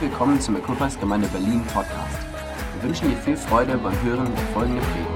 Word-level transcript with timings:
Herzlich 0.00 0.18
willkommen 0.18 0.40
zum 0.40 0.56
Equippers 0.56 0.98
Gemeinde 0.98 1.28
Berlin 1.28 1.62
Podcast. 1.66 2.20
Wir 2.72 2.82
wünschen 2.84 3.10
dir 3.10 3.16
viel 3.18 3.36
Freude 3.36 3.76
beim 3.76 4.02
Hören 4.02 4.34
der 4.34 4.46
folgenden 4.46 4.82
Predigt. 4.82 5.10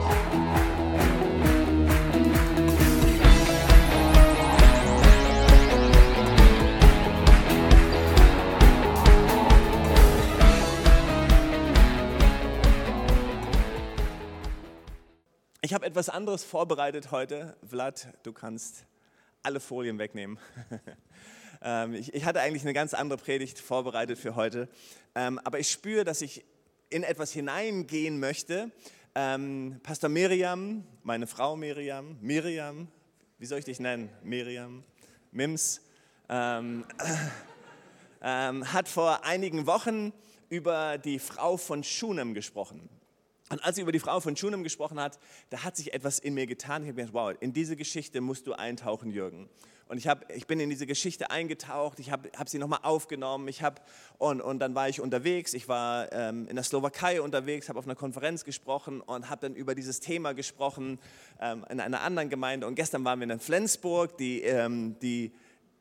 Ich 15.63 15.73
habe 15.73 15.87
etwas 15.87 16.11
anderes 16.11 16.45
vorbereitet 16.45 17.11
heute. 17.11 17.57
Vlad, 17.67 18.09
du 18.23 18.35
kannst 18.35 18.85
alle 19.43 19.61
Folien 19.61 19.99
wegnehmen. 19.99 20.39
Ähm, 21.67 21.95
ich, 21.95 22.25
hatte 22.27 22.41
eigentlich 22.41 22.63
eine 22.63 22.75
ganz 22.75 22.93
andere 22.93 23.19
Predigt 23.19 23.59
vorbereitet 23.59 24.19
für 24.19 24.37
heute, 24.37 24.69
ähm, 25.15 25.41
aber 25.45 25.59
ich 25.59 25.71
spüre, 25.71 26.05
dass 26.05 26.21
ich 26.21 26.45
in 26.91 27.03
etwas 27.03 27.33
hineingehen 27.33 28.21
möchte. 28.21 28.71
Ähm, 29.15 29.81
Pastor 29.83 30.11
Miriam, 30.11 30.85
meine 31.03 31.27
Frau 31.27 31.57
Miriam, 31.57 32.19
Miriam, 32.21 32.89
wie 33.39 33.47
soll 33.47 33.61
ich 33.61 33.65
dich 33.65 33.81
nennen? 33.81 34.11
Miriam, 34.23 34.85
Mims, 35.33 35.81
ähm, 36.29 36.85
ähm, 38.23 38.71
hat 38.71 38.87
vor 38.87 39.25
einigen 39.25 39.67
Wochen 39.67 40.13
über 40.51 40.99
die 40.99 41.19
Frau 41.19 41.57
von 41.57 41.83
Schunem 41.83 42.35
gesprochen. 42.35 42.91
Und 43.49 43.65
als 43.65 43.77
sie 43.77 43.83
über 43.83 43.93
die 43.93 44.01
Frau 44.01 44.21
von 44.21 44.37
Schunem 44.37 44.65
gesprochen 44.65 45.01
hat, 45.01 45.19
da 45.49 45.65
hat 45.65 45.77
sich 45.77 45.95
etwas 45.95 46.19
in 46.19 46.35
mir 46.35 46.47
getan. 46.47 46.83
Ich 46.83 46.89
habe 46.89 46.97
gedacht, 46.97 47.15
wow, 47.15 47.35
in 47.41 47.55
diese 47.55 47.75
Geschichte 47.77 48.21
musst 48.21 48.47
du 48.47 48.53
eintauchen, 48.53 49.11
Jürgen. 49.11 49.49
Und 49.95 49.99
ich, 49.99 50.09
hab, 50.09 50.29
ich 50.35 50.49
bin 50.49 50.59
in 50.59 50.71
diese 50.71 50.89
Geschichte 50.89 51.31
eingetaucht, 51.31 52.01
ich 52.01 52.11
habe 52.11 52.29
hab 52.37 52.49
sie 52.49 52.59
nochmal 52.59 52.81
aufgenommen, 52.83 53.47
ich 53.47 53.63
hab, 53.63 53.87
und, 54.19 54.41
und 54.41 54.59
dann 54.59 54.75
war 54.75 54.89
ich 54.89 55.01
unterwegs, 55.01 55.55
ich 55.55 55.69
war 55.69 56.13
ähm, 56.13 56.49
in 56.49 56.57
der 56.57 56.65
Slowakei 56.65 57.23
unterwegs, 57.23 57.69
habe 57.69 57.79
auf 57.79 57.85
einer 57.85 57.95
Konferenz 57.95 58.43
gesprochen 58.43 59.01
und 59.01 59.31
habe 59.31 59.43
dann 59.43 59.55
über 59.55 59.77
dieses 59.77 60.01
Thema 60.01 60.35
gesprochen 60.35 60.99
ähm, 61.41 61.65
in 61.71 61.79
einer 61.79 62.01
anderen 62.01 62.29
Gemeinde. 62.29 62.67
Und 62.67 62.75
gestern 62.75 63.05
waren 63.05 63.21
wir 63.21 63.31
in 63.31 63.39
Flensburg, 63.39 64.19
die, 64.19 64.43
ähm, 64.43 64.97
die, 64.99 65.31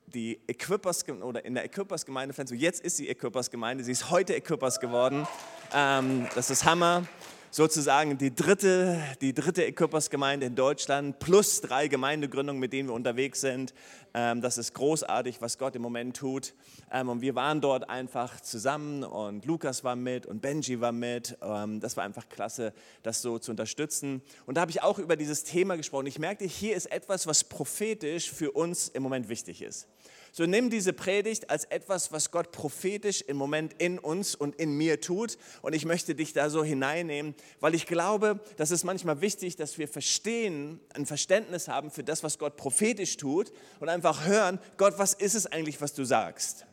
die 0.06 0.40
Equippers, 0.46 1.10
oder 1.10 1.44
in 1.44 1.56
der 1.56 1.66
Equippers-Gemeinde 1.66 2.36
Flensburg. 2.36 2.62
Jetzt 2.62 2.82
ist 2.82 2.98
sie 2.98 3.10
Equippers-Gemeinde, 3.10 3.84
sie 3.84 3.94
ist 3.94 4.12
heute 4.12 4.36
Equippers 4.36 4.80
geworden. 4.80 5.26
Ähm, 5.74 6.28
das 6.36 6.52
ist 6.52 6.66
Hammer 6.66 7.08
sozusagen 7.54 8.18
die 8.18 8.34
dritte, 8.34 9.00
die 9.22 9.32
dritte 9.32 9.64
Equippers-Gemeinde 9.64 10.48
in 10.48 10.56
Deutschland 10.56 11.20
plus 11.20 11.62
drei 11.62 11.88
Gemeindegründungen, 11.88 12.60
mit 12.60 12.74
denen 12.74 12.90
wir 12.90 12.96
unterwegs 12.96 13.42
sind. 13.42 13.76
Ähm, 14.16 14.42
das 14.42 14.58
ist 14.58 14.74
großartig, 14.74 15.40
was 15.40 15.60
Gott 15.60 15.76
im 15.76 15.84
Moment 15.84 16.18
tut. 16.18 16.56
Ähm, 16.92 17.10
und 17.10 17.22
wir 17.22 17.36
waren 17.36 17.62
dort 17.62 17.88
einfach 17.88 18.42
zusammen 18.42 19.04
und 19.04 19.46
Lukas 19.46 19.84
war 19.84 19.96
mit 19.96 20.26
und 20.26 20.42
Benji 20.42 20.82
war 20.82 20.92
mit. 20.92 21.38
Ähm, 21.44 21.80
das 21.80 21.96
war 21.96 22.04
einfach 22.04 22.28
klasse, 22.28 22.74
das 23.04 23.22
so 23.22 23.38
zu 23.38 23.52
unterstützen. 23.52 24.24
Und 24.48 24.58
da 24.58 24.62
habe 24.62 24.72
ich 24.72 24.82
auch 24.82 24.98
über 24.98 25.16
dieses 25.16 25.44
Thema 25.44 25.78
gesprochen. 25.78 26.08
Ich 26.08 26.18
merkte, 26.18 26.46
hier 26.46 26.76
ist 26.76 26.88
etwas, 26.92 27.28
was 27.28 27.44
prophetisch 27.44 28.32
für 28.32 28.52
uns 28.52 28.88
im 28.88 29.04
Moment 29.04 29.30
wichtig 29.30 29.62
ist. 29.62 29.88
So 30.36 30.48
nimm 30.48 30.72
diese 30.72 30.94
Predigt 30.94 31.52
als 31.52 31.66
etwas, 31.66 32.12
was 32.12 32.32
Gott 32.32 32.52
prophetisch 32.52 33.22
im 33.22 33.38
Moment 33.38 33.76
in 33.78 34.00
uns 34.00 34.34
und 34.34 34.56
in 34.56 34.76
mir 34.76 35.00
tut. 35.00 35.38
Und 35.62 35.74
ich 35.74 35.86
möchte 35.86 36.16
dich 36.16 36.34
da 36.34 36.50
so 36.50 36.64
hineinnehmen, 36.64 37.36
weil 37.60 37.76
ich 37.76 37.86
glaube, 37.86 38.40
das 38.58 38.72
ist 38.72 38.84
manchmal 38.84 39.22
wichtig, 39.22 39.58
dass 39.58 39.78
wir 39.78 39.88
verstehen, 39.88 40.80
ein 40.96 41.06
Verständnis 41.06 41.68
haben 41.68 41.92
für 41.92 42.04
das, 42.04 42.24
was 42.24 42.40
Gott 42.40 42.58
prophetisch 42.58 43.18
tut 43.18 43.52
und 43.80 43.90
einfach 43.90 44.26
hören, 44.26 44.58
Gott, 44.78 44.96
was 44.98 45.14
ist 45.14 45.36
es 45.36 45.46
eigentlich, 45.46 45.80
was 45.82 45.94
du 45.94 46.04
sagst? 46.04 46.66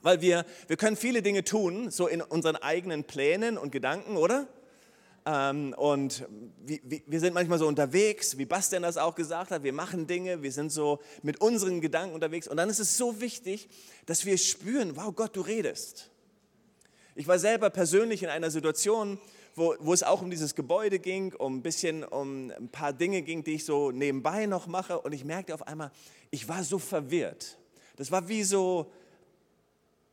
Weil 0.00 0.22
wir, 0.22 0.46
wir 0.66 0.78
können 0.78 0.96
viele 0.96 1.20
Dinge 1.20 1.44
tun, 1.44 1.90
so 1.90 2.06
in 2.06 2.22
unseren 2.22 2.56
eigenen 2.56 3.04
Plänen 3.04 3.58
und 3.58 3.72
Gedanken, 3.72 4.16
oder? 4.16 4.48
Ähm, 5.26 5.74
und 5.76 6.24
wir 6.64 7.18
sind 7.18 7.34
manchmal 7.34 7.58
so 7.58 7.66
unterwegs, 7.66 8.38
wie 8.38 8.44
Bastian 8.44 8.84
das 8.84 8.96
auch 8.96 9.16
gesagt 9.16 9.50
hat, 9.50 9.64
wir 9.64 9.72
machen 9.72 10.06
Dinge, 10.06 10.42
wir 10.42 10.52
sind 10.52 10.70
so 10.70 11.00
mit 11.22 11.40
unseren 11.40 11.80
Gedanken 11.80 12.14
unterwegs. 12.14 12.46
Und 12.46 12.56
dann 12.56 12.70
ist 12.70 12.78
es 12.78 12.96
so 12.96 13.20
wichtig, 13.20 13.68
dass 14.06 14.24
wir 14.24 14.38
spüren, 14.38 14.96
wow 14.96 15.12
Gott, 15.14 15.34
du 15.34 15.40
redest. 15.40 16.10
Ich 17.16 17.26
war 17.26 17.40
selber 17.40 17.70
persönlich 17.70 18.22
in 18.22 18.28
einer 18.28 18.52
Situation, 18.52 19.18
wo, 19.56 19.74
wo 19.80 19.92
es 19.92 20.04
auch 20.04 20.22
um 20.22 20.30
dieses 20.30 20.54
Gebäude 20.54 21.00
ging, 21.00 21.34
um 21.34 21.56
ein 21.56 21.62
bisschen 21.62 22.04
um 22.04 22.52
ein 22.52 22.68
paar 22.68 22.92
Dinge 22.92 23.22
ging, 23.22 23.42
die 23.42 23.54
ich 23.54 23.64
so 23.64 23.90
nebenbei 23.90 24.46
noch 24.46 24.68
mache. 24.68 25.00
Und 25.00 25.12
ich 25.12 25.24
merkte 25.24 25.54
auf 25.54 25.66
einmal, 25.66 25.90
ich 26.30 26.46
war 26.46 26.62
so 26.62 26.78
verwirrt. 26.78 27.58
Das 27.96 28.12
war 28.12 28.28
wie 28.28 28.44
so, 28.44 28.92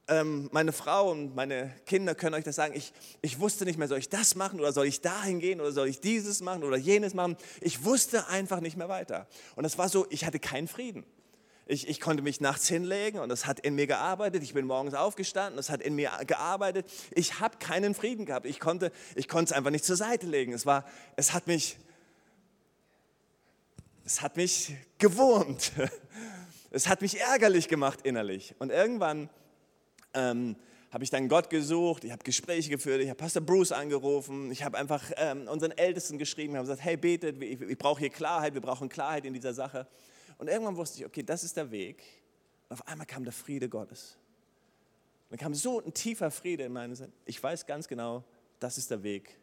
ähm, 0.08 0.50
meine 0.52 0.74
Frau 0.74 1.12
und 1.12 1.36
meine 1.36 1.74
Kinder 1.86 2.14
können 2.16 2.36
euch 2.36 2.44
das 2.44 2.56
sagen, 2.56 2.74
ich, 2.76 2.92
ich 3.22 3.40
wusste 3.40 3.66
nicht 3.66 3.80
mehr, 3.80 3.88
soll 3.88 4.00
ich 4.00 4.10
das 4.10 4.36
machen 4.36 4.60
oder 4.60 4.74
soll 4.74 4.86
ich 4.86 5.02
dahin 5.02 5.40
gehen 5.40 5.62
oder 5.62 5.72
soll 5.72 5.88
ich 5.88 6.02
dieses 6.02 6.42
machen 6.42 6.64
oder 6.64 6.78
jenes 6.78 7.14
machen. 7.14 7.38
Ich 7.62 7.86
wusste 7.86 8.28
einfach 8.28 8.60
nicht 8.60 8.76
mehr 8.76 8.90
weiter. 8.90 9.28
Und 9.56 9.66
es 9.66 9.78
war 9.78 9.88
so, 9.88 10.06
ich 10.10 10.26
hatte 10.26 10.40
keinen 10.40 10.68
Frieden. 10.68 11.06
Ich, 11.66 11.88
ich, 11.88 12.02
konnte 12.02 12.22
mich 12.22 12.42
nachts 12.42 12.68
hinlegen 12.68 13.20
und 13.20 13.32
es 13.32 13.46
hat 13.46 13.62
in 13.62 13.76
mir 13.76 13.88
gearbeitet. 13.88 14.44
Ich 14.44 14.54
bin 14.54 14.66
morgens 14.66 14.94
aufgestanden, 14.94 15.58
es 15.58 15.70
hat 15.70 15.82
in 15.82 15.96
mir 15.96 16.12
gearbeitet. 16.28 16.86
Ich 17.12 17.40
habe 17.40 17.58
keinen 17.58 17.96
Frieden 17.96 18.26
gehabt. 18.26 18.46
Ich 18.46 18.60
konnte, 18.60 18.92
ich 19.16 19.30
konnte 19.30 19.54
es 19.54 19.58
einfach 19.58 19.72
nicht 19.72 19.86
zur 19.86 19.96
Seite 19.96 20.28
legen. 20.28 20.52
Es, 20.52 20.66
war, 20.66 20.86
es, 21.16 21.32
hat 21.32 21.48
mich, 21.48 21.78
es 24.04 24.22
hat 24.22 24.36
mich 24.36 24.76
gewurmt. 24.98 25.72
Es 26.76 26.88
hat 26.88 27.04
mich 27.04 27.22
ärgerlich 27.22 27.68
gemacht 27.68 28.00
innerlich. 28.02 28.56
Und 28.58 28.72
irgendwann 28.72 29.30
ähm, 30.14 30.56
habe 30.92 31.04
ich 31.04 31.10
dann 31.10 31.28
Gott 31.28 31.50
gesucht, 31.50 32.04
ich 32.04 32.12
habe 32.12 32.24
Gespräche 32.24 32.70
geführt, 32.70 33.02
ich 33.02 33.10
habe 33.10 33.18
Pastor 33.18 33.42
Bruce 33.42 33.72
angerufen, 33.72 34.52
ich 34.52 34.64
habe 34.64 34.78
einfach 34.78 35.12
ähm, 35.16 35.48
unseren 35.48 35.72
Ältesten 35.72 36.20
geschrieben, 36.20 36.54
habe 36.56 36.66
gesagt, 36.66 36.84
hey, 36.84 36.98
betet, 36.98 37.42
ich, 37.42 37.60
ich 37.60 37.78
brauche 37.78 38.00
hier 38.00 38.12
Klarheit, 38.12 38.54
wir 38.54 38.62
brauchen 38.62 38.90
Klarheit 38.90 39.26
in 39.26 39.34
dieser 39.34 39.54
Sache. 39.54 39.88
Und 40.38 40.50
irgendwann 40.50 40.78
wusste 40.78 41.00
ich, 41.00 41.06
okay, 41.06 41.24
das 41.24 41.44
ist 41.44 41.58
der 41.58 41.72
Weg. 41.72 42.04
Und 42.70 42.74
auf 42.74 42.88
einmal 42.88 43.08
kam 43.08 43.24
der 43.24 43.34
Friede 43.34 43.70
Gottes. 43.70 44.18
Dann 45.30 45.40
kam 45.40 45.56
so 45.56 45.82
ein 45.82 45.94
tiefer 45.94 46.30
Friede 46.30 46.64
in 46.64 46.74
meine 46.74 46.96
Sinn. 46.96 47.12
Ich 47.26 47.42
weiß 47.42 47.66
ganz 47.66 47.88
genau, 47.88 48.24
das 48.60 48.78
ist 48.78 48.92
der 48.92 49.02
Weg, 49.02 49.36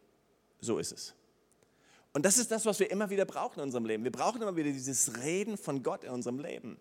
so 0.61 0.77
ist 0.77 0.93
es. 0.93 1.15
Und 2.13 2.25
das 2.25 2.37
ist 2.37 2.51
das, 2.51 2.65
was 2.65 2.79
wir 2.79 2.91
immer 2.91 3.09
wieder 3.09 3.25
brauchen 3.25 3.59
in 3.59 3.63
unserem 3.63 3.85
Leben. 3.85 4.03
Wir 4.03 4.11
brauchen 4.11 4.41
immer 4.41 4.55
wieder 4.55 4.69
dieses 4.69 5.21
Reden 5.23 5.57
von 5.57 5.81
Gott 5.81 6.03
in 6.03 6.09
unserem 6.09 6.39
Leben. 6.39 6.77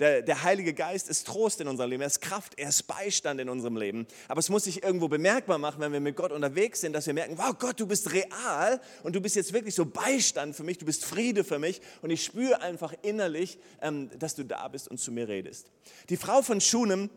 Der, 0.00 0.22
der, 0.22 0.42
Heilige 0.42 0.74
Geist 0.74 1.08
ist 1.08 1.26
Trost 1.26 1.60
in 1.60 1.68
unserem 1.68 1.88
Leben, 1.88 2.02
er 2.02 2.08
ist 2.08 2.20
Kraft, 2.20 2.54
er 2.58 2.68
ist 2.68 2.82
Beistand 2.82 3.40
in 3.40 3.48
unserem 3.48 3.76
Leben. 3.76 4.08
Aber 4.26 4.40
es 4.40 4.50
muss 4.50 4.64
sich 4.64 4.82
irgendwo 4.82 5.06
bemerkbar 5.06 5.56
machen, 5.56 5.80
wenn 5.80 5.92
wir 5.92 6.00
mit 6.00 6.16
Gott 6.16 6.32
unterwegs 6.32 6.80
sind, 6.80 6.94
dass 6.94 7.06
wir 7.06 7.14
merken, 7.14 7.38
wow 7.38 7.56
Gott, 7.56 7.78
du 7.78 7.86
bist 7.86 8.12
real 8.12 8.80
und 9.04 9.14
du 9.14 9.20
bist 9.20 9.36
jetzt 9.36 9.52
wirklich 9.52 9.74
so 9.74 9.86
Beistand 9.86 10.56
für 10.56 10.64
mich, 10.64 10.78
du 10.78 10.84
bist 10.84 11.04
Friede 11.04 11.44
für 11.44 11.60
mich 11.60 11.80
und 12.02 12.10
ich 12.10 12.24
spüre 12.24 12.60
einfach 12.60 12.92
innerlich, 13.02 13.58
ähm, 13.80 14.10
dass 14.18 14.34
du 14.34 14.42
da 14.42 14.66
bist 14.66 14.88
und 14.88 14.98
zu 14.98 15.12
mir 15.12 15.28
redest. 15.28 15.70
Die 16.08 16.16
Frau 16.16 16.42
von 16.42 16.60
Schunem, 16.60 17.08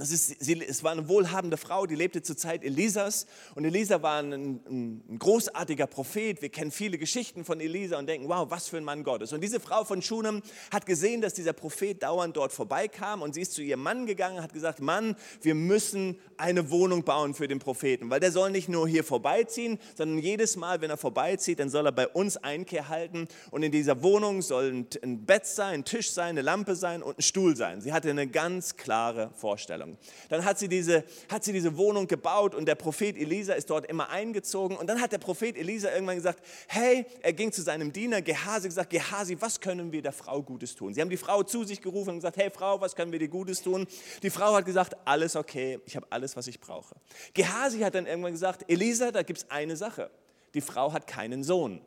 das 0.00 0.10
ist, 0.10 0.42
sie, 0.42 0.62
es 0.62 0.82
war 0.82 0.92
eine 0.92 1.08
wohlhabende 1.08 1.56
Frau, 1.56 1.86
die 1.86 1.94
lebte 1.94 2.22
zur 2.22 2.36
Zeit 2.36 2.64
Elisas. 2.64 3.26
Und 3.54 3.64
Elisa 3.64 4.02
war 4.02 4.22
ein, 4.22 4.32
ein, 4.32 5.18
großartiger 5.18 5.86
Prophet. 5.86 6.40
Wir 6.40 6.48
kennen 6.48 6.70
viele 6.70 6.96
Geschichten 6.96 7.44
von 7.44 7.60
Elisa 7.60 7.98
und 7.98 8.06
denken, 8.06 8.28
wow, 8.28 8.50
was 8.50 8.68
für 8.68 8.78
ein 8.78 8.84
Mann 8.84 9.04
Gottes. 9.04 9.32
Und 9.32 9.42
diese 9.42 9.60
Frau 9.60 9.84
von 9.84 10.00
Schunem 10.00 10.42
hat 10.72 10.86
gesehen, 10.86 11.20
dass 11.20 11.34
dieser 11.34 11.52
Prophet 11.52 12.02
dauernd 12.02 12.36
dort 12.36 12.52
vorbeikam. 12.52 13.20
Und 13.20 13.34
sie 13.34 13.42
ist 13.42 13.52
zu 13.52 13.62
ihrem 13.62 13.82
Mann 13.82 14.06
gegangen, 14.06 14.42
hat 14.42 14.54
gesagt, 14.54 14.80
Mann, 14.80 15.16
wir 15.42 15.54
müssen 15.54 16.18
eine 16.38 16.70
Wohnung 16.70 17.04
bauen 17.04 17.34
für 17.34 17.46
den 17.46 17.58
Propheten. 17.58 18.08
Weil 18.08 18.20
der 18.20 18.32
soll 18.32 18.50
nicht 18.50 18.70
nur 18.70 18.88
hier 18.88 19.04
vorbeiziehen, 19.04 19.78
sondern 19.96 20.18
jedes 20.18 20.56
Mal, 20.56 20.80
wenn 20.80 20.90
er 20.90 20.96
vorbeizieht, 20.96 21.60
dann 21.60 21.68
soll 21.68 21.84
er 21.86 21.92
bei 21.92 22.08
uns 22.08 22.38
Einkehr 22.38 22.88
halten. 22.88 23.28
Und 23.50 23.62
in 23.62 23.70
dieser 23.70 24.02
Wohnung 24.02 24.40
soll 24.40 24.72
ein, 24.72 24.86
ein 25.02 25.26
Bett 25.26 25.46
sein, 25.46 25.80
ein 25.80 25.84
Tisch 25.84 26.10
sein, 26.10 26.30
eine 26.30 26.42
Lampe 26.42 26.74
sein 26.74 27.02
und 27.02 27.18
ein 27.18 27.22
Stuhl 27.22 27.54
sein. 27.54 27.82
Sie 27.82 27.92
hatte 27.92 28.08
eine 28.08 28.26
ganz 28.26 28.76
klare 28.76 29.30
Vorstellung. 29.34 29.89
Vorstellung. 29.90 30.28
Dann 30.28 30.44
hat 30.44 30.58
sie, 30.58 30.68
diese, 30.68 31.04
hat 31.28 31.44
sie 31.44 31.52
diese 31.52 31.76
Wohnung 31.76 32.06
gebaut 32.06 32.54
und 32.54 32.66
der 32.66 32.74
Prophet 32.74 33.16
Elisa 33.16 33.54
ist 33.54 33.70
dort 33.70 33.86
immer 33.86 34.10
eingezogen. 34.10 34.76
Und 34.76 34.86
dann 34.86 35.00
hat 35.00 35.12
der 35.12 35.18
Prophet 35.18 35.56
Elisa 35.56 35.92
irgendwann 35.92 36.16
gesagt, 36.16 36.44
hey, 36.68 37.06
er 37.22 37.32
ging 37.32 37.52
zu 37.52 37.62
seinem 37.62 37.92
Diener 37.92 38.22
Gehasi 38.22 38.68
gesagt, 38.68 38.90
Gehasi, 38.90 39.36
was 39.40 39.60
können 39.60 39.92
wir 39.92 40.02
der 40.02 40.12
Frau 40.12 40.42
Gutes 40.42 40.74
tun? 40.74 40.94
Sie 40.94 41.00
haben 41.00 41.10
die 41.10 41.16
Frau 41.16 41.42
zu 41.42 41.64
sich 41.64 41.80
gerufen 41.80 42.10
und 42.10 42.16
gesagt, 42.16 42.36
hey 42.36 42.50
Frau, 42.50 42.80
was 42.80 42.94
können 42.94 43.12
wir 43.12 43.18
dir 43.18 43.28
Gutes 43.28 43.62
tun? 43.62 43.86
Die 44.22 44.30
Frau 44.30 44.54
hat 44.54 44.64
gesagt, 44.64 44.96
alles 45.04 45.36
okay, 45.36 45.80
ich 45.86 45.96
habe 45.96 46.06
alles, 46.10 46.36
was 46.36 46.46
ich 46.46 46.60
brauche. 46.60 46.94
Gehasi 47.34 47.80
hat 47.80 47.94
dann 47.94 48.06
irgendwann 48.06 48.32
gesagt, 48.32 48.64
Elisa, 48.68 49.10
da 49.10 49.22
gibt 49.22 49.40
es 49.40 49.50
eine 49.50 49.76
Sache. 49.76 50.10
Die 50.54 50.60
Frau 50.60 50.92
hat 50.92 51.06
keinen 51.06 51.44
Sohn. 51.44 51.80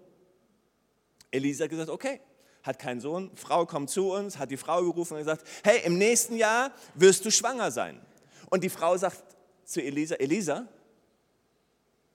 Elisa 1.31 1.63
hat 1.63 1.71
gesagt, 1.71 1.89
okay, 1.89 2.21
hat 2.63 2.80
keinen 2.80 3.00
Sohn. 3.00 3.31
Frau 3.36 3.65
kommt 3.65 3.89
zu 3.89 4.12
uns, 4.12 4.38
hat 4.38 4.50
die 4.50 4.57
Frau 4.57 4.81
gerufen 4.81 5.13
und 5.13 5.19
gesagt, 5.19 5.45
hey, 5.63 5.81
im 5.83 5.98
nächsten 5.98 6.36
Jahr 6.36 6.71
wirst 6.95 7.25
du 7.25 7.31
schwanger 7.31 7.71
sein. 7.71 8.00
Und 8.50 8.63
die 8.63 8.69
Frau 8.69 8.98
sagt 8.98 9.24
zu 9.65 9.81
Elisa, 9.81 10.15
Elisa, 10.15 10.68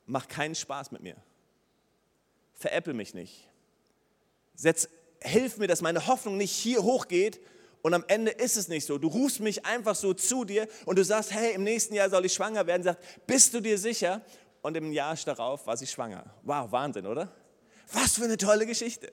mach 0.07 0.27
keinen 0.27 0.55
Spaß 0.55 0.91
mit 0.91 1.03
mir. 1.03 1.17
Veräppel 2.55 2.95
mich 2.95 3.15
nicht. 3.15 3.49
Setz, 4.55 4.89
hilf 5.21 5.59
mir, 5.59 5.69
dass 5.69 5.83
meine 5.83 6.07
Hoffnung 6.07 6.37
nicht 6.37 6.53
hier 6.53 6.83
hochgeht 6.83 7.41
Und 7.83 7.95
am 7.95 8.05
Ende 8.09 8.31
ist 8.33 8.57
es 8.57 8.69
nicht 8.69 8.85
so. 8.85 8.99
Du 8.99 9.09
rufst 9.09 9.41
mich 9.41 9.65
einfach 9.65 9.95
so 9.95 10.13
zu 10.13 10.45
dir 10.45 10.69
und 10.85 10.99
du 10.99 11.05
sagst, 11.05 11.33
hey, 11.33 11.55
im 11.55 11.63
nächsten 11.63 11.95
Jahr 11.95 12.11
soll 12.11 12.25
ich 12.25 12.33
schwanger 12.33 12.67
werden. 12.67 12.83
Sagt, 12.83 13.27
bist 13.27 13.55
du 13.55 13.61
dir 13.61 13.79
sicher? 13.79 14.23
Und 14.63 14.77
im 14.77 14.93
Jahr 14.93 15.15
darauf 15.25 15.67
war 15.67 15.77
sie 15.77 15.87
schwanger. 15.87 16.25
Wow, 16.43 16.73
Wahnsinn, 16.73 17.07
oder? 17.07 17.33
Was 17.93 18.17
für 18.17 18.25
eine 18.25 18.37
tolle 18.37 18.67
Geschichte. 18.67 19.13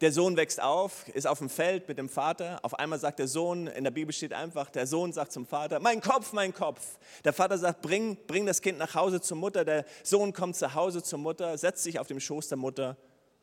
Der 0.00 0.12
Sohn 0.12 0.36
wächst 0.36 0.62
auf, 0.62 1.08
ist 1.08 1.26
auf 1.26 1.38
dem 1.38 1.48
Feld 1.48 1.88
mit 1.88 1.98
dem 1.98 2.08
Vater. 2.08 2.60
Auf 2.62 2.78
einmal 2.78 3.00
sagt 3.00 3.18
der 3.18 3.26
Sohn, 3.26 3.66
in 3.66 3.82
der 3.82 3.90
Bibel 3.90 4.12
steht 4.12 4.32
einfach, 4.32 4.70
der 4.70 4.86
Sohn 4.86 5.12
sagt 5.12 5.32
zum 5.32 5.44
Vater, 5.44 5.80
mein 5.80 6.00
Kopf, 6.00 6.32
mein 6.32 6.54
Kopf. 6.54 6.98
Der 7.24 7.32
Vater 7.32 7.58
sagt, 7.58 7.82
bring, 7.82 8.16
bring 8.26 8.46
das 8.46 8.62
Kind 8.62 8.78
nach 8.78 8.94
Hause 8.94 9.20
zur 9.20 9.36
Mutter. 9.36 9.64
Der 9.64 9.84
Sohn 10.04 10.32
kommt 10.32 10.54
zu 10.54 10.72
Hause 10.74 11.02
zur 11.02 11.18
Mutter, 11.18 11.58
setzt 11.58 11.82
sich 11.82 11.98
auf 11.98 12.06
dem 12.06 12.20
Schoß 12.20 12.48
der 12.48 12.58
Mutter 12.58 12.96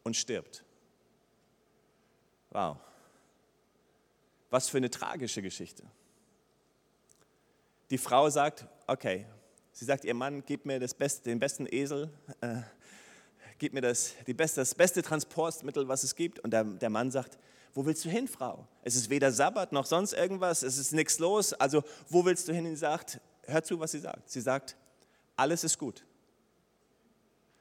und 0.04 0.16
stirbt. 0.16 0.64
Wow. 2.52 2.78
Was 4.50 4.70
für 4.70 4.78
eine 4.78 4.90
tragische 4.90 5.42
Geschichte. 5.42 5.84
Die 7.90 7.98
Frau 7.98 8.30
sagt, 8.30 8.66
okay, 8.88 9.26
sie 9.74 9.84
sagt, 9.84 10.06
ihr 10.06 10.14
Mann, 10.14 10.42
gib 10.46 10.66
mir 10.66 10.80
Beste, 10.80 11.30
den 11.30 11.40
besten 11.40 11.68
Esel, 11.70 12.10
äh, 12.40 12.62
gib 13.58 13.74
mir 13.74 13.82
das, 13.82 14.14
die 14.28 14.34
beste, 14.34 14.62
das 14.62 14.76
beste 14.76 15.02
Transportmittel, 15.02 15.88
was 15.88 16.04
es 16.04 16.16
gibt. 16.16 16.40
Und 16.40 16.52
der, 16.52 16.64
der 16.64 16.90
Mann 16.90 17.12
sagt, 17.12 17.38
wo 17.74 17.86
willst 17.86 18.06
du 18.06 18.10
hin, 18.10 18.28
Frau? 18.28 18.68
Es 18.84 18.96
ist 18.96 19.10
weder 19.10 19.32
Sabbat 19.32 19.72
noch 19.72 19.86
sonst 19.86 20.14
irgendwas, 20.14 20.64
es 20.64 20.78
ist 20.78 20.94
nichts 20.94 21.20
los. 21.20 21.54
Also 21.54 21.84
wo 22.10 22.26
willst 22.26 22.48
du 22.48 22.54
hin? 22.54 22.66
Und 22.66 22.76
sie 22.76 22.80
sagt, 22.80 23.20
hör 23.44 23.64
zu, 23.64 23.80
was 23.80 23.92
sie 23.92 24.00
sagt. 24.00 24.30
Sie 24.30 24.42
sagt, 24.42 24.76
alles 25.36 25.64
ist 25.64 25.78
gut. 25.78 26.06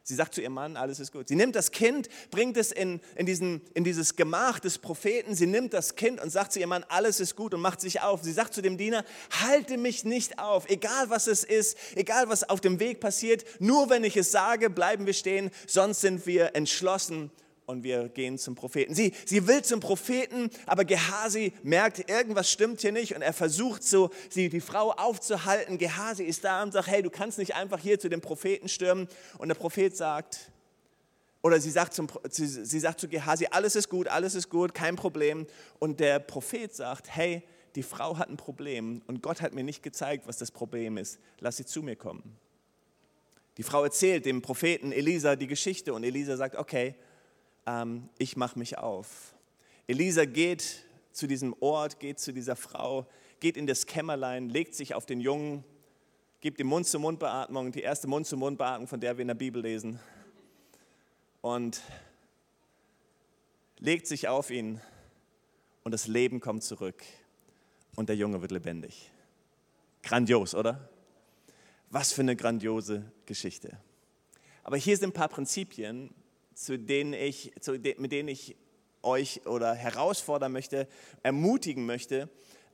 Sie 0.06 0.15
sagt 0.15 0.35
zu 0.35 0.43
ihrem 0.43 0.53
Mann, 0.53 0.77
alles 0.77 1.01
ist 1.01 1.12
gut. 1.12 1.29
Sie 1.29 1.35
nimmt 1.35 1.56
das 1.56 1.71
Kind, 1.71 2.11
bringt 2.31 2.59
es 2.59 2.73
in, 2.73 3.01
in, 3.17 3.25
diesen, 3.25 3.62
in 3.73 3.85
dieses 3.85 4.17
Gemach 4.17 4.61
des 4.61 4.77
Propheten. 4.77 5.35
Sie 5.35 5.47
nimmt 5.47 5.73
das 5.73 5.97
Kind 5.97 6.23
und 6.23 6.29
sagt 6.29 6.53
zu 6.53 6.61
ihrem 6.61 6.69
Mann, 6.69 6.85
alles 6.91 7.21
ist 7.21 7.37
gut 7.37 7.55
und 7.55 7.62
macht 7.62 7.81
sich 7.81 8.03
auf. 8.03 8.23
Sie 8.23 8.33
sagt 8.33 8.53
zu 8.53 8.61
dem 8.61 8.77
Diener, 8.77 9.03
halte 9.43 9.79
mich 9.79 10.05
nicht 10.05 10.39
auf, 10.39 10.69
egal 10.69 11.09
was 11.09 11.27
es 11.27 11.43
ist, 11.43 11.79
egal 11.95 12.29
was 12.29 12.47
auf 12.47 12.61
dem 12.61 12.81
Weg 12.81 13.01
passiert. 13.01 13.47
Nur 13.61 13.89
wenn 13.89 14.05
ich 14.05 14.19
es 14.19 14.31
sage, 14.31 14.69
bleiben 14.69 15.06
wir 15.06 15.15
stehen, 15.15 15.51
sonst 15.67 16.03
sind 16.03 16.27
wir 16.27 16.55
entschlossen 16.55 17.31
und 17.66 17.82
wir 17.82 18.08
gehen 18.08 18.38
zum 18.38 18.55
Propheten. 18.55 18.94
Sie, 18.94 19.12
sie 19.25 19.46
will 19.46 19.62
zum 19.62 19.81
Propheten, 19.81 20.50
aber 20.66 20.84
Gehasi 20.84 21.52
merkt, 21.62 22.11
irgendwas 22.11 22.50
stimmt 22.50 22.81
hier 22.81 22.93
nicht 22.93 23.14
und 23.14 23.22
er 23.22 23.32
versucht 23.32 23.82
so, 23.82 24.11
sie, 24.28 24.49
die 24.49 24.61
Frau 24.61 24.93
aufzuhalten. 24.93 25.78
Gehasi 25.78 26.25
ist 26.25 26.44
da 26.44 26.62
und 26.62 26.72
sagt, 26.72 26.88
hey, 26.88 27.02
du 27.02 27.11
kannst 27.11 27.38
nicht 27.38 27.55
einfach 27.55 27.81
hier 27.81 27.99
zu 27.99 28.08
dem 28.08 28.20
Propheten 28.20 28.69
stürmen. 28.69 29.08
Und 29.38 29.49
der 29.49 29.55
Prophet 29.55 29.96
sagt, 29.96 30.50
oder 31.43 31.61
sie 31.61 31.70
sagt, 31.70 31.94
zum, 31.94 32.08
sie, 32.31 32.46
sie 32.46 32.81
sagt 32.81 33.00
zu 33.00 33.08
Gehasi, 33.08 33.49
alles 33.50 33.76
ist 33.76 33.88
gut, 33.88 34.08
alles 34.08 34.34
ist 34.34 34.49
gut, 34.49 34.75
kein 34.75 34.96
Problem. 34.96 35.46
Und 35.78 36.00
der 36.00 36.19
Prophet 36.19 36.75
sagt, 36.75 37.08
hey, 37.14 37.43
die 37.75 37.82
Frau 37.82 38.19
hat 38.19 38.28
ein 38.28 38.37
Problem 38.37 39.02
und 39.06 39.22
Gott 39.22 39.43
hat 39.43 39.52
mir 39.52 39.64
nicht 39.64 39.82
gezeigt, 39.82 40.26
was 40.26 40.38
das 40.38 40.50
Problem 40.50 40.96
ist. 40.96 41.19
Lass 41.40 41.56
sie 41.56 41.66
zu 41.66 41.82
mir 41.82 41.96
kommen. 41.96 42.38
Die 43.56 43.62
Frau 43.62 43.84
erzählt 43.84 44.26
dem 44.26 44.43
Propheten 44.43 44.93
Elisa 44.93 45.37
die 45.37 45.46
Geschichte 45.46 45.93
und 45.93 46.05
Elisa 46.05 46.37
sagt, 46.37 46.56
okay, 46.56 46.94
ähm, 47.66 48.08
ich 48.19 48.37
mache 48.37 48.58
mich 48.58 48.78
auf. 48.78 49.34
Elisa 49.87 50.25
geht 50.25 50.84
zu 51.12 51.26
diesem 51.26 51.55
Ort, 51.61 52.00
geht 52.00 52.19
zu 52.19 52.32
dieser 52.32 52.56
Frau, 52.56 53.06
geht 53.40 53.56
in 53.56 53.66
das 53.66 53.87
Kämmerlein, 53.87 54.49
legt 54.49 54.75
sich 54.75 54.94
auf 54.94 55.06
den 55.06 55.20
Jungen, 55.20 55.64
gibt 56.40 56.61
ihm 56.61 56.66
Mund-zu-Mund-Beatmung, 56.66 57.72
die 57.72 57.82
erste 57.82 58.06
Mund-zu-Mund-Beatmung, 58.08 58.88
von 58.88 59.00
der 59.00 59.16
wir 59.16 59.22
in 59.22 59.28
der 59.28 59.34
Bibel 59.34 59.62
lesen, 59.62 60.00
und 61.40 61.81
legt 63.78 64.06
sich 64.06 64.28
auf 64.28 64.50
ihn 64.50 64.81
und 65.82 65.93
das 65.93 66.06
Leben 66.06 66.40
kommt 66.40 66.62
zurück 66.62 67.02
und 67.96 68.08
der 68.08 68.16
Junge 68.16 68.40
wird 68.40 68.50
lebendig. 68.50 69.11
Grandios, 70.02 70.55
oder? 70.55 70.88
Was 71.90 72.12
für 72.12 72.22
eine 72.22 72.34
grandiose 72.34 73.11
Geschichte. 73.26 73.78
Aber 74.62 74.76
hier 74.76 74.96
sind 74.96 75.11
ein 75.11 75.12
paar 75.12 75.28
Prinzipien, 75.28 76.14
zu 76.55 76.79
denen 76.79 77.12
ich, 77.12 77.53
zu 77.61 77.79
de, 77.79 77.97
mit 77.99 78.12
denen 78.12 78.29
ich 78.29 78.56
euch 79.03 79.47
oder 79.47 79.75
herausfordern 79.75 80.53
möchte, 80.53 80.89
ermutigen 81.23 81.87
möchte, 81.87 82.29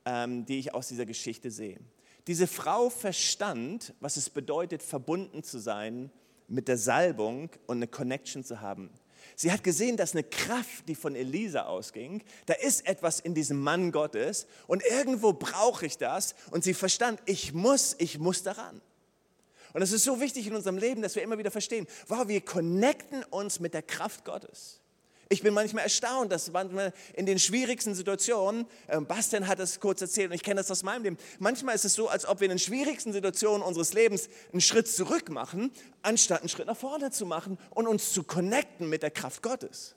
ähm, 0.05 0.45
die 0.45 0.59
ich 0.59 0.73
aus 0.73 0.87
dieser 0.87 1.05
Geschichte 1.05 1.51
sehe. 1.51 1.79
Diese 2.27 2.47
Frau 2.47 2.89
verstand, 2.89 3.93
was 3.99 4.17
es 4.17 4.29
bedeutet, 4.29 4.83
verbunden 4.83 5.43
zu 5.43 5.59
sein 5.59 6.11
mit 6.47 6.67
der 6.67 6.77
Salbung 6.77 7.49
und 7.65 7.77
eine 7.77 7.87
Connection 7.87 8.43
zu 8.43 8.61
haben. 8.61 8.91
Sie 9.35 9.51
hat 9.51 9.63
gesehen, 9.63 9.97
dass 9.97 10.13
eine 10.13 10.23
Kraft, 10.23 10.87
die 10.87 10.95
von 10.95 11.15
Elisa 11.15 11.63
ausging, 11.63 12.23
da 12.45 12.53
ist 12.53 12.87
etwas 12.87 13.19
in 13.19 13.33
diesem 13.33 13.59
Mann 13.59 13.91
Gottes 13.91 14.47
und 14.67 14.83
irgendwo 14.83 15.33
brauche 15.33 15.85
ich 15.85 15.97
das. 15.97 16.35
Und 16.51 16.63
sie 16.63 16.73
verstand, 16.73 17.21
ich 17.25 17.53
muss, 17.53 17.95
ich 17.99 18.19
muss 18.19 18.43
daran. 18.43 18.81
Und 19.73 19.81
es 19.81 19.91
ist 19.91 20.03
so 20.03 20.19
wichtig 20.19 20.47
in 20.47 20.55
unserem 20.55 20.77
Leben, 20.77 21.01
dass 21.01 21.15
wir 21.15 21.23
immer 21.23 21.37
wieder 21.37 21.51
verstehen, 21.51 21.87
wow, 22.07 22.27
wir 22.27 22.41
connecten 22.41 23.23
uns 23.25 23.59
mit 23.59 23.73
der 23.73 23.83
Kraft 23.83 24.25
Gottes. 24.25 24.81
Ich 25.31 25.41
bin 25.41 25.53
manchmal 25.53 25.85
erstaunt, 25.85 26.29
dass 26.29 26.51
manchmal 26.51 26.91
in 27.13 27.25
den 27.25 27.39
schwierigsten 27.39 27.95
Situationen, 27.95 28.65
äh, 28.87 28.99
Bastian 28.99 29.47
hat 29.47 29.59
das 29.59 29.79
kurz 29.79 30.01
erzählt 30.01 30.29
und 30.29 30.35
ich 30.35 30.43
kenne 30.43 30.59
das 30.59 30.69
aus 30.69 30.83
meinem 30.83 31.03
Leben, 31.03 31.17
manchmal 31.39 31.73
ist 31.73 31.85
es 31.85 31.93
so, 31.93 32.09
als 32.09 32.25
ob 32.25 32.41
wir 32.41 32.45
in 32.45 32.49
den 32.49 32.59
schwierigsten 32.59 33.13
Situationen 33.13 33.61
unseres 33.61 33.93
Lebens 33.93 34.27
einen 34.51 34.59
Schritt 34.59 34.89
zurück 34.89 35.29
machen, 35.29 35.71
anstatt 36.01 36.41
einen 36.41 36.49
Schritt 36.49 36.67
nach 36.67 36.75
vorne 36.75 37.11
zu 37.11 37.25
machen 37.25 37.57
und 37.69 37.87
uns 37.87 38.11
zu 38.11 38.23
connecten 38.23 38.89
mit 38.89 39.03
der 39.03 39.11
Kraft 39.11 39.41
Gottes. 39.41 39.95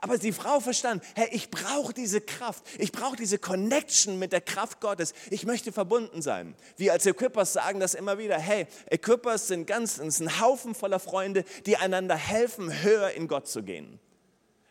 Aber 0.00 0.18
die 0.18 0.32
Frau 0.32 0.60
verstand, 0.60 1.02
hey, 1.14 1.28
ich 1.32 1.50
brauche 1.50 1.92
diese 1.92 2.20
Kraft, 2.20 2.64
ich 2.78 2.92
brauche 2.92 3.16
diese 3.16 3.38
Connection 3.38 4.18
mit 4.18 4.32
der 4.32 4.40
Kraft 4.40 4.80
Gottes. 4.80 5.14
Ich 5.30 5.46
möchte 5.46 5.72
verbunden 5.72 6.22
sein. 6.22 6.54
Wir 6.76 6.92
als 6.92 7.06
Equippers 7.06 7.52
sagen 7.52 7.80
das 7.80 7.94
immer 7.94 8.18
wieder, 8.18 8.38
hey, 8.38 8.66
Equippers 8.86 9.48
sind 9.48 9.66
ganz, 9.66 9.98
ist 9.98 10.20
ein 10.20 10.40
Haufen 10.40 10.74
voller 10.74 10.98
Freunde, 10.98 11.44
die 11.66 11.76
einander 11.76 12.16
helfen, 12.16 12.82
höher 12.82 13.10
in 13.10 13.28
Gott 13.28 13.48
zu 13.48 13.62
gehen. 13.62 13.98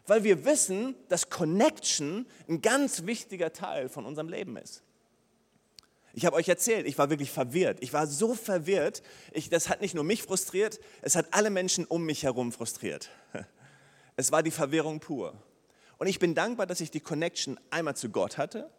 Weil 0.07 0.23
wir 0.23 0.45
wissen, 0.45 0.95
dass 1.09 1.29
Connection 1.29 2.27
ein 2.47 2.61
ganz 2.61 3.05
wichtiger 3.05 3.53
Teil 3.53 3.89
von 3.89 4.05
unserem 4.05 4.29
Leben 4.29 4.57
ist. 4.57 4.83
Ich 6.17 6.25
habe 6.25 6.37
euch 6.37 6.47
erzählt, 6.47 6.87
ich 6.87 6.97
war 6.97 7.09
wirklich 7.09 7.29
verwirrt. 7.29 7.79
Ich 7.81 7.91
war 7.91 8.07
so 8.07 8.35
verwirrt. 8.35 9.03
Ich, 9.33 9.49
das 9.49 9.67
hat 9.67 9.81
nicht 9.81 9.95
nur 9.95 10.05
mich 10.05 10.23
frustriert, 10.23 10.79
es 11.01 11.17
hat 11.17 11.27
alle 11.31 11.49
Menschen 11.49 11.85
um 11.85 12.05
mich 12.05 12.23
herum 12.23 12.51
frustriert. 12.51 13.09
Es 14.15 14.31
war 14.31 14.43
die 14.43 14.51
Verwirrung 14.51 14.99
pur. 14.99 15.33
Und 15.97 16.07
ich 16.07 16.19
bin 16.19 16.35
dankbar, 16.35 16.65
dass 16.65 16.81
ich 16.81 16.91
die 16.91 16.99
Connection 16.99 17.59
einmal 17.69 17.95
zu 17.95 18.09
Gott 18.09 18.37
hatte, 18.37 18.69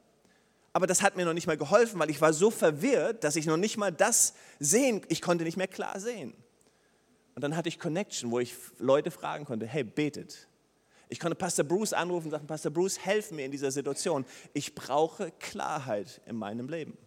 aber 0.73 0.87
das 0.87 1.01
hat 1.01 1.17
mir 1.17 1.25
noch 1.25 1.33
nicht 1.33 1.47
mal 1.47 1.57
geholfen, 1.57 1.99
weil 1.99 2.11
ich 2.11 2.21
war 2.21 2.35
so 2.35 2.51
verwirrt, 2.51 3.25
dass 3.25 3.37
ich 3.37 3.47
noch 3.47 3.57
nicht 3.57 3.79
mal 3.79 3.91
das 3.91 4.35
sehen, 4.59 5.01
ich 5.09 5.23
konnte 5.23 5.45
nicht 5.45 5.57
mehr 5.57 5.69
klar 5.69 5.99
sehen. 5.99 6.35
Und 7.35 7.43
dann 7.43 7.57
hatte 7.57 7.71
ich 7.71 7.79
Connection, 7.79 8.31
wo 8.31 8.41
ich 8.41 8.55
Leute 8.79 9.11
fragen 9.11 9.47
konnte, 9.47 9.67
hey, 9.67 9.85
betet. 9.85 10.49
Ich 11.09 11.19
konnte 11.19 11.35
Pastor 11.35 11.65
Bruce 11.65 11.95
anrufen 11.95 12.27
und 12.27 12.33
sagen, 12.33 12.47
Pastor 12.47 12.71
Bruce, 12.71 12.99
helf 12.99 13.31
mir 13.31 13.47
in 13.47 13.53
dieser 13.53 13.71
Situation. 13.71 14.27
Ich 14.53 14.75
brauche 14.75 15.31
Klarheit 15.39 16.21
in 16.27 16.37
meinem 16.37 16.69
Leben. 16.69 16.99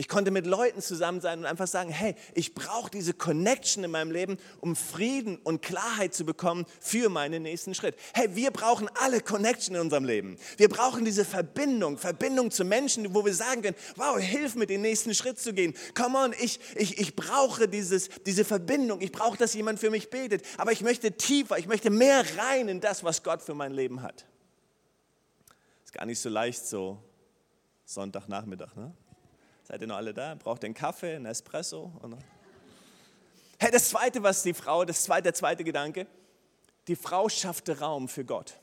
Ich 0.00 0.06
konnte 0.06 0.30
mit 0.30 0.46
Leuten 0.46 0.80
zusammen 0.80 1.20
sein 1.20 1.40
und 1.40 1.44
einfach 1.44 1.66
sagen, 1.66 1.90
hey, 1.90 2.14
ich 2.32 2.54
brauche 2.54 2.88
diese 2.88 3.14
Connection 3.14 3.82
in 3.82 3.90
meinem 3.90 4.12
Leben, 4.12 4.38
um 4.60 4.76
Frieden 4.76 5.38
und 5.38 5.60
Klarheit 5.60 6.14
zu 6.14 6.24
bekommen 6.24 6.66
für 6.78 7.08
meinen 7.08 7.42
nächsten 7.42 7.74
Schritt. 7.74 7.96
Hey, 8.14 8.28
wir 8.36 8.52
brauchen 8.52 8.88
alle 9.00 9.20
Connection 9.20 9.74
in 9.74 9.80
unserem 9.80 10.04
Leben. 10.04 10.38
Wir 10.56 10.68
brauchen 10.68 11.04
diese 11.04 11.24
Verbindung, 11.24 11.98
Verbindung 11.98 12.52
zu 12.52 12.64
Menschen, 12.64 13.12
wo 13.12 13.24
wir 13.24 13.34
sagen 13.34 13.62
können, 13.62 13.74
wow, 13.96 14.16
hilf 14.20 14.54
mir, 14.54 14.68
den 14.68 14.82
nächsten 14.82 15.16
Schritt 15.16 15.40
zu 15.40 15.52
gehen. 15.52 15.74
Come 15.96 16.16
on, 16.16 16.34
ich, 16.38 16.60
ich, 16.76 16.98
ich 16.98 17.16
brauche 17.16 17.66
dieses, 17.66 18.08
diese 18.24 18.44
Verbindung. 18.44 19.00
Ich 19.00 19.10
brauche, 19.10 19.36
dass 19.36 19.52
jemand 19.54 19.80
für 19.80 19.90
mich 19.90 20.10
betet. 20.10 20.44
Aber 20.58 20.70
ich 20.70 20.82
möchte 20.82 21.10
tiefer, 21.10 21.58
ich 21.58 21.66
möchte 21.66 21.90
mehr 21.90 22.22
rein 22.38 22.68
in 22.68 22.80
das, 22.80 23.02
was 23.02 23.24
Gott 23.24 23.42
für 23.42 23.54
mein 23.54 23.72
Leben 23.72 24.00
hat. 24.00 24.26
Ist 25.84 25.92
gar 25.92 26.06
nicht 26.06 26.20
so 26.20 26.28
leicht 26.28 26.64
so 26.64 27.02
Sonntagnachmittag, 27.84 28.76
ne? 28.76 28.94
Seid 29.68 29.82
ihr 29.82 29.86
noch 29.86 29.96
alle 29.96 30.14
da? 30.14 30.34
Braucht 30.34 30.64
ihr 30.64 30.68
einen 30.68 30.74
Kaffee, 30.74 31.16
einen 31.16 31.26
Espresso? 31.26 31.92
Hey, 33.58 33.70
das 33.70 33.90
zweite, 33.90 34.22
was 34.22 34.42
die 34.42 34.54
Frau, 34.54 34.86
das 34.86 35.02
zweite, 35.02 35.24
der 35.24 35.34
zweite 35.34 35.62
Gedanke, 35.62 36.06
die 36.86 36.96
Frau 36.96 37.28
schaffte 37.28 37.78
Raum 37.78 38.08
für 38.08 38.24
Gott. 38.24 38.54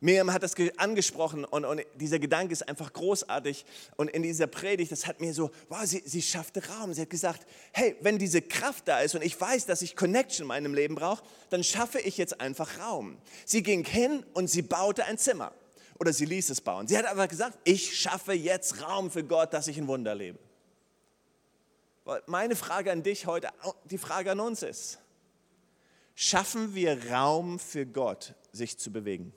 Miriam 0.00 0.32
hat 0.32 0.42
das 0.42 0.56
angesprochen 0.76 1.44
und, 1.44 1.64
und, 1.64 1.82
dieser 1.94 2.18
Gedanke 2.18 2.52
ist 2.52 2.68
einfach 2.68 2.92
großartig. 2.92 3.64
Und 3.94 4.08
in 4.08 4.24
dieser 4.24 4.48
Predigt, 4.48 4.90
das 4.90 5.06
hat 5.06 5.20
mir 5.20 5.32
so, 5.32 5.52
wow, 5.68 5.84
sie, 5.84 6.02
sie 6.04 6.22
schaffte 6.22 6.66
Raum. 6.66 6.92
Sie 6.92 7.02
hat 7.02 7.10
gesagt, 7.10 7.46
hey, 7.72 7.94
wenn 8.00 8.18
diese 8.18 8.42
Kraft 8.42 8.88
da 8.88 8.98
ist 8.98 9.14
und 9.14 9.22
ich 9.22 9.40
weiß, 9.40 9.66
dass 9.66 9.82
ich 9.82 9.94
Connection 9.94 10.44
in 10.44 10.48
meinem 10.48 10.74
Leben 10.74 10.96
brauche, 10.96 11.22
dann 11.50 11.62
schaffe 11.62 12.00
ich 12.00 12.16
jetzt 12.16 12.40
einfach 12.40 12.80
Raum. 12.80 13.18
Sie 13.44 13.62
ging 13.62 13.84
hin 13.84 14.24
und 14.32 14.48
sie 14.48 14.62
baute 14.62 15.04
ein 15.04 15.16
Zimmer 15.16 15.52
oder 16.00 16.14
sie 16.14 16.24
ließ 16.24 16.48
es 16.50 16.62
bauen. 16.62 16.88
Sie 16.88 16.96
hat 16.96 17.04
einfach 17.04 17.28
gesagt, 17.28 17.58
ich 17.64 18.00
schaffe 18.00 18.32
jetzt 18.32 18.82
Raum 18.82 19.10
für 19.10 19.22
Gott, 19.22 19.52
dass 19.52 19.68
ich 19.68 19.76
ein 19.76 19.86
Wunder 19.86 20.14
lebe. 20.14 20.38
Meine 22.26 22.56
Frage 22.56 22.90
an 22.90 23.02
dich 23.02 23.26
heute, 23.26 23.50
die 23.84 23.98
Frage 23.98 24.32
an 24.32 24.40
uns 24.40 24.62
ist, 24.62 24.98
schaffen 26.14 26.74
wir 26.74 27.10
Raum 27.10 27.58
für 27.58 27.84
Gott, 27.86 28.34
sich 28.50 28.78
zu 28.78 28.90
bewegen? 28.90 29.32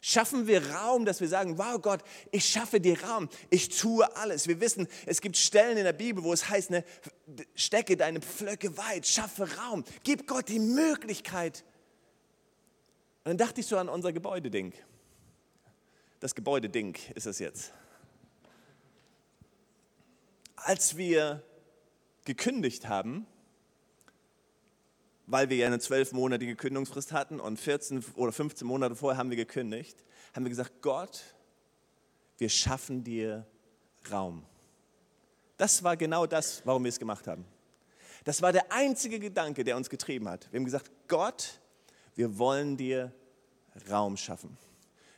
Schaffen 0.00 0.46
wir 0.46 0.72
Raum, 0.74 1.04
dass 1.04 1.20
wir 1.20 1.28
sagen, 1.28 1.58
wow 1.58 1.80
Gott, 1.80 2.02
ich 2.30 2.48
schaffe 2.48 2.80
dir 2.80 3.00
Raum, 3.04 3.28
ich 3.50 3.68
tue 3.76 4.16
alles. 4.16 4.48
Wir 4.48 4.60
wissen, 4.60 4.88
es 5.04 5.20
gibt 5.20 5.36
Stellen 5.36 5.76
in 5.76 5.84
der 5.84 5.92
Bibel, 5.92 6.24
wo 6.24 6.32
es 6.32 6.48
heißt, 6.48 6.70
ne, 6.70 6.84
stecke 7.54 7.96
deine 7.96 8.20
Pflöcke 8.20 8.76
weit, 8.78 9.06
schaffe 9.06 9.48
Raum, 9.56 9.84
gib 10.04 10.26
Gott 10.26 10.48
die 10.48 10.60
Möglichkeit. 10.60 11.64
Und 13.24 13.30
dann 13.30 13.38
dachte 13.38 13.60
ich 13.60 13.66
so 13.66 13.76
an 13.78 13.88
unser 13.88 14.12
Gebäudeding. 14.12 14.72
Das 16.18 16.34
Gebäudeding 16.34 16.96
ist 17.14 17.26
es 17.26 17.38
jetzt. 17.38 17.72
Als 20.56 20.96
wir 20.96 21.42
gekündigt 22.24 22.88
haben, 22.88 23.26
weil 25.26 25.48
wir 25.50 25.56
ja 25.56 25.66
eine 25.68 25.78
zwölfmonatige 25.78 26.56
Kündigungsfrist 26.56 27.12
hatten 27.12 27.38
und 27.38 27.58
14 27.60 28.04
oder 28.16 28.32
15 28.32 28.66
Monate 28.66 28.96
vorher 28.96 29.18
haben 29.18 29.30
wir 29.30 29.36
gekündigt, 29.36 30.04
haben 30.34 30.44
wir 30.44 30.50
gesagt, 30.50 30.82
Gott, 30.82 31.22
wir 32.38 32.48
schaffen 32.48 33.04
dir 33.04 33.46
Raum. 34.10 34.44
Das 35.58 35.84
war 35.84 35.96
genau 35.96 36.26
das, 36.26 36.62
warum 36.64 36.82
wir 36.82 36.88
es 36.88 36.98
gemacht 36.98 37.28
haben. 37.28 37.44
Das 38.24 38.42
war 38.42 38.52
der 38.52 38.72
einzige 38.72 39.20
Gedanke, 39.20 39.62
der 39.62 39.76
uns 39.76 39.88
getrieben 39.88 40.28
hat. 40.28 40.50
Wir 40.50 40.58
haben 40.58 40.64
gesagt, 40.64 40.90
Gott, 41.06 41.60
wir 42.14 42.38
wollen 42.38 42.76
dir 42.76 43.12
Raum 43.90 44.16
schaffen. 44.16 44.56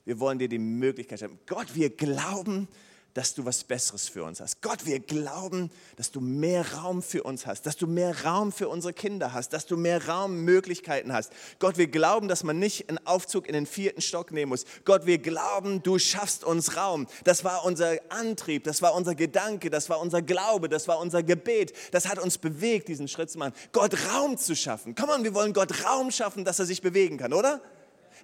Wir 0.05 0.21
wollen 0.21 0.39
dir 0.39 0.49
die 0.49 0.59
Möglichkeit 0.59 1.21
schaffen. 1.21 1.39
Gott, 1.47 1.75
wir 1.75 1.91
glauben, 1.91 2.69
dass 3.15 3.35
du 3.35 3.45
was 3.45 3.63
Besseres 3.65 4.09
für 4.09 4.25
uns 4.25 4.41
hast. 4.41 4.61
Gott, 4.61 4.85
wir 4.87 4.99
glauben, 4.99 5.71
dass 5.97 6.11
du 6.11 6.21
mehr 6.21 6.75
Raum 6.75 7.01
für 7.01 7.23
uns 7.23 7.47
hast, 7.47 7.65
dass 7.65 7.77
du 7.77 7.87
mehr 7.87 8.25
Raum 8.25 8.53
für 8.53 8.69
unsere 8.69 8.93
Kinder 8.93 9.33
hast, 9.33 9.53
dass 9.53 9.67
du 9.67 9.77
mehr 9.77 10.09
Raummöglichkeiten 10.09 11.13
hast. 11.13 11.33
Gott, 11.61 11.79
wir 11.79 11.87
glauben, 11.87 12.27
dass 12.27 12.43
man 12.43 12.59
nicht 12.59 12.89
einen 12.89 12.99
Aufzug 13.07 13.47
in 13.47 13.55
den 13.55 13.67
vierten 13.67 14.01
Stock 14.01 14.33
nehmen 14.33 14.51
muss. 14.51 14.65
Gott, 14.85 15.07
wir 15.07 15.19
glauben, 15.19 15.83
du 15.83 15.99
schaffst 15.99 16.45
uns 16.45 16.77
Raum. 16.77 17.07
Das 17.23 17.45
war 17.45 17.65
unser 17.65 17.99
Antrieb, 18.09 18.65
das 18.65 18.83
war 18.83 18.95
unser 18.95 19.15
Gedanke, 19.15 19.71
das 19.71 19.89
war 19.89 20.01
unser 20.01 20.21
Glaube, 20.21 20.69
das 20.69 20.89
war 20.89 20.99
unser 20.99 21.23
Gebet. 21.23 21.73
Das 21.93 22.09
hat 22.09 22.19
uns 22.19 22.37
bewegt, 22.37 22.89
diesen 22.89 23.07
Schritt 23.07 23.31
zu 23.31 23.39
machen. 23.39 23.55
Gott 23.73 23.97
Raum 24.13 24.37
zu 24.37 24.57
schaffen. 24.57 24.97
Komm 24.97 25.11
on, 25.11 25.23
wir 25.23 25.35
wollen 25.35 25.53
Gott 25.53 25.85
Raum 25.85 26.11
schaffen, 26.11 26.45
dass 26.45 26.59
er 26.59 26.67
sich 26.67 26.83
bewegen 26.83 27.17
kann, 27.17 27.33
oder? 27.33 27.61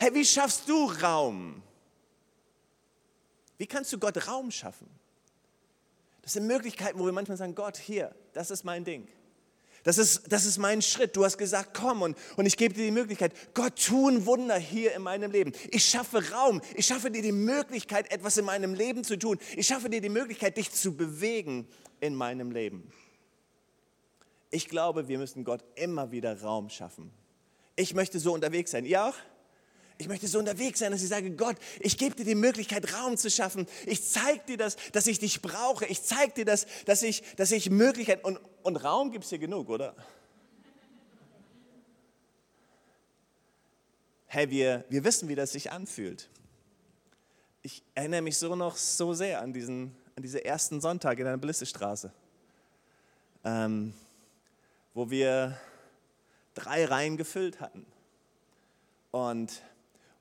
Hey, 0.01 0.13
wie 0.15 0.25
schaffst 0.25 0.69
du 0.69 0.87
Raum? 1.03 1.63
Wie 3.61 3.67
kannst 3.67 3.93
du 3.93 3.99
Gott 3.99 4.27
Raum 4.27 4.51
schaffen? 4.51 4.89
Das 6.23 6.33
sind 6.33 6.47
Möglichkeiten, 6.47 6.99
wo 6.99 7.05
wir 7.05 7.13
manchmal 7.13 7.37
sagen, 7.37 7.55
Gott, 7.55 7.77
hier, 7.77 8.15
das 8.33 8.51
ist 8.51 8.65
mein 8.65 8.85
Ding. 8.85 9.07
Das 9.83 9.99
ist, 9.99 10.33
das 10.33 10.47
ist 10.47 10.57
mein 10.57 10.81
Schritt. 10.81 11.15
Du 11.15 11.27
hast 11.27 11.37
gesagt, 11.37 11.75
komm 11.75 12.01
und, 12.01 12.17
und 12.39 12.47
ich 12.47 12.57
gebe 12.57 12.73
dir 12.73 12.87
die 12.87 12.91
Möglichkeit. 12.91 13.35
Gott, 13.53 13.75
tu 13.77 14.09
ein 14.09 14.25
Wunder 14.25 14.57
hier 14.57 14.95
in 14.95 15.03
meinem 15.03 15.31
Leben. 15.31 15.53
Ich 15.71 15.85
schaffe 15.85 16.31
Raum. 16.31 16.63
Ich 16.75 16.87
schaffe 16.87 17.11
dir 17.11 17.21
die 17.21 17.33
Möglichkeit, 17.33 18.11
etwas 18.11 18.39
in 18.39 18.47
meinem 18.47 18.73
Leben 18.73 19.05
zu 19.05 19.19
tun. 19.19 19.39
Ich 19.55 19.67
schaffe 19.67 19.91
dir 19.91 20.01
die 20.01 20.09
Möglichkeit, 20.09 20.57
dich 20.57 20.73
zu 20.73 20.97
bewegen 20.97 21.69
in 22.01 22.15
meinem 22.15 22.53
Leben. 22.53 22.91
Ich 24.51 24.69
glaube, 24.69 25.07
wir 25.07 25.19
müssen 25.19 25.45
Gott 25.45 25.63
immer 25.75 26.13
wieder 26.13 26.41
Raum 26.41 26.71
schaffen. 26.71 27.11
Ich 27.77 27.93
möchte 27.93 28.21
so 28.21 28.33
unterwegs 28.33 28.71
sein. 28.71 28.87
Ihr 28.87 29.05
auch? 29.05 29.17
Ich 30.01 30.09
möchte 30.09 30.27
so 30.29 30.39
unterwegs 30.39 30.79
sein, 30.79 30.93
dass 30.93 31.03
ich 31.03 31.11
sage, 31.11 31.31
Gott, 31.33 31.57
ich 31.79 31.99
gebe 31.99 32.17
dir 32.17 32.25
die 32.25 32.35
Möglichkeit, 32.35 32.91
Raum 32.95 33.19
zu 33.19 33.29
schaffen. 33.29 33.67
Ich 33.85 34.03
zeige 34.03 34.41
dir 34.49 34.57
das, 34.57 34.77
dass 34.93 35.07
ich 35.07 35.19
dich 35.19 35.43
brauche. 35.43 35.85
Ich 35.85 36.03
zeige 36.03 36.33
dir 36.33 36.45
das, 36.47 36.67
dass 36.87 37.03
ich, 37.03 37.23
dass 37.37 37.53
ich 37.53 37.69
Möglichkeit 37.69 38.25
und, 38.25 38.41
und 38.63 38.77
Raum 38.77 39.13
gibt 39.13 39.25
es 39.25 39.29
hier 39.29 39.39
genug, 39.39 39.69
oder? 39.69 39.95
Hey, 44.25 44.49
wir, 44.49 44.87
wir 44.89 45.05
wissen, 45.05 45.29
wie 45.29 45.35
das 45.35 45.53
sich 45.53 45.71
anfühlt. 45.71 46.31
Ich 47.61 47.83
erinnere 47.95 48.23
mich 48.23 48.39
so 48.39 48.57
noch 48.57 48.79
so 48.79 49.13
sehr 49.13 49.43
an 49.43 49.53
diesen, 49.53 49.95
an 50.17 50.23
diese 50.23 50.43
ersten 50.43 50.81
Sonntag 50.81 51.19
in 51.19 51.27
der 51.27 51.37
Blissestraße, 51.37 52.11
ähm, 53.45 53.93
wo 54.95 55.11
wir 55.11 55.61
drei 56.55 56.87
Reihen 56.87 57.19
gefüllt 57.19 57.61
hatten. 57.61 57.85
Und 59.11 59.61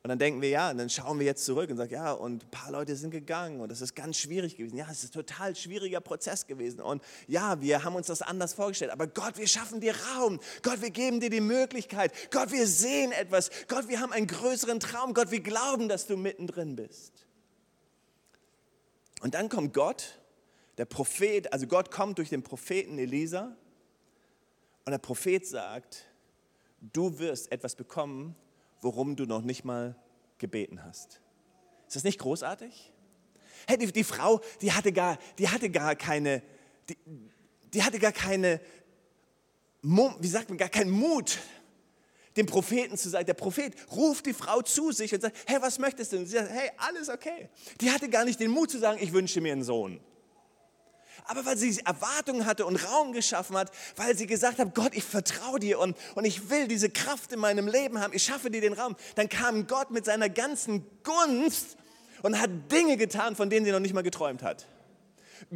und 0.02 0.08
dann 0.08 0.18
denken 0.18 0.42
wir, 0.42 0.48
ja, 0.48 0.72
und 0.72 0.78
dann 0.78 0.90
schauen 0.90 1.20
wir 1.20 1.26
jetzt 1.26 1.44
zurück 1.44 1.70
und 1.70 1.76
sagen, 1.76 1.94
ja, 1.94 2.14
und 2.14 2.46
ein 2.46 2.52
paar 2.52 2.72
Leute 2.72 2.96
sind 2.96 3.12
gegangen 3.12 3.60
und 3.60 3.70
das 3.70 3.82
ist 3.82 3.96
ganz 3.96 4.16
schwierig 4.16 4.56
gewesen. 4.56 4.78
Ja, 4.78 4.88
es 4.90 5.04
ist 5.04 5.10
ein 5.10 5.26
total 5.26 5.54
schwieriger 5.58 6.00
Prozess 6.00 6.48
gewesen. 6.48 6.80
Und 6.80 7.04
ja, 7.28 7.60
wir 7.60 7.84
haben 7.84 7.96
uns 7.96 8.08
das 8.08 8.22
anders 8.22 8.54
vorgestellt. 8.54 8.92
Aber 8.92 9.08
Gott, 9.08 9.38
wir 9.38 9.48
schaffen 9.48 9.82
dir 9.82 9.94
Raum. 10.16 10.40
Gott, 10.62 10.82
wir 10.82 10.92
geben 10.92 11.20
dir 11.20 11.30
die 11.30 11.42
Möglichkeit. 11.42 12.14
Gott, 12.32 12.54
wir 12.54 12.66
sehen 12.66 13.12
etwas. 13.12 13.50
Gott, 13.68 13.90
wir 13.90 14.00
haben 14.00 14.14
einen 14.14 14.28
größeren 14.28 14.80
Traum. 14.80 15.14
Gott, 15.14 15.32
wir 15.32 15.42
glauben, 15.42 15.90
dass 15.90 16.08
du 16.08 16.16
mittendrin 16.16 16.78
bist. 16.78 17.28
Und 19.22 19.34
dann 19.34 19.50
kommt 19.50 19.74
Gott, 19.74 20.18
der 20.78 20.86
Prophet, 20.86 21.52
also 21.52 21.68
Gott 21.68 21.92
kommt 21.92 22.20
durch 22.20 22.30
den 22.30 22.42
Propheten 22.42 22.98
Elisa 23.00 23.54
und 24.86 24.92
der 24.92 24.98
Prophet 25.00 25.46
sagt, 25.46 26.06
du 26.80 27.20
wirst 27.20 27.52
etwas 27.52 27.76
bekommen, 27.76 28.38
worum 28.82 29.16
du 29.16 29.26
noch 29.26 29.42
nicht 29.42 29.66
mal 29.66 29.96
gebeten 30.38 30.84
hast. 30.84 31.22
Ist 31.88 31.96
das 31.96 32.04
nicht 32.04 32.20
großartig? 32.20 32.92
Hey, 33.68 33.78
die, 33.78 33.92
die 33.92 34.04
Frau, 34.04 34.42
die 34.62 34.72
hatte 34.72 34.92
gar, 34.92 35.18
die 35.38 35.50
hatte 35.50 35.70
gar 35.70 35.96
keine, 35.96 36.42
die, 36.88 36.98
die 37.74 37.84
hatte 37.84 38.00
gar 38.00 38.12
keine, 38.12 38.62
wie 39.82 40.28
sagt 40.28 40.50
man, 40.50 40.58
gar 40.58 40.70
keinen 40.70 40.92
Mut, 40.92 41.40
dem 42.38 42.46
Propheten 42.46 42.98
zu 42.98 43.10
sagen. 43.10 43.26
Der 43.26 43.34
Prophet 43.34 43.74
ruft 43.92 44.26
die 44.26 44.34
Frau 44.34 44.62
zu 44.62 44.92
sich 44.92 45.14
und 45.14 45.22
sagt, 45.22 45.36
hey, 45.46 45.62
was 45.62 45.80
möchtest 45.80 46.14
du? 46.14 46.18
Und 46.18 46.26
sie 46.26 46.38
sagt, 46.38 46.52
hey, 46.52 46.70
alles 46.78 47.10
okay. 47.10 47.50
Die 47.82 47.92
hatte 47.92 48.10
gar 48.10 48.24
nicht 48.24 48.40
den 48.40 48.52
Mut 48.52 48.72
zu 48.72 48.80
sagen, 48.80 49.00
ich 49.02 49.12
wünsche 49.12 49.42
mir 49.42 49.52
einen 49.52 49.64
Sohn 49.64 50.00
aber 51.26 51.46
weil 51.46 51.58
sie 51.58 51.80
Erwartungen 51.86 52.46
hatte 52.46 52.66
und 52.66 52.76
Raum 52.76 53.14
geschaffen 53.14 53.58
hat, 53.58 53.72
weil 53.96 54.18
sie 54.18 54.28
gesagt 54.28 54.60
hat, 54.60 54.76
Gott, 54.76 54.94
ich 54.94 55.04
vertraue 55.04 55.60
dir 55.60 55.80
und, 55.80 55.98
und 56.16 56.26
ich 56.26 56.50
will 56.50 56.68
diese 56.68 56.90
Kraft 56.90 57.32
in 57.32 57.40
meinem 57.40 57.68
Leben 57.68 58.00
haben, 58.00 58.14
ich 58.14 58.24
schaffe 58.24 58.50
dir 58.50 58.62
den 58.62 58.74
Raum, 58.74 58.96
dann 59.16 59.30
kam 59.30 59.68
Gott 59.68 59.92
mit 59.92 60.06
seiner 60.06 60.30
ganzen 60.30 60.86
Gunst 61.04 61.78
und 62.22 62.40
hat 62.40 62.50
Dinge 62.72 62.98
getan, 62.98 63.36
von 63.36 63.50
denen 63.50 63.66
sie 63.66 63.72
noch 63.72 63.80
nicht 63.80 63.94
mal 63.94 64.02
geträumt 64.02 64.44
hat. 64.44 64.68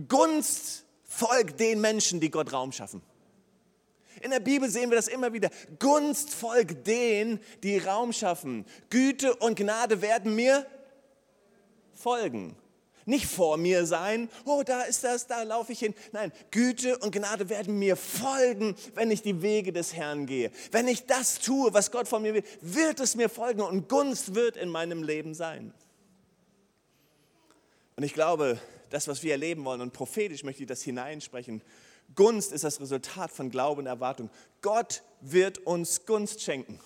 Gunst 0.07 0.85
folgt 1.03 1.59
den 1.59 1.81
Menschen, 1.81 2.19
die 2.19 2.31
Gott 2.31 2.53
Raum 2.53 2.71
schaffen. 2.71 3.01
In 4.21 4.31
der 4.31 4.39
Bibel 4.39 4.69
sehen 4.69 4.89
wir 4.89 4.95
das 4.95 5.07
immer 5.07 5.33
wieder. 5.33 5.49
Gunst 5.79 6.33
folgt 6.33 6.87
denen, 6.87 7.39
die 7.61 7.77
Raum 7.77 8.13
schaffen. 8.13 8.65
Güte 8.89 9.35
und 9.35 9.55
Gnade 9.57 10.01
werden 10.01 10.35
mir 10.35 10.65
folgen. 11.93 12.55
Nicht 13.05 13.25
vor 13.25 13.57
mir 13.57 13.85
sein, 13.85 14.29
oh, 14.45 14.63
da 14.65 14.83
ist 14.83 15.03
das, 15.03 15.27
da 15.27 15.43
laufe 15.43 15.71
ich 15.71 15.79
hin. 15.79 15.93
Nein, 16.11 16.31
Güte 16.51 16.97
und 16.99 17.11
Gnade 17.11 17.49
werden 17.49 17.77
mir 17.77 17.95
folgen, 17.95 18.75
wenn 18.95 19.11
ich 19.11 19.21
die 19.21 19.41
Wege 19.41 19.73
des 19.73 19.93
Herrn 19.93 20.25
gehe. 20.25 20.51
Wenn 20.71 20.87
ich 20.87 21.05
das 21.05 21.39
tue, 21.39 21.73
was 21.73 21.91
Gott 21.91 22.07
von 22.07 22.21
mir 22.21 22.33
will, 22.33 22.43
wird 22.61 22.99
es 22.99 23.15
mir 23.15 23.29
folgen 23.29 23.61
und 23.61 23.89
Gunst 23.89 24.35
wird 24.35 24.57
in 24.57 24.69
meinem 24.69 25.03
Leben 25.03 25.33
sein. 25.33 25.73
Und 27.95 28.03
ich 28.03 28.13
glaube, 28.13 28.59
das, 28.89 29.07
was 29.07 29.23
wir 29.23 29.31
erleben 29.31 29.65
wollen, 29.65 29.81
und 29.81 29.93
prophetisch 29.93 30.43
möchte 30.43 30.63
ich 30.63 30.67
das 30.67 30.81
hineinsprechen, 30.81 31.61
Gunst 32.15 32.51
ist 32.51 32.63
das 32.63 32.79
Resultat 32.79 33.31
von 33.31 33.49
Glauben 33.49 33.81
und 33.81 33.87
Erwartung. 33.87 34.29
Gott 34.61 35.03
wird 35.21 35.59
uns 35.59 36.05
Gunst 36.05 36.41
schenken. 36.41 36.79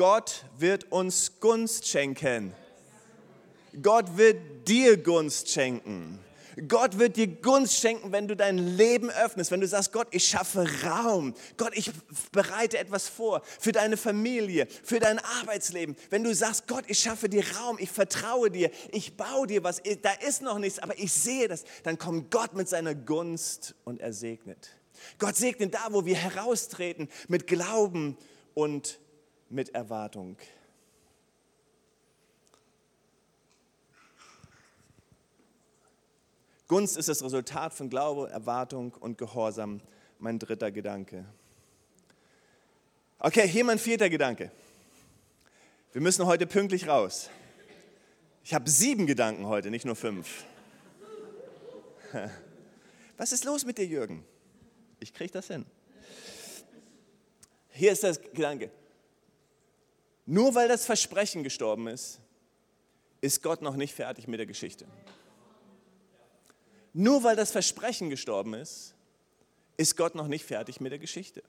Gott 0.00 0.46
wird 0.56 0.90
uns 0.90 1.40
Gunst 1.40 1.86
schenken. 1.86 2.54
Gott 3.82 4.16
wird 4.16 4.66
dir 4.66 4.96
Gunst 4.96 5.50
schenken. 5.50 6.18
Gott 6.68 6.98
wird 6.98 7.18
dir 7.18 7.26
Gunst 7.26 7.76
schenken, 7.76 8.10
wenn 8.10 8.26
du 8.26 8.34
dein 8.34 8.56
Leben 8.56 9.10
öffnest, 9.10 9.50
wenn 9.50 9.60
du 9.60 9.68
sagst, 9.68 9.92
Gott, 9.92 10.06
ich 10.10 10.26
schaffe 10.26 10.66
Raum. 10.84 11.34
Gott, 11.58 11.72
ich 11.74 11.90
bereite 12.32 12.78
etwas 12.78 13.10
vor 13.10 13.42
für 13.44 13.72
deine 13.72 13.98
Familie, 13.98 14.68
für 14.82 15.00
dein 15.00 15.18
Arbeitsleben. 15.18 15.94
Wenn 16.08 16.24
du 16.24 16.34
sagst, 16.34 16.66
Gott, 16.66 16.84
ich 16.86 16.98
schaffe 16.98 17.28
dir 17.28 17.44
Raum, 17.58 17.76
ich 17.78 17.90
vertraue 17.90 18.50
dir, 18.50 18.70
ich 18.92 19.18
baue 19.18 19.48
dir 19.48 19.64
was, 19.64 19.82
da 20.00 20.12
ist 20.26 20.40
noch 20.40 20.58
nichts, 20.58 20.78
aber 20.78 20.98
ich 20.98 21.12
sehe 21.12 21.46
das, 21.46 21.64
dann 21.82 21.98
kommt 21.98 22.30
Gott 22.30 22.54
mit 22.54 22.70
seiner 22.70 22.94
Gunst 22.94 23.74
und 23.84 24.00
er 24.00 24.14
segnet. 24.14 24.70
Gott 25.18 25.36
segnet 25.36 25.74
da, 25.74 25.88
wo 25.90 26.06
wir 26.06 26.16
heraustreten 26.16 27.10
mit 27.28 27.46
Glauben 27.46 28.16
und 28.54 28.98
mit 29.50 29.74
Erwartung. 29.74 30.36
Gunst 36.68 36.96
ist 36.96 37.08
das 37.08 37.22
Resultat 37.24 37.74
von 37.74 37.90
Glaube, 37.90 38.30
Erwartung 38.30 38.94
und 38.94 39.18
Gehorsam. 39.18 39.80
Mein 40.20 40.38
dritter 40.38 40.70
Gedanke. 40.70 41.24
Okay, 43.18 43.48
hier 43.48 43.64
mein 43.64 43.78
vierter 43.78 44.08
Gedanke. 44.08 44.52
Wir 45.92 46.00
müssen 46.00 46.24
heute 46.26 46.46
pünktlich 46.46 46.86
raus. 46.86 47.28
Ich 48.44 48.54
habe 48.54 48.70
sieben 48.70 49.06
Gedanken 49.06 49.46
heute, 49.46 49.70
nicht 49.70 49.84
nur 49.84 49.96
fünf. 49.96 50.44
Was 53.16 53.32
ist 53.32 53.44
los 53.44 53.64
mit 53.64 53.76
dir, 53.76 53.86
Jürgen? 53.86 54.24
Ich 55.00 55.12
kriege 55.12 55.32
das 55.32 55.48
hin. 55.48 55.66
Hier 57.70 57.92
ist 57.92 58.04
das 58.04 58.20
Gedanke. 58.20 58.70
Nur 60.30 60.54
weil 60.54 60.68
das 60.68 60.86
Versprechen 60.86 61.42
gestorben 61.42 61.88
ist, 61.88 62.20
ist 63.20 63.42
Gott 63.42 63.62
noch 63.62 63.74
nicht 63.74 63.92
fertig 63.92 64.28
mit 64.28 64.38
der 64.38 64.46
Geschichte. 64.46 64.86
Nur 66.92 67.24
weil 67.24 67.34
das 67.34 67.50
Versprechen 67.50 68.10
gestorben 68.10 68.54
ist, 68.54 68.94
ist 69.76 69.96
Gott 69.96 70.14
noch 70.14 70.28
nicht 70.28 70.44
fertig 70.44 70.80
mit 70.80 70.92
der 70.92 71.00
Geschichte. 71.00 71.42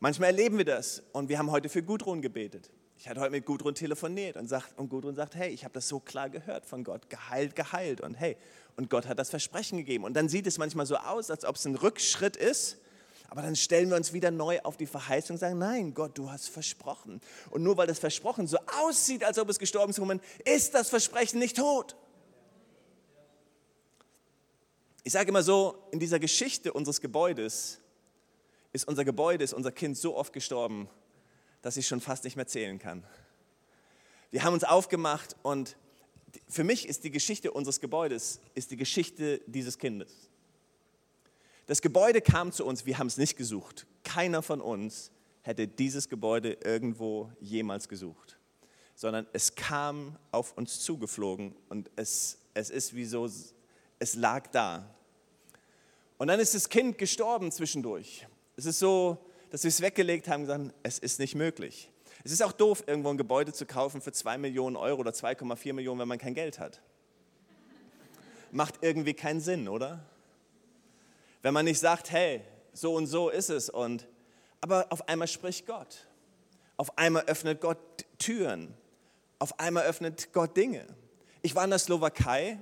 Manchmal 0.00 0.30
erleben 0.30 0.56
wir 0.56 0.64
das 0.64 1.02
und 1.12 1.28
wir 1.28 1.36
haben 1.36 1.50
heute 1.50 1.68
für 1.68 1.82
Gudrun 1.82 2.22
gebetet. 2.22 2.70
Ich 2.96 3.06
hatte 3.06 3.20
heute 3.20 3.32
mit 3.32 3.44
Gudrun 3.44 3.74
telefoniert 3.74 4.38
und, 4.38 4.48
sagt, 4.48 4.78
und 4.78 4.88
Gudrun 4.88 5.14
sagt, 5.14 5.34
hey, 5.34 5.50
ich 5.50 5.64
habe 5.64 5.74
das 5.74 5.86
so 5.86 6.00
klar 6.00 6.30
gehört 6.30 6.64
von 6.64 6.84
Gott, 6.84 7.10
geheilt, 7.10 7.54
geheilt 7.54 8.00
und 8.00 8.14
hey, 8.14 8.38
und 8.76 8.88
Gott 8.88 9.06
hat 9.06 9.18
das 9.18 9.28
Versprechen 9.28 9.76
gegeben. 9.76 10.04
Und 10.04 10.14
dann 10.14 10.30
sieht 10.30 10.46
es 10.46 10.56
manchmal 10.56 10.86
so 10.86 10.96
aus, 10.96 11.30
als 11.30 11.44
ob 11.44 11.56
es 11.56 11.66
ein 11.66 11.74
Rückschritt 11.74 12.38
ist, 12.38 12.78
aber 13.32 13.40
dann 13.40 13.56
stellen 13.56 13.88
wir 13.88 13.96
uns 13.96 14.12
wieder 14.12 14.30
neu 14.30 14.60
auf 14.60 14.76
die 14.76 14.84
Verheißung 14.84 15.36
und 15.36 15.40
sagen, 15.40 15.56
nein, 15.56 15.94
Gott, 15.94 16.18
du 16.18 16.30
hast 16.30 16.50
versprochen. 16.50 17.18
Und 17.48 17.62
nur 17.62 17.78
weil 17.78 17.86
das 17.86 17.98
Versprochen 17.98 18.46
so 18.46 18.58
aussieht, 18.82 19.24
als 19.24 19.38
ob 19.38 19.48
es 19.48 19.58
gestorben 19.58 19.90
ist, 19.90 20.20
ist 20.44 20.74
das 20.74 20.90
Versprechen 20.90 21.38
nicht 21.38 21.56
tot. 21.56 21.96
Ich 25.02 25.14
sage 25.14 25.30
immer 25.30 25.42
so, 25.42 25.82
in 25.92 25.98
dieser 25.98 26.18
Geschichte 26.18 26.74
unseres 26.74 27.00
Gebäudes 27.00 27.80
ist 28.74 28.86
unser 28.86 29.02
Gebäude, 29.02 29.44
ist 29.44 29.54
unser 29.54 29.72
Kind 29.72 29.96
so 29.96 30.14
oft 30.14 30.34
gestorben, 30.34 30.90
dass 31.62 31.78
ich 31.78 31.88
schon 31.88 32.02
fast 32.02 32.24
nicht 32.24 32.36
mehr 32.36 32.46
zählen 32.46 32.78
kann. 32.78 33.02
Wir 34.30 34.44
haben 34.44 34.52
uns 34.52 34.64
aufgemacht 34.64 35.36
und 35.40 35.78
für 36.50 36.64
mich 36.64 36.86
ist 36.86 37.02
die 37.02 37.10
Geschichte 37.10 37.50
unseres 37.50 37.80
Gebäudes, 37.80 38.40
ist 38.54 38.72
die 38.72 38.76
Geschichte 38.76 39.40
dieses 39.46 39.78
Kindes. 39.78 40.28
Das 41.66 41.80
Gebäude 41.80 42.20
kam 42.20 42.52
zu 42.52 42.66
uns, 42.66 42.86
wir 42.86 42.98
haben 42.98 43.06
es 43.06 43.16
nicht 43.16 43.36
gesucht. 43.36 43.86
Keiner 44.04 44.42
von 44.42 44.60
uns 44.60 45.10
hätte 45.42 45.68
dieses 45.68 46.08
Gebäude 46.08 46.58
irgendwo 46.64 47.30
jemals 47.40 47.88
gesucht, 47.88 48.38
sondern 48.94 49.26
es 49.32 49.54
kam 49.54 50.16
auf 50.30 50.56
uns 50.56 50.80
zugeflogen 50.80 51.54
und 51.68 51.90
es, 51.96 52.38
es 52.54 52.70
ist 52.70 52.94
wie 52.94 53.04
so 53.04 53.28
es 53.98 54.16
lag 54.16 54.48
da. 54.48 54.92
Und 56.18 56.28
dann 56.28 56.40
ist 56.40 56.54
das 56.54 56.68
Kind 56.68 56.98
gestorben 56.98 57.52
zwischendurch. 57.52 58.26
Es 58.56 58.66
ist 58.66 58.80
so, 58.80 59.18
dass 59.50 59.62
wir 59.62 59.68
es 59.68 59.80
weggelegt 59.80 60.28
haben 60.28 60.42
und 60.42 60.46
gesagt, 60.48 60.74
es 60.82 60.98
ist 60.98 61.20
nicht 61.20 61.34
möglich. 61.34 61.90
Es 62.24 62.32
ist 62.32 62.42
auch 62.42 62.52
doof, 62.52 62.84
irgendwo 62.86 63.10
ein 63.10 63.16
Gebäude 63.16 63.52
zu 63.52 63.66
kaufen 63.66 64.00
für 64.00 64.12
2 64.12 64.38
Millionen 64.38 64.76
Euro 64.76 65.00
oder 65.00 65.12
2,4 65.12 65.72
Millionen, 65.72 66.00
wenn 66.00 66.08
man 66.08 66.18
kein 66.18 66.34
Geld 66.34 66.58
hat. 66.58 66.80
Macht 68.50 68.76
irgendwie 68.82 69.14
keinen 69.14 69.40
Sinn, 69.40 69.68
oder? 69.68 70.04
Wenn 71.42 71.52
man 71.52 71.64
nicht 71.64 71.80
sagt, 71.80 72.10
hey, 72.10 72.42
so 72.72 72.94
und 72.94 73.06
so 73.06 73.28
ist 73.28 73.50
es. 73.50 73.68
Und, 73.68 74.06
aber 74.60 74.86
auf 74.90 75.08
einmal 75.08 75.28
spricht 75.28 75.66
Gott. 75.66 76.06
Auf 76.76 76.96
einmal 76.96 77.24
öffnet 77.24 77.60
Gott 77.60 77.78
Türen. 78.18 78.74
Auf 79.38 79.58
einmal 79.58 79.84
öffnet 79.84 80.32
Gott 80.32 80.56
Dinge. 80.56 80.86
Ich 81.42 81.54
war 81.54 81.64
in 81.64 81.70
der 81.70 81.80
Slowakei 81.80 82.58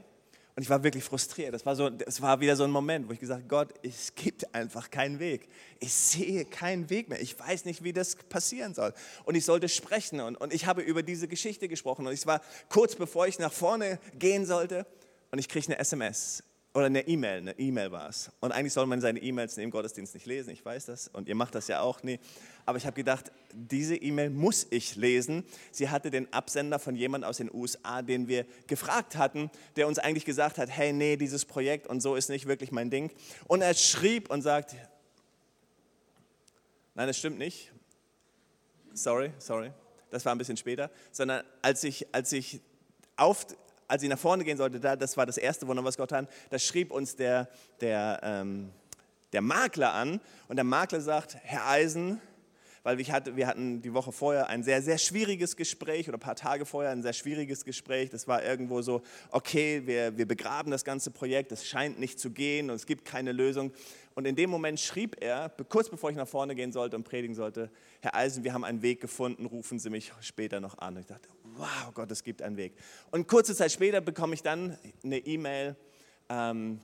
und 0.56 0.62
ich 0.62 0.70
war 0.70 0.82
wirklich 0.82 1.04
frustriert. 1.04 1.52
Das 1.52 1.64
war, 1.66 1.76
so, 1.76 1.90
das 1.90 2.22
war 2.22 2.40
wieder 2.40 2.56
so 2.56 2.64
ein 2.64 2.70
Moment, 2.70 3.06
wo 3.06 3.12
ich 3.12 3.20
gesagt 3.20 3.42
habe, 3.42 3.48
Gott, 3.48 3.74
es 3.82 4.14
gibt 4.14 4.54
einfach 4.54 4.90
keinen 4.90 5.18
Weg. 5.18 5.48
Ich 5.78 5.92
sehe 5.92 6.46
keinen 6.46 6.88
Weg 6.88 7.10
mehr. 7.10 7.20
Ich 7.20 7.38
weiß 7.38 7.66
nicht, 7.66 7.84
wie 7.84 7.92
das 7.92 8.16
passieren 8.16 8.74
soll. 8.74 8.94
Und 9.24 9.34
ich 9.34 9.44
sollte 9.44 9.68
sprechen. 9.68 10.20
Und, 10.20 10.36
und 10.36 10.54
ich 10.54 10.64
habe 10.64 10.80
über 10.80 11.02
diese 11.02 11.28
Geschichte 11.28 11.68
gesprochen. 11.68 12.06
Und 12.06 12.14
es 12.14 12.26
war 12.26 12.40
kurz 12.70 12.96
bevor 12.96 13.26
ich 13.26 13.38
nach 13.38 13.52
vorne 13.52 14.00
gehen 14.18 14.46
sollte. 14.46 14.86
Und 15.30 15.38
ich 15.38 15.48
kriege 15.48 15.66
eine 15.66 15.78
SMS 15.78 16.42
oder 16.72 16.86
eine 16.86 17.06
E-Mail, 17.08 17.38
eine 17.38 17.58
E-Mail 17.58 17.90
war 17.90 18.08
es. 18.08 18.30
Und 18.38 18.52
eigentlich 18.52 18.72
soll 18.72 18.86
man 18.86 19.00
seine 19.00 19.20
E-Mails 19.20 19.58
im 19.58 19.70
Gottesdienst 19.70 20.14
nicht 20.14 20.26
lesen, 20.26 20.50
ich 20.50 20.64
weiß 20.64 20.86
das. 20.86 21.08
Und 21.08 21.28
ihr 21.28 21.34
macht 21.34 21.54
das 21.56 21.66
ja 21.66 21.80
auch 21.80 22.02
nie. 22.04 22.20
Aber 22.64 22.78
ich 22.78 22.86
habe 22.86 22.94
gedacht, 22.94 23.32
diese 23.52 23.96
E-Mail 23.96 24.30
muss 24.30 24.68
ich 24.70 24.94
lesen. 24.94 25.44
Sie 25.72 25.88
hatte 25.88 26.12
den 26.12 26.32
Absender 26.32 26.78
von 26.78 26.94
jemand 26.94 27.24
aus 27.24 27.38
den 27.38 27.52
USA, 27.52 28.02
den 28.02 28.28
wir 28.28 28.46
gefragt 28.68 29.16
hatten, 29.16 29.50
der 29.74 29.88
uns 29.88 29.98
eigentlich 29.98 30.24
gesagt 30.24 30.58
hat, 30.58 30.70
hey, 30.70 30.92
nee, 30.92 31.16
dieses 31.16 31.44
Projekt 31.44 31.88
und 31.88 32.00
so 32.00 32.14
ist 32.14 32.28
nicht 32.28 32.46
wirklich 32.46 32.70
mein 32.70 32.88
Ding. 32.88 33.10
Und 33.48 33.62
er 33.62 33.74
schrieb 33.74 34.30
und 34.30 34.42
sagt, 34.42 34.76
nein, 36.94 37.08
das 37.08 37.18
stimmt 37.18 37.38
nicht. 37.38 37.72
Sorry, 38.92 39.32
sorry. 39.38 39.72
Das 40.10 40.24
war 40.24 40.32
ein 40.32 40.38
bisschen 40.38 40.56
später. 40.56 40.90
Sondern 41.10 41.44
als 41.62 41.82
ich, 41.82 42.14
als 42.14 42.30
ich 42.32 42.60
auf, 43.16 43.46
als 43.90 44.02
ich 44.04 44.08
nach 44.08 44.18
vorne 44.18 44.44
gehen 44.44 44.56
sollte, 44.56 44.78
da, 44.78 44.94
das 44.94 45.16
war 45.16 45.26
das 45.26 45.36
erste 45.36 45.66
Wunder, 45.66 45.84
was 45.84 45.96
Gott 45.96 46.12
hat, 46.12 46.28
da 46.48 46.58
schrieb 46.58 46.92
uns 46.92 47.16
der, 47.16 47.48
der, 47.80 48.20
ähm, 48.22 48.70
der 49.32 49.42
Makler 49.42 49.92
an 49.92 50.20
und 50.48 50.56
der 50.56 50.64
Makler 50.64 51.00
sagt, 51.00 51.36
Herr 51.42 51.68
Eisen, 51.68 52.20
weil 52.82 52.98
wir, 52.98 53.06
hatte, 53.08 53.36
wir 53.36 53.46
hatten 53.46 53.82
die 53.82 53.92
Woche 53.92 54.12
vorher 54.12 54.48
ein 54.48 54.62
sehr, 54.62 54.80
sehr 54.80 54.96
schwieriges 54.96 55.56
Gespräch 55.56 56.08
oder 56.08 56.16
ein 56.16 56.20
paar 56.20 56.36
Tage 56.36 56.64
vorher 56.64 56.92
ein 56.92 57.02
sehr 57.02 57.12
schwieriges 57.12 57.64
Gespräch. 57.64 58.08
Das 58.10 58.26
war 58.26 58.42
irgendwo 58.42 58.80
so, 58.80 59.02
okay, 59.32 59.82
wir, 59.84 60.16
wir 60.16 60.26
begraben 60.26 60.70
das 60.70 60.84
ganze 60.84 61.10
Projekt, 61.10 61.52
es 61.52 61.66
scheint 61.66 61.98
nicht 61.98 62.18
zu 62.18 62.30
gehen 62.30 62.70
und 62.70 62.76
es 62.76 62.86
gibt 62.86 63.04
keine 63.04 63.32
Lösung. 63.32 63.72
Und 64.14 64.24
in 64.26 64.34
dem 64.34 64.50
Moment 64.50 64.80
schrieb 64.80 65.16
er, 65.20 65.50
kurz 65.68 65.90
bevor 65.90 66.10
ich 66.10 66.16
nach 66.16 66.28
vorne 66.28 66.54
gehen 66.54 66.72
sollte 66.72 66.96
und 66.96 67.04
predigen 67.04 67.34
sollte, 67.34 67.70
Herr 68.00 68.14
Eisen, 68.14 68.44
wir 68.44 68.54
haben 68.54 68.64
einen 68.64 68.82
Weg 68.82 69.00
gefunden, 69.00 69.46
rufen 69.46 69.78
Sie 69.78 69.90
mich 69.90 70.12
später 70.20 70.60
noch 70.60 70.78
an. 70.78 70.94
Und 70.94 71.00
ich 71.02 71.06
dachte, 71.06 71.28
wow, 71.60 71.92
Gott, 71.94 72.10
es 72.10 72.24
gibt 72.24 72.42
einen 72.42 72.56
Weg. 72.56 72.74
Und 73.10 73.28
kurze 73.28 73.54
Zeit 73.54 73.70
später 73.70 74.00
bekomme 74.00 74.34
ich 74.34 74.42
dann 74.42 74.78
eine 75.04 75.18
E-Mail, 75.18 75.76
ähm, 76.28 76.80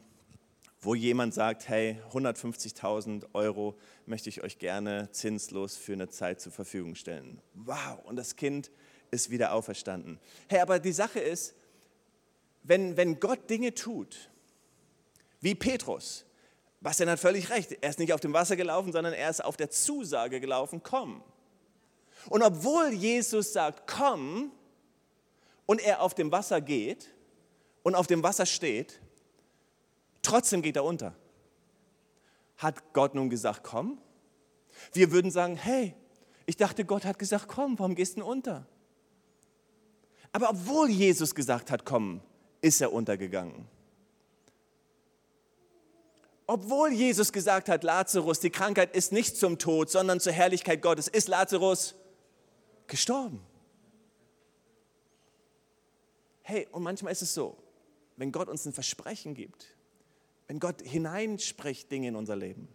wo 0.80 0.94
jemand 0.94 1.34
sagt, 1.34 1.68
hey, 1.68 2.00
150.000 2.12 3.26
Euro 3.32 3.76
möchte 4.04 4.28
ich 4.28 4.42
euch 4.42 4.58
gerne 4.58 5.08
zinslos 5.10 5.76
für 5.76 5.94
eine 5.94 6.08
Zeit 6.08 6.40
zur 6.40 6.52
Verfügung 6.52 6.94
stellen. 6.94 7.40
Wow, 7.54 8.04
und 8.04 8.16
das 8.16 8.36
Kind 8.36 8.70
ist 9.10 9.30
wieder 9.30 9.52
auferstanden. 9.52 10.20
Hey, 10.48 10.60
aber 10.60 10.78
die 10.78 10.92
Sache 10.92 11.20
ist, 11.20 11.54
wenn, 12.62 12.96
wenn 12.96 13.18
Gott 13.18 13.48
Dinge 13.48 13.74
tut, 13.74 14.30
wie 15.40 15.54
Petrus, 15.54 16.26
Bastian 16.80 17.08
hat 17.08 17.18
völlig 17.18 17.50
recht, 17.50 17.72
er 17.80 17.90
ist 17.90 17.98
nicht 17.98 18.12
auf 18.12 18.20
dem 18.20 18.32
Wasser 18.32 18.56
gelaufen, 18.56 18.92
sondern 18.92 19.14
er 19.14 19.30
ist 19.30 19.42
auf 19.42 19.56
der 19.56 19.70
Zusage 19.70 20.40
gelaufen, 20.40 20.82
komm. 20.82 21.22
Und 22.28 22.42
obwohl 22.42 22.90
Jesus 22.90 23.52
sagt, 23.52 23.86
komm, 23.86 24.52
und 25.66 25.80
er 25.80 26.00
auf 26.00 26.14
dem 26.14 26.32
Wasser 26.32 26.60
geht 26.60 27.12
und 27.82 27.94
auf 27.94 28.06
dem 28.06 28.22
Wasser 28.22 28.46
steht, 28.46 29.00
trotzdem 30.22 30.62
geht 30.62 30.76
er 30.76 30.84
unter. 30.84 31.14
Hat 32.56 32.92
Gott 32.92 33.14
nun 33.14 33.28
gesagt, 33.28 33.62
komm? 33.64 33.98
Wir 34.92 35.10
würden 35.12 35.30
sagen, 35.30 35.56
hey, 35.56 35.94
ich 36.46 36.56
dachte, 36.56 36.84
Gott 36.84 37.04
hat 37.04 37.18
gesagt, 37.18 37.48
komm, 37.48 37.78
warum 37.78 37.94
gehst 37.94 38.16
du 38.16 38.20
denn 38.20 38.28
unter? 38.28 38.66
Aber 40.32 40.50
obwohl 40.50 40.88
Jesus 40.88 41.34
gesagt 41.34 41.70
hat, 41.70 41.84
komm, 41.84 42.20
ist 42.60 42.80
er 42.80 42.92
untergegangen. 42.92 43.66
Obwohl 46.46 46.92
Jesus 46.92 47.32
gesagt 47.32 47.68
hat, 47.68 47.82
Lazarus, 47.82 48.38
die 48.38 48.50
Krankheit 48.50 48.94
ist 48.94 49.10
nicht 49.10 49.36
zum 49.36 49.58
Tod, 49.58 49.90
sondern 49.90 50.20
zur 50.20 50.32
Herrlichkeit 50.32 50.80
Gottes, 50.80 51.08
ist 51.08 51.26
Lazarus 51.26 51.96
gestorben. 52.86 53.40
Hey, 56.48 56.68
und 56.70 56.84
manchmal 56.84 57.10
ist 57.10 57.22
es 57.22 57.34
so, 57.34 57.56
wenn 58.16 58.30
Gott 58.30 58.48
uns 58.48 58.64
ein 58.66 58.72
Versprechen 58.72 59.34
gibt, 59.34 59.66
wenn 60.46 60.60
Gott 60.60 60.80
hineinspricht 60.80 61.90
Dinge 61.90 62.06
in 62.06 62.14
unser 62.14 62.36
Leben, 62.36 62.68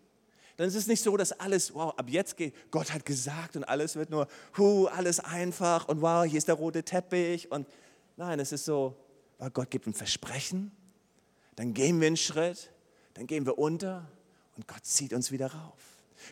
dann 0.57 0.67
ist 0.67 0.75
es 0.75 0.87
nicht 0.87 1.01
so, 1.01 1.15
dass 1.15 1.31
alles, 1.31 1.73
wow, 1.73 1.97
ab 1.97 2.09
jetzt 2.09 2.35
geht, 2.35 2.53
Gott 2.69 2.91
hat 2.91 3.05
gesagt 3.05 3.55
und 3.55 3.63
alles 3.63 3.95
wird 3.95 4.09
nur, 4.09 4.27
hu, 4.57 4.87
alles 4.87 5.21
einfach 5.21 5.87
und 5.87 6.01
wow, 6.01 6.25
hier 6.25 6.37
ist 6.37 6.49
der 6.49 6.55
rote 6.55 6.83
Teppich 6.83 7.49
und 7.49 7.65
nein, 8.17 8.41
es 8.41 8.51
ist 8.51 8.65
so, 8.65 8.93
wow, 9.37 9.47
Gott 9.53 9.71
gibt 9.71 9.87
ein 9.87 9.93
Versprechen, 9.93 10.73
dann 11.55 11.73
gehen 11.73 12.01
wir 12.01 12.07
einen 12.07 12.17
Schritt, 12.17 12.73
dann 13.13 13.25
gehen 13.25 13.45
wir 13.45 13.57
unter 13.57 14.05
und 14.57 14.67
Gott 14.67 14.83
zieht 14.83 15.13
uns 15.13 15.31
wieder 15.31 15.47
rauf. 15.47 15.79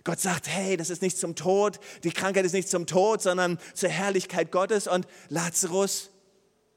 Gott 0.04 0.19
sagt, 0.19 0.49
hey, 0.49 0.75
das 0.75 0.89
ist 0.89 1.02
nicht 1.02 1.17
zum 1.17 1.38
Tod, 1.38 1.80
die 2.04 2.12
Krankheit 2.12 2.43
ist 2.43 2.52
nicht 2.52 2.67
zum 2.67 2.86
Tod, 2.86 3.21
sondern 3.21 3.58
zur 3.73 3.88
Herrlichkeit 3.88 4.52
Gottes 4.52 4.88
und 4.88 5.08
Lazarus 5.30 6.10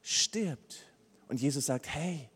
stirbt. 0.02 0.76
Und 1.28 1.40
Jesus 1.40 1.66
sagt, 1.66 1.88
hey, 1.88 2.28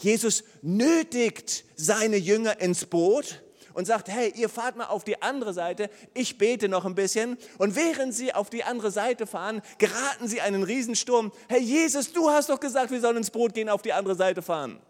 Jesus 0.00 0.44
nötigt 0.62 1.64
seine 1.76 2.16
Jünger 2.16 2.60
ins 2.60 2.84
Boot 2.84 3.42
und 3.74 3.86
sagt, 3.86 4.08
hey, 4.08 4.32
ihr 4.36 4.48
fahrt 4.48 4.76
mal 4.76 4.86
auf 4.86 5.04
die 5.04 5.22
andere 5.22 5.54
Seite, 5.54 5.90
ich 6.14 6.38
bete 6.38 6.68
noch 6.68 6.84
ein 6.84 6.94
bisschen. 6.94 7.38
Und 7.58 7.76
während 7.76 8.14
sie 8.14 8.34
auf 8.34 8.50
die 8.50 8.64
andere 8.64 8.90
Seite 8.90 9.26
fahren, 9.26 9.62
geraten 9.78 10.28
sie 10.28 10.40
einen 10.40 10.62
Riesensturm. 10.62 11.32
Hey 11.48 11.60
Jesus, 11.60 12.12
du 12.12 12.30
hast 12.30 12.48
doch 12.48 12.60
gesagt, 12.60 12.90
wir 12.90 13.00
sollen 13.00 13.18
ins 13.18 13.30
Boot 13.30 13.54
gehen, 13.54 13.68
auf 13.68 13.82
die 13.82 13.92
andere 13.92 14.14
Seite 14.14 14.42
fahren. 14.42 14.80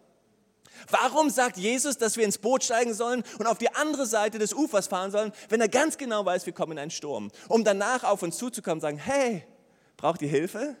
Warum 0.89 1.29
sagt 1.29 1.57
Jesus, 1.57 1.97
dass 1.97 2.17
wir 2.17 2.25
ins 2.25 2.39
Boot 2.39 2.63
steigen 2.63 2.93
sollen 2.93 3.23
und 3.37 3.45
auf 3.45 3.59
die 3.59 3.73
andere 3.75 4.07
Seite 4.07 4.39
des 4.39 4.51
Ufers 4.53 4.87
fahren 4.87 5.11
sollen, 5.11 5.31
wenn 5.49 5.61
er 5.61 5.67
ganz 5.67 5.97
genau 5.97 6.25
weiß, 6.25 6.47
wir 6.47 6.53
kommen 6.53 6.71
in 6.73 6.79
einen 6.79 6.91
Sturm? 6.91 7.31
Um 7.47 7.63
danach 7.63 8.03
auf 8.03 8.23
uns 8.23 8.37
zuzukommen 8.37 8.77
und 8.77 8.81
sagen, 8.81 8.97
hey, 8.97 9.45
braucht 9.97 10.23
ihr 10.23 10.29
Hilfe? 10.29 10.75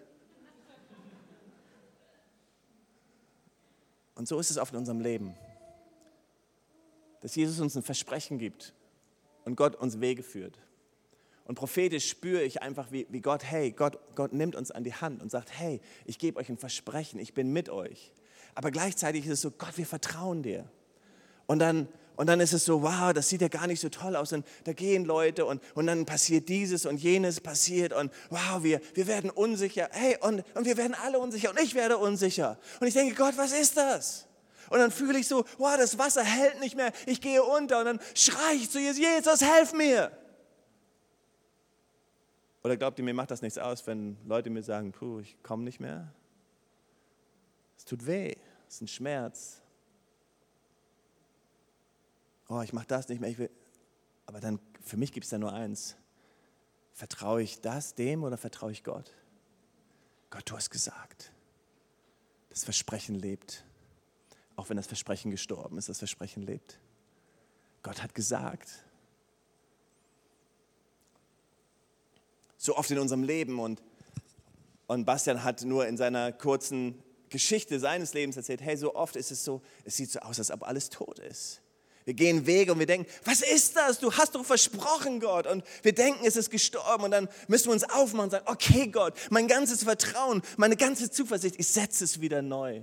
Und 4.15 4.27
so 4.27 4.39
ist 4.39 4.51
es 4.51 4.57
oft 4.57 4.73
in 4.73 4.79
unserem 4.79 4.99
Leben, 4.99 5.35
dass 7.21 7.35
Jesus 7.35 7.59
uns 7.59 7.75
ein 7.75 7.83
Versprechen 7.83 8.37
gibt 8.37 8.73
und 9.45 9.55
Gott 9.55 9.75
uns 9.75 9.99
Wege 9.99 10.23
führt. 10.23 10.59
Und 11.45 11.55
prophetisch 11.55 12.09
spüre 12.09 12.43
ich 12.43 12.61
einfach, 12.61 12.91
wie, 12.91 13.07
wie 13.09 13.21
Gott, 13.21 13.43
hey, 13.43 13.71
Gott, 13.71 13.99
Gott 14.15 14.33
nimmt 14.33 14.55
uns 14.55 14.71
an 14.71 14.83
die 14.83 14.93
Hand 14.93 15.21
und 15.21 15.31
sagt, 15.31 15.51
hey, 15.57 15.81
ich 16.05 16.19
gebe 16.19 16.39
euch 16.39 16.49
ein 16.49 16.57
Versprechen, 16.57 17.19
ich 17.19 17.33
bin 17.33 17.51
mit 17.51 17.69
euch. 17.69 18.13
Aber 18.55 18.71
gleichzeitig 18.71 19.25
ist 19.25 19.31
es 19.31 19.41
so, 19.41 19.51
Gott, 19.51 19.77
wir 19.77 19.85
vertrauen 19.85 20.43
dir. 20.43 20.69
Und 21.47 21.59
dann, 21.59 21.87
und 22.21 22.27
dann 22.27 22.39
ist 22.39 22.53
es 22.53 22.65
so, 22.65 22.83
wow, 22.83 23.13
das 23.13 23.29
sieht 23.29 23.41
ja 23.41 23.47
gar 23.47 23.65
nicht 23.65 23.79
so 23.79 23.89
toll 23.89 24.15
aus. 24.15 24.31
Und 24.31 24.45
da 24.65 24.73
gehen 24.73 25.05
Leute 25.05 25.43
und, 25.43 25.59
und 25.73 25.87
dann 25.87 26.05
passiert 26.05 26.49
dieses 26.49 26.85
und 26.85 26.97
jenes 26.97 27.41
passiert. 27.41 27.93
Und 27.93 28.13
wow, 28.29 28.61
wir, 28.61 28.79
wir 28.93 29.07
werden 29.07 29.31
unsicher. 29.31 29.89
Hey, 29.91 30.17
und, 30.21 30.43
und 30.53 30.65
wir 30.65 30.77
werden 30.77 30.93
alle 30.93 31.17
unsicher. 31.17 31.49
Und 31.49 31.59
ich 31.59 31.73
werde 31.73 31.97
unsicher. 31.97 32.59
Und 32.79 32.85
ich 32.85 32.93
denke, 32.93 33.15
Gott, 33.15 33.33
was 33.37 33.53
ist 33.53 33.75
das? 33.75 34.27
Und 34.69 34.77
dann 34.77 34.91
fühle 34.91 35.17
ich 35.17 35.27
so, 35.27 35.45
wow, 35.57 35.75
das 35.75 35.97
Wasser 35.97 36.23
hält 36.23 36.59
nicht 36.59 36.75
mehr. 36.75 36.91
Ich 37.07 37.21
gehe 37.21 37.41
unter. 37.41 37.79
Und 37.79 37.85
dann 37.85 37.99
schreie 38.13 38.55
ich 38.55 38.69
zu 38.69 38.79
Jesus, 38.79 38.99
Jesus, 38.99 39.41
helf 39.41 39.73
mir. 39.73 40.11
Oder 42.63 42.77
glaubt 42.77 42.99
ihr, 42.99 43.03
mir 43.03 43.15
macht 43.15 43.31
das 43.31 43.41
nichts 43.41 43.57
aus, 43.57 43.87
wenn 43.87 44.15
Leute 44.27 44.51
mir 44.51 44.61
sagen, 44.61 44.91
puh, 44.91 45.21
ich 45.21 45.41
komme 45.41 45.63
nicht 45.63 45.79
mehr? 45.79 46.13
Es 47.79 47.83
tut 47.83 48.05
weh, 48.05 48.35
es 48.67 48.75
ist 48.75 48.81
ein 48.81 48.87
Schmerz. 48.87 49.60
Oh, 52.51 52.61
ich 52.61 52.73
mache 52.73 52.87
das 52.87 53.07
nicht 53.07 53.21
mehr. 53.21 53.29
Ich 53.29 53.37
will. 53.37 53.49
Aber 54.25 54.41
dann, 54.41 54.59
für 54.81 54.97
mich 54.97 55.13
gibt 55.13 55.23
es 55.23 55.29
da 55.29 55.37
nur 55.37 55.53
eins. 55.53 55.95
Vertraue 56.91 57.41
ich 57.41 57.61
das 57.61 57.95
dem 57.95 58.23
oder 58.23 58.35
vertraue 58.35 58.73
ich 58.73 58.83
Gott? 58.83 59.15
Gott, 60.29 60.43
du 60.49 60.57
hast 60.57 60.69
gesagt, 60.69 61.31
das 62.49 62.65
Versprechen 62.65 63.15
lebt. 63.15 63.63
Auch 64.57 64.67
wenn 64.67 64.75
das 64.75 64.85
Versprechen 64.85 65.31
gestorben 65.31 65.77
ist, 65.77 65.87
das 65.87 65.99
Versprechen 65.99 66.43
lebt. 66.43 66.77
Gott 67.83 68.03
hat 68.03 68.13
gesagt, 68.13 68.83
so 72.57 72.75
oft 72.75 72.91
in 72.91 72.99
unserem 72.99 73.23
Leben. 73.23 73.61
Und, 73.61 73.81
und 74.87 75.05
Bastian 75.05 75.45
hat 75.45 75.61
nur 75.63 75.87
in 75.87 75.95
seiner 75.95 76.33
kurzen 76.33 77.01
Geschichte 77.29 77.79
seines 77.79 78.13
Lebens 78.13 78.35
erzählt, 78.35 78.59
hey, 78.59 78.75
so 78.75 78.93
oft 78.93 79.15
ist 79.15 79.31
es 79.31 79.45
so, 79.45 79.61
es 79.85 79.95
sieht 79.95 80.11
so 80.11 80.19
aus, 80.19 80.37
als 80.37 80.51
ob 80.51 80.63
alles 80.63 80.89
tot 80.89 81.17
ist. 81.19 81.60
Wir 82.05 82.13
gehen 82.13 82.45
Wege 82.45 82.71
und 82.73 82.79
wir 82.79 82.85
denken, 82.85 83.09
was 83.25 83.41
ist 83.41 83.75
das? 83.75 83.99
Du 83.99 84.11
hast 84.13 84.35
doch 84.35 84.45
versprochen, 84.45 85.19
Gott. 85.19 85.47
Und 85.47 85.63
wir 85.83 85.93
denken, 85.93 86.25
es 86.25 86.35
ist 86.35 86.49
gestorben. 86.49 87.03
Und 87.03 87.11
dann 87.11 87.29
müssen 87.47 87.67
wir 87.67 87.73
uns 87.73 87.83
aufmachen 87.83 88.25
und 88.25 88.31
sagen, 88.31 88.45
okay, 88.47 88.87
Gott, 88.87 89.13
mein 89.29 89.47
ganzes 89.47 89.83
Vertrauen, 89.83 90.41
meine 90.57 90.77
ganze 90.77 91.11
Zuversicht, 91.11 91.55
ich 91.57 91.67
setze 91.67 92.03
es 92.03 92.21
wieder 92.21 92.41
neu 92.41 92.81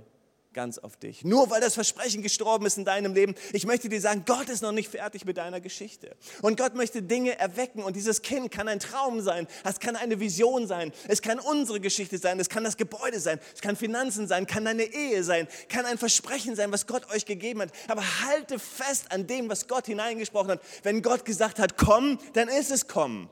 ganz 0.53 0.77
auf 0.77 0.97
dich. 0.97 1.23
Nur 1.23 1.49
weil 1.49 1.61
das 1.61 1.75
Versprechen 1.75 2.21
gestorben 2.21 2.65
ist 2.65 2.77
in 2.77 2.85
deinem 2.85 3.13
Leben. 3.13 3.35
Ich 3.53 3.65
möchte 3.65 3.89
dir 3.89 4.01
sagen, 4.01 4.23
Gott 4.25 4.49
ist 4.49 4.61
noch 4.61 4.71
nicht 4.71 4.89
fertig 4.89 5.25
mit 5.25 5.37
deiner 5.37 5.61
Geschichte. 5.61 6.15
Und 6.41 6.57
Gott 6.57 6.75
möchte 6.75 7.03
Dinge 7.03 7.37
erwecken. 7.37 7.83
Und 7.83 7.95
dieses 7.95 8.21
Kind 8.21 8.51
kann 8.51 8.67
ein 8.67 8.79
Traum 8.79 9.21
sein. 9.21 9.47
Es 9.63 9.79
kann 9.79 9.95
eine 9.95 10.19
Vision 10.19 10.67
sein. 10.67 10.91
Es 11.07 11.21
kann 11.21 11.39
unsere 11.39 11.79
Geschichte 11.79 12.17
sein. 12.17 12.39
Es 12.39 12.49
kann 12.49 12.63
das 12.63 12.77
Gebäude 12.77 13.19
sein. 13.19 13.39
Es 13.53 13.61
kann 13.61 13.75
Finanzen 13.75 14.27
sein. 14.27 14.47
Kann 14.47 14.65
deine 14.65 14.83
Ehe 14.83 15.23
sein. 15.23 15.47
Kann 15.69 15.85
ein 15.85 15.97
Versprechen 15.97 16.55
sein, 16.55 16.71
was 16.71 16.87
Gott 16.87 17.09
euch 17.11 17.25
gegeben 17.25 17.61
hat. 17.61 17.71
Aber 17.87 18.03
halte 18.25 18.57
fest 18.59 19.11
an 19.11 19.27
dem, 19.27 19.49
was 19.49 19.67
Gott 19.67 19.85
hineingesprochen 19.85 20.51
hat. 20.51 20.61
Wenn 20.83 21.01
Gott 21.01 21.25
gesagt 21.25 21.59
hat, 21.59 21.77
komm, 21.77 22.19
dann 22.33 22.47
ist 22.47 22.71
es 22.71 22.87
komm. 22.87 23.29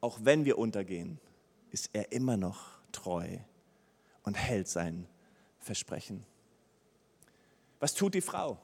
Auch 0.00 0.18
wenn 0.22 0.44
wir 0.44 0.58
untergehen, 0.58 1.18
ist 1.70 1.90
er 1.92 2.12
immer 2.12 2.36
noch 2.36 2.60
treu 2.92 3.38
und 4.22 4.34
hält 4.34 4.68
sein 4.68 5.06
Versprechen. 5.64 6.24
Was 7.80 7.94
tut 7.94 8.14
die 8.14 8.20
Frau? 8.20 8.58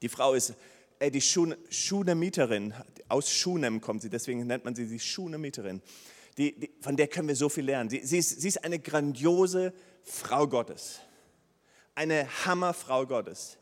Die 0.00 0.08
Frau 0.08 0.34
ist 0.34 0.54
äh, 0.98 1.10
die 1.10 1.20
Schunemiterin. 1.20 2.72
Aus 3.08 3.30
Schunem 3.30 3.80
kommt 3.80 4.02
sie, 4.02 4.10
deswegen 4.10 4.46
nennt 4.46 4.64
man 4.64 4.74
sie 4.74 4.86
die 4.86 5.00
Schunemiterin. 5.00 5.82
Die, 6.36 6.58
die, 6.58 6.70
von 6.80 6.96
der 6.96 7.08
können 7.08 7.28
wir 7.28 7.36
so 7.36 7.48
viel 7.48 7.64
lernen. 7.64 7.90
Sie, 7.90 8.00
sie, 8.04 8.18
ist, 8.18 8.40
sie 8.40 8.48
ist 8.48 8.64
eine 8.64 8.78
grandiose 8.78 9.72
Frau 10.04 10.46
Gottes. 10.46 11.00
Eine 11.94 12.28
Hammerfrau 12.44 13.06
Gottes. 13.06 13.58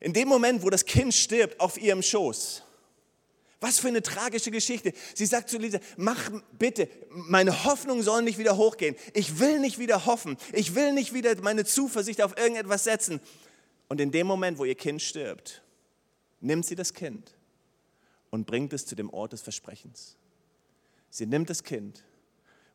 In 0.00 0.12
dem 0.12 0.26
Moment, 0.26 0.62
wo 0.64 0.70
das 0.70 0.84
Kind 0.84 1.14
stirbt 1.14 1.60
auf 1.60 1.80
ihrem 1.80 2.02
Schoß, 2.02 2.64
was 3.62 3.78
für 3.78 3.88
eine 3.88 4.02
tragische 4.02 4.50
Geschichte. 4.50 4.92
Sie 5.14 5.26
sagt 5.26 5.48
zu 5.48 5.58
Lisa, 5.58 5.78
mach 5.96 6.30
bitte, 6.58 6.88
meine 7.10 7.64
Hoffnung 7.64 8.02
soll 8.02 8.22
nicht 8.22 8.38
wieder 8.38 8.56
hochgehen. 8.56 8.96
Ich 9.14 9.38
will 9.38 9.60
nicht 9.60 9.78
wieder 9.78 10.04
hoffen. 10.04 10.36
Ich 10.52 10.74
will 10.74 10.92
nicht 10.92 11.14
wieder 11.14 11.40
meine 11.40 11.64
Zuversicht 11.64 12.22
auf 12.22 12.36
irgendetwas 12.36 12.84
setzen. 12.84 13.20
Und 13.88 14.00
in 14.00 14.10
dem 14.10 14.26
Moment, 14.26 14.58
wo 14.58 14.64
ihr 14.64 14.74
Kind 14.74 15.00
stirbt, 15.00 15.62
nimmt 16.40 16.66
sie 16.66 16.74
das 16.74 16.92
Kind 16.92 17.34
und 18.30 18.46
bringt 18.46 18.72
es 18.72 18.84
zu 18.84 18.96
dem 18.96 19.10
Ort 19.10 19.32
des 19.32 19.42
Versprechens. 19.42 20.16
Sie 21.10 21.26
nimmt 21.26 21.48
das 21.48 21.62
Kind 21.62 22.04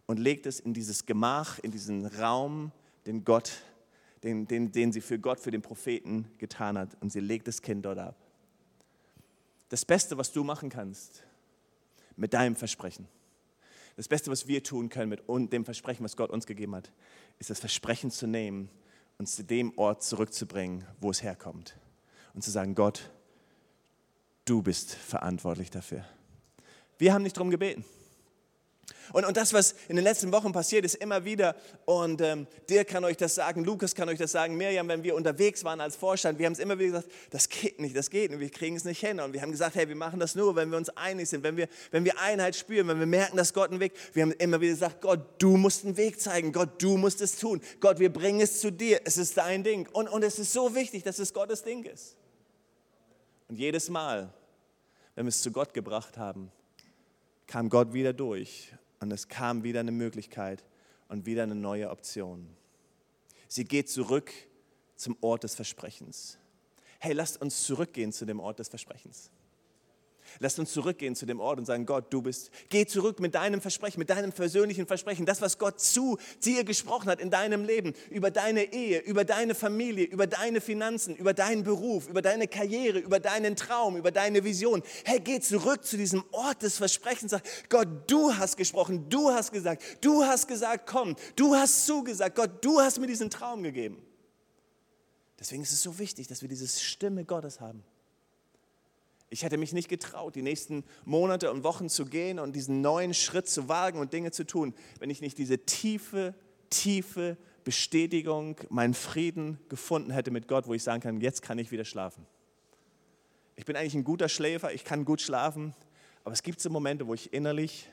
und 0.05 0.19
legt 0.19 0.45
es 0.45 0.59
in 0.59 0.73
dieses 0.73 1.05
Gemach, 1.05 1.59
in 1.59 1.71
diesen 1.71 2.05
Raum, 2.05 2.71
den 3.05 3.25
Gott, 3.25 3.51
den, 4.23 4.47
den, 4.47 4.71
den 4.71 4.91
sie 4.93 5.01
für 5.01 5.19
Gott, 5.19 5.39
für 5.39 5.51
den 5.51 5.61
Propheten 5.61 6.31
getan 6.37 6.77
hat. 6.77 6.95
Und 7.01 7.11
sie 7.11 7.19
legt 7.19 7.47
das 7.47 7.61
Kind 7.61 7.85
dort 7.85 7.99
ab 7.99 8.26
das 9.69 9.85
Beste, 9.85 10.17
was 10.17 10.31
du 10.31 10.43
machen 10.43 10.69
kannst 10.69 11.23
mit 12.15 12.33
deinem 12.33 12.55
Versprechen, 12.55 13.07
das 13.97 14.07
Beste, 14.07 14.29
was 14.29 14.47
wir 14.47 14.63
tun 14.63 14.89
können 14.89 15.09
mit 15.09 15.51
dem 15.51 15.65
Versprechen, 15.65 16.03
was 16.03 16.15
Gott 16.15 16.29
uns 16.29 16.45
gegeben 16.45 16.75
hat, 16.75 16.91
ist 17.39 17.49
das 17.49 17.59
Versprechen 17.59 18.11
zu 18.11 18.27
nehmen 18.27 18.69
und 19.17 19.27
zu 19.27 19.43
dem 19.43 19.75
Ort 19.77 20.03
zurückzubringen, 20.03 20.85
wo 21.01 21.09
es 21.09 21.23
herkommt. 21.23 21.75
Und 22.35 22.43
zu 22.43 22.51
sagen, 22.51 22.75
Gott, 22.75 23.09
du 24.45 24.61
bist 24.61 24.93
verantwortlich 24.93 25.71
dafür. 25.71 26.05
Wir 26.99 27.11
haben 27.11 27.23
nicht 27.23 27.35
darum 27.35 27.49
gebeten. 27.49 27.83
Und, 29.13 29.25
und 29.25 29.37
das, 29.37 29.53
was 29.53 29.75
in 29.87 29.95
den 29.95 30.03
letzten 30.03 30.31
Wochen 30.31 30.51
passiert 30.51 30.85
ist, 30.85 30.95
immer 30.95 31.23
wieder, 31.25 31.55
und 31.85 32.21
ähm, 32.21 32.47
Dirk 32.69 32.89
kann 32.89 33.03
euch 33.05 33.17
das 33.17 33.35
sagen, 33.35 33.63
Lukas 33.63 33.95
kann 33.95 34.09
euch 34.09 34.17
das 34.17 34.31
sagen, 34.31 34.55
Miriam, 34.55 34.87
wenn 34.87 35.03
wir 35.03 35.15
unterwegs 35.15 35.63
waren 35.63 35.81
als 35.81 35.95
Vorstand, 35.95 36.39
wir 36.39 36.45
haben 36.45 36.53
es 36.53 36.59
immer 36.59 36.77
wieder 36.77 36.99
gesagt, 36.99 37.11
das 37.31 37.49
geht 37.49 37.79
nicht, 37.79 37.95
das 37.95 38.09
geht 38.09 38.31
nicht, 38.31 38.39
wir 38.39 38.49
kriegen 38.49 38.75
es 38.75 38.85
nicht 38.85 38.99
hin. 38.99 39.19
Und 39.19 39.33
wir 39.33 39.41
haben 39.41 39.51
gesagt, 39.51 39.75
hey, 39.75 39.87
wir 39.87 39.95
machen 39.95 40.19
das 40.19 40.35
nur, 40.35 40.55
wenn 40.55 40.69
wir 40.71 40.77
uns 40.77 40.89
einig 40.89 41.29
sind, 41.29 41.43
wenn 41.43 41.57
wir, 41.57 41.67
wenn 41.91 42.05
wir 42.05 42.19
Einheit 42.19 42.55
spüren, 42.55 42.87
wenn 42.87 42.99
wir 42.99 43.05
merken, 43.05 43.37
dass 43.37 43.53
Gott 43.53 43.71
einen 43.71 43.79
Weg, 43.79 43.93
wir 44.13 44.23
haben 44.23 44.31
immer 44.33 44.59
wieder 44.61 44.73
gesagt, 44.73 45.01
Gott, 45.01 45.21
du 45.39 45.57
musst 45.57 45.85
einen 45.85 45.97
Weg 45.97 46.19
zeigen, 46.19 46.51
Gott, 46.51 46.81
du 46.81 46.97
musst 46.97 47.21
es 47.21 47.37
tun, 47.37 47.61
Gott, 47.79 47.99
wir 47.99 48.11
bringen 48.11 48.41
es 48.41 48.59
zu 48.59 48.71
dir, 48.71 49.01
es 49.05 49.17
ist 49.17 49.37
dein 49.37 49.63
Ding. 49.63 49.87
Und, 49.93 50.07
und 50.07 50.23
es 50.23 50.39
ist 50.39 50.53
so 50.53 50.75
wichtig, 50.75 51.03
dass 51.03 51.19
es 51.19 51.33
Gottes 51.33 51.63
Ding 51.63 51.83
ist. 51.83 52.15
Und 53.47 53.57
jedes 53.57 53.89
Mal, 53.89 54.33
wenn 55.15 55.25
wir 55.25 55.29
es 55.29 55.41
zu 55.41 55.51
Gott 55.51 55.73
gebracht 55.73 56.17
haben, 56.17 56.51
kam 57.47 57.69
Gott 57.69 57.93
wieder 57.93 58.13
durch 58.13 58.73
und 58.99 59.11
es 59.11 59.27
kam 59.27 59.63
wieder 59.63 59.79
eine 59.79 59.91
Möglichkeit 59.91 60.63
und 61.07 61.25
wieder 61.25 61.43
eine 61.43 61.55
neue 61.55 61.89
Option. 61.89 62.47
Sie 63.47 63.63
geht 63.63 63.89
zurück 63.89 64.31
zum 64.95 65.17
Ort 65.21 65.43
des 65.43 65.55
Versprechens. 65.55 66.37
Hey, 66.99 67.13
lasst 67.13 67.41
uns 67.41 67.65
zurückgehen 67.65 68.11
zu 68.11 68.25
dem 68.25 68.39
Ort 68.39 68.59
des 68.59 68.69
Versprechens. 68.69 69.31
Lasst 70.39 70.59
uns 70.59 70.71
zurückgehen 70.71 71.15
zu 71.15 71.25
dem 71.25 71.39
Ort 71.39 71.59
und 71.59 71.65
sagen, 71.65 71.85
Gott, 71.85 72.05
du 72.11 72.21
bist, 72.21 72.51
geh 72.69 72.85
zurück 72.85 73.19
mit 73.19 73.35
deinem 73.35 73.61
Versprechen, 73.61 73.99
mit 73.99 74.09
deinem 74.09 74.31
persönlichen 74.31 74.87
Versprechen, 74.87 75.25
das, 75.25 75.41
was 75.41 75.57
Gott 75.57 75.79
zu 75.79 76.17
dir 76.43 76.63
gesprochen 76.63 77.09
hat 77.09 77.19
in 77.19 77.29
deinem 77.29 77.63
Leben, 77.63 77.93
über 78.09 78.31
deine 78.31 78.73
Ehe, 78.73 78.99
über 78.99 79.25
deine 79.25 79.55
Familie, 79.55 80.05
über 80.05 80.27
deine 80.27 80.61
Finanzen, 80.61 81.15
über 81.15 81.33
deinen 81.33 81.63
Beruf, 81.63 82.07
über 82.07 82.21
deine 82.21 82.47
Karriere, 82.47 82.99
über 82.99 83.19
deinen 83.19 83.55
Traum, 83.55 83.97
über 83.97 84.11
deine 84.11 84.43
Vision. 84.43 84.83
Hey, 85.05 85.19
geh 85.19 85.39
zurück 85.39 85.83
zu 85.83 85.97
diesem 85.97 86.23
Ort 86.31 86.61
des 86.61 86.77
Versprechens, 86.77 87.31
sag, 87.31 87.43
Gott, 87.69 87.87
du 88.07 88.33
hast 88.33 88.57
gesprochen, 88.57 89.09
du 89.09 89.29
hast 89.29 89.51
gesagt, 89.51 89.83
du 90.01 90.23
hast 90.23 90.47
gesagt, 90.47 90.87
komm, 90.87 91.15
du 91.35 91.55
hast 91.55 91.85
zugesagt, 91.85 92.35
Gott, 92.35 92.63
du 92.63 92.79
hast 92.79 92.99
mir 92.99 93.07
diesen 93.07 93.29
Traum 93.29 93.63
gegeben. 93.63 94.01
Deswegen 95.39 95.61
ist 95.61 95.71
es 95.71 95.83
so 95.83 95.99
wichtig, 95.99 96.27
dass 96.27 96.41
wir 96.41 96.49
diese 96.49 96.67
Stimme 96.67 97.23
Gottes 97.23 97.59
haben. 97.59 97.83
Ich 99.29 99.43
hätte 99.43 99.57
mich 99.57 99.73
nicht 99.73 99.89
getraut, 99.89 100.35
die 100.35 100.41
nächsten 100.41 100.83
Monate 101.03 101.51
und 101.51 101.63
Wochen 101.63 101.89
zu 101.89 102.05
gehen 102.05 102.39
und 102.39 102.55
diesen 102.55 102.81
neuen 102.81 103.13
Schritt 103.13 103.47
zu 103.47 103.67
wagen 103.67 103.99
und 103.99 104.13
Dinge 104.13 104.31
zu 104.31 104.45
tun, 104.45 104.73
wenn 104.99 105.09
ich 105.09 105.21
nicht 105.21 105.37
diese 105.37 105.65
tiefe, 105.65 106.33
tiefe 106.69 107.37
Bestätigung, 107.65 108.55
meinen 108.69 108.93
Frieden 108.93 109.59
gefunden 109.67 110.11
hätte 110.11 110.31
mit 110.31 110.47
Gott, 110.47 110.67
wo 110.67 110.73
ich 110.73 110.83
sagen 110.83 111.01
kann, 111.01 111.19
jetzt 111.19 111.41
kann 111.41 111.59
ich 111.59 111.71
wieder 111.71 111.83
schlafen. 111.83 112.25
Ich 113.57 113.65
bin 113.65 113.75
eigentlich 113.75 113.95
ein 113.95 114.05
guter 114.05 114.29
Schläfer, 114.29 114.71
ich 114.71 114.85
kann 114.85 115.03
gut 115.03 115.19
schlafen, 115.19 115.75
aber 116.23 116.31
es 116.31 116.43
gibt 116.43 116.61
so 116.61 116.69
Momente, 116.69 117.07
wo 117.07 117.13
ich 117.13 117.33
innerlich 117.33 117.89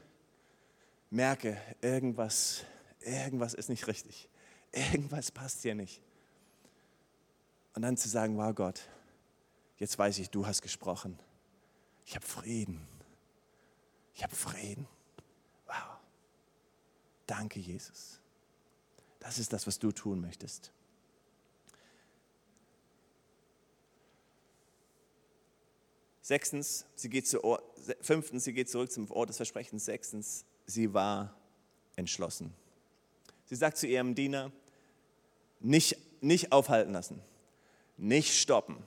merke, 1.11 1.57
irgendwas, 1.81 2.65
irgendwas 3.01 3.55
ist 3.55 3.69
nicht 3.69 3.89
richtig, 3.89 4.29
irgendwas 4.71 5.33
passt 5.33 5.63
hier 5.63 5.75
nicht. 5.75 6.01
Und 7.75 7.83
dann 7.83 7.97
zu 7.97 8.09
sagen, 8.09 8.37
wow 8.37 8.55
Gott, 8.55 8.83
Jetzt 9.77 9.99
weiß 9.99 10.19
ich, 10.19 10.31
du 10.31 10.47
hast 10.47 10.63
gesprochen. 10.63 11.19
Ich 12.07 12.15
habe 12.15 12.25
Frieden. 12.25 12.87
Ich 14.15 14.23
habe 14.23 14.35
Frieden. 14.35 14.87
Wow. 15.67 15.99
Danke, 17.27 17.59
Jesus. 17.59 18.21
Das 19.19 19.39
ist 19.39 19.53
das, 19.53 19.67
was 19.67 19.79
du 19.79 19.91
tun 19.91 20.21
möchtest. 20.21 20.71
Sechstens, 26.21 26.87
sie 26.95 27.11
geht 27.11 27.29
zu 27.29 27.45
Ort, 27.45 27.63
fünftens, 28.01 28.45
sie 28.45 28.55
geht 28.55 28.71
zurück 28.71 28.91
zum 28.91 29.11
Ort 29.11 29.29
des 29.29 29.37
Versprechens. 29.37 29.85
Sechstens, 29.85 30.45
sie 30.65 30.95
war 30.95 31.35
entschlossen. 31.97 32.55
Sie 33.45 33.57
sagt 33.57 33.77
zu 33.77 33.87
ihrem 33.87 34.15
Diener, 34.15 34.51
nicht, 35.61 35.99
nicht 36.23 36.53
aufhalten 36.53 36.93
lassen, 36.93 37.21
nicht 37.97 38.39
stoppen. 38.39 38.83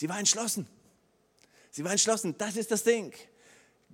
Sie 0.00 0.08
war 0.08 0.18
entschlossen. 0.18 0.66
Sie 1.70 1.84
war 1.84 1.90
entschlossen, 1.90 2.34
das 2.38 2.56
ist 2.56 2.70
das 2.70 2.84
Ding. 2.84 3.12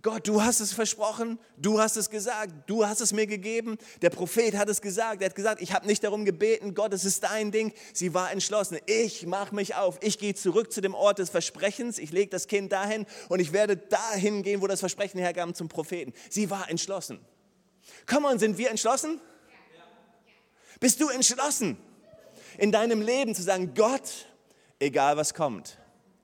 Gott, 0.02 0.28
du 0.28 0.40
hast 0.40 0.60
es 0.60 0.72
versprochen, 0.72 1.36
du 1.56 1.80
hast 1.80 1.96
es 1.96 2.10
gesagt, 2.10 2.52
du 2.68 2.86
hast 2.86 3.00
es 3.00 3.12
mir 3.12 3.26
gegeben. 3.26 3.76
Der 4.02 4.10
Prophet 4.10 4.56
hat 4.56 4.68
es 4.68 4.80
gesagt, 4.80 5.20
er 5.20 5.30
hat 5.30 5.34
gesagt, 5.34 5.60
ich 5.60 5.72
habe 5.72 5.84
nicht 5.84 6.04
darum 6.04 6.24
gebeten, 6.24 6.76
Gott, 6.76 6.92
es 6.92 7.04
ist 7.04 7.24
dein 7.24 7.50
Ding. 7.50 7.72
Sie 7.92 8.14
war 8.14 8.30
entschlossen, 8.30 8.78
ich 8.86 9.26
mache 9.26 9.52
mich 9.52 9.74
auf, 9.74 9.98
ich 10.00 10.20
gehe 10.20 10.36
zurück 10.36 10.70
zu 10.70 10.80
dem 10.80 10.94
Ort 10.94 11.18
des 11.18 11.30
Versprechens, 11.30 11.98
ich 11.98 12.12
lege 12.12 12.30
das 12.30 12.46
Kind 12.46 12.70
dahin 12.70 13.04
und 13.28 13.40
ich 13.40 13.52
werde 13.52 13.76
dahin 13.76 14.44
gehen, 14.44 14.62
wo 14.62 14.68
das 14.68 14.78
Versprechen 14.78 15.18
herkam 15.18 15.54
zum 15.54 15.68
Propheten. 15.68 16.12
Sie 16.30 16.50
war 16.50 16.70
entschlossen. 16.70 17.18
Komm 18.06 18.26
on, 18.26 18.38
sind 18.38 18.58
wir 18.58 18.70
entschlossen? 18.70 19.20
Bist 20.78 21.00
du 21.00 21.08
entschlossen 21.08 21.76
in 22.58 22.70
deinem 22.70 23.02
Leben 23.02 23.34
zu 23.34 23.42
sagen, 23.42 23.74
Gott, 23.74 24.28
egal 24.78 25.16
was 25.16 25.34
kommt, 25.34 25.78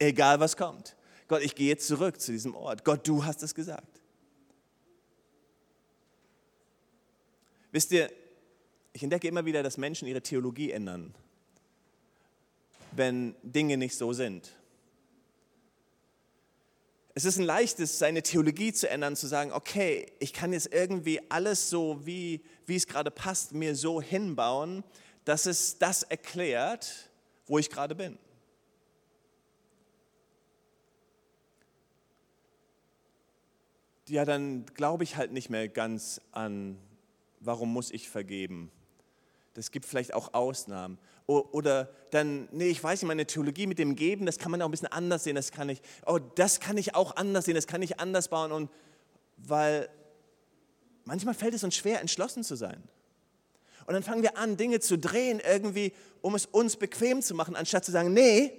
egal 0.08 0.40
was 0.40 0.56
kommt, 0.56 0.96
Gott, 1.28 1.42
ich 1.42 1.54
gehe 1.54 1.68
jetzt 1.68 1.86
zurück 1.86 2.20
zu 2.20 2.32
diesem 2.32 2.54
Ort. 2.54 2.84
Gott, 2.84 3.06
du 3.06 3.24
hast 3.24 3.42
es 3.42 3.54
gesagt. 3.54 4.00
Wisst 7.70 7.90
ihr, 7.92 8.12
ich 8.92 9.02
entdecke 9.02 9.28
immer 9.28 9.46
wieder, 9.46 9.62
dass 9.62 9.78
Menschen 9.78 10.06
ihre 10.06 10.20
Theologie 10.20 10.72
ändern, 10.72 11.14
wenn 12.90 13.34
Dinge 13.42 13.78
nicht 13.78 13.96
so 13.96 14.12
sind. 14.12 14.50
Es 17.14 17.24
ist 17.24 17.38
ein 17.38 17.44
leichtes, 17.44 17.98
seine 17.98 18.22
Theologie 18.22 18.72
zu 18.72 18.88
ändern, 18.88 19.16
zu 19.16 19.26
sagen, 19.26 19.52
okay, 19.52 20.06
ich 20.18 20.32
kann 20.32 20.52
jetzt 20.52 20.72
irgendwie 20.72 21.20
alles 21.30 21.70
so, 21.70 22.04
wie, 22.04 22.42
wie 22.66 22.76
es 22.76 22.86
gerade 22.86 23.10
passt, 23.10 23.52
mir 23.52 23.74
so 23.74 24.02
hinbauen, 24.02 24.84
dass 25.24 25.46
es 25.46 25.78
das 25.78 26.02
erklärt, 26.02 27.10
wo 27.46 27.58
ich 27.58 27.70
gerade 27.70 27.94
bin. 27.94 28.18
Ja, 34.12 34.26
dann 34.26 34.66
glaube 34.74 35.04
ich 35.04 35.16
halt 35.16 35.32
nicht 35.32 35.48
mehr 35.48 35.68
ganz 35.68 36.20
an, 36.32 36.76
warum 37.40 37.72
muss 37.72 37.90
ich 37.90 38.10
vergeben. 38.10 38.70
Das 39.54 39.70
gibt 39.70 39.86
vielleicht 39.86 40.12
auch 40.12 40.34
Ausnahmen. 40.34 40.98
Oder 41.26 41.88
dann, 42.10 42.46
nee, 42.52 42.68
ich 42.68 42.84
weiß 42.84 43.00
nicht, 43.00 43.08
meine 43.08 43.24
Theologie 43.24 43.66
mit 43.66 43.78
dem 43.78 43.96
Geben, 43.96 44.26
das 44.26 44.38
kann 44.38 44.50
man 44.50 44.60
auch 44.60 44.66
ein 44.66 44.70
bisschen 44.70 44.92
anders 44.92 45.24
sehen. 45.24 45.34
Das 45.34 45.50
kann 45.50 45.70
ich, 45.70 45.80
oh, 46.04 46.18
das 46.18 46.60
kann 46.60 46.76
ich 46.76 46.94
auch 46.94 47.16
anders 47.16 47.46
sehen, 47.46 47.54
das 47.54 47.66
kann 47.66 47.80
ich 47.80 48.00
anders 48.00 48.28
bauen. 48.28 48.52
Und 48.52 48.70
weil 49.38 49.88
manchmal 51.06 51.32
fällt 51.32 51.54
es 51.54 51.64
uns 51.64 51.74
schwer, 51.74 52.02
entschlossen 52.02 52.44
zu 52.44 52.54
sein. 52.54 52.82
Und 53.86 53.94
dann 53.94 54.02
fangen 54.02 54.22
wir 54.22 54.36
an, 54.36 54.58
Dinge 54.58 54.80
zu 54.80 54.98
drehen, 54.98 55.40
irgendwie, 55.40 55.94
um 56.20 56.34
es 56.34 56.44
uns 56.44 56.76
bequem 56.76 57.22
zu 57.22 57.34
machen, 57.34 57.56
anstatt 57.56 57.86
zu 57.86 57.92
sagen, 57.92 58.12
nee, 58.12 58.52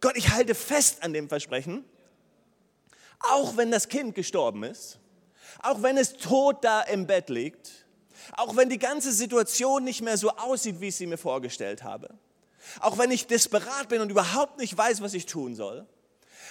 Gott, 0.00 0.16
ich 0.16 0.30
halte 0.30 0.54
fest 0.54 1.02
an 1.02 1.12
dem 1.12 1.28
Versprechen 1.28 1.84
auch 3.20 3.56
wenn 3.56 3.70
das 3.70 3.88
Kind 3.88 4.14
gestorben 4.14 4.62
ist, 4.62 4.98
auch 5.62 5.82
wenn 5.82 5.96
es 5.96 6.14
tot 6.14 6.58
da 6.62 6.82
im 6.82 7.06
Bett 7.06 7.28
liegt, 7.28 7.86
auch 8.36 8.56
wenn 8.56 8.68
die 8.68 8.78
ganze 8.78 9.12
Situation 9.12 9.84
nicht 9.84 10.02
mehr 10.02 10.16
so 10.16 10.30
aussieht, 10.30 10.80
wie 10.80 10.88
ich 10.88 10.96
sie 10.96 11.06
mir 11.06 11.18
vorgestellt 11.18 11.82
habe, 11.82 12.14
auch 12.80 12.98
wenn 12.98 13.10
ich 13.10 13.26
desperat 13.26 13.88
bin 13.88 14.00
und 14.00 14.10
überhaupt 14.10 14.58
nicht 14.58 14.76
weiß, 14.76 15.00
was 15.00 15.14
ich 15.14 15.26
tun 15.26 15.54
soll, 15.54 15.86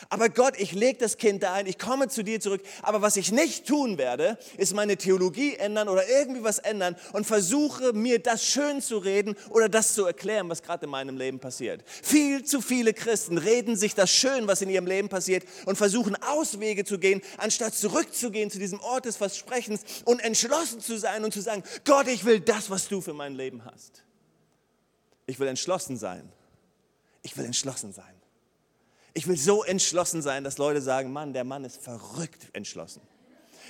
aber 0.10 0.30
Gott, 0.30 0.56
ich 0.58 0.72
lege 0.72 1.00
das 1.00 1.18
Kind 1.18 1.44
da 1.44 1.54
ein, 1.54 1.66
ich 1.66 1.80
komme 1.80 2.08
zu 2.08 2.24
dir 2.24 2.40
zurück. 2.40 2.62
Aber 2.82 3.02
was 3.02 3.16
ich 3.16 3.32
nicht 3.32 3.66
tun 3.66 3.98
werde, 3.98 4.38
ist 4.58 4.74
meine 4.74 4.98
Theologie 4.98 5.56
ändern 5.56 5.90
oder 5.90 6.08
irgendwie 6.08 6.44
was 6.44 6.60
ändern 6.60 6.96
und 7.14 7.26
versuche 7.26 7.94
mir 7.94 8.20
das 8.20 8.46
schön 8.46 8.82
zu 8.82 8.98
reden 8.98 9.36
oder 9.50 9.70
das 9.70 9.94
zu 9.94 10.06
erklären, 10.06 10.50
was 10.50 10.62
gerade 10.62 10.86
in 10.86 10.92
meinem 10.92 11.18
Leben 11.18 11.40
passiert. 11.40 11.84
Viel 11.88 12.44
zu 12.44 12.62
viele 12.62 12.94
Christen 12.94 13.38
reden 13.38 13.76
sich 13.76 13.96
das 13.96 14.12
schön, 14.12 14.48
was 14.48 14.62
in 14.62 14.70
ihrem 14.70 14.88
Leben 14.88 15.10
passiert 15.10 15.44
und 15.66 15.78
versuchen 15.78 16.16
Auswege 16.22 16.86
zu 16.86 17.00
gehen, 17.00 17.22
anstatt 17.38 17.74
zurückzugehen 17.74 18.52
zu 18.52 18.60
diesem 18.60 18.80
Ort 18.82 19.06
des 19.06 19.18
Versprechens 19.18 19.82
und 20.06 20.20
entschlossen 20.20 20.82
zu 20.82 20.98
sein 20.98 21.24
und 21.24 21.34
zu 21.34 21.42
sagen, 21.42 21.64
Gott, 21.84 22.08
ich 22.08 22.26
will 22.26 22.40
das, 22.40 22.70
was 22.70 22.88
du 22.88 23.02
für 23.02 23.14
mein 23.14 23.36
Leben 23.36 23.66
hast. 23.66 24.04
Ich 25.28 25.40
will 25.40 25.48
entschlossen 25.48 25.98
sein. 25.98 26.32
Ich 27.24 27.36
will 27.38 27.46
entschlossen 27.46 27.92
sein. 27.92 28.15
Ich 29.18 29.28
will 29.28 29.38
so 29.38 29.64
entschlossen 29.64 30.22
sein, 30.22 30.44
dass 30.44 30.58
Leute 30.58 30.82
sagen, 30.82 31.14
Mann, 31.14 31.32
der 31.32 31.46
Mann 31.46 31.64
ist 31.64 31.82
verrückt 31.82 32.50
entschlossen. 32.52 33.02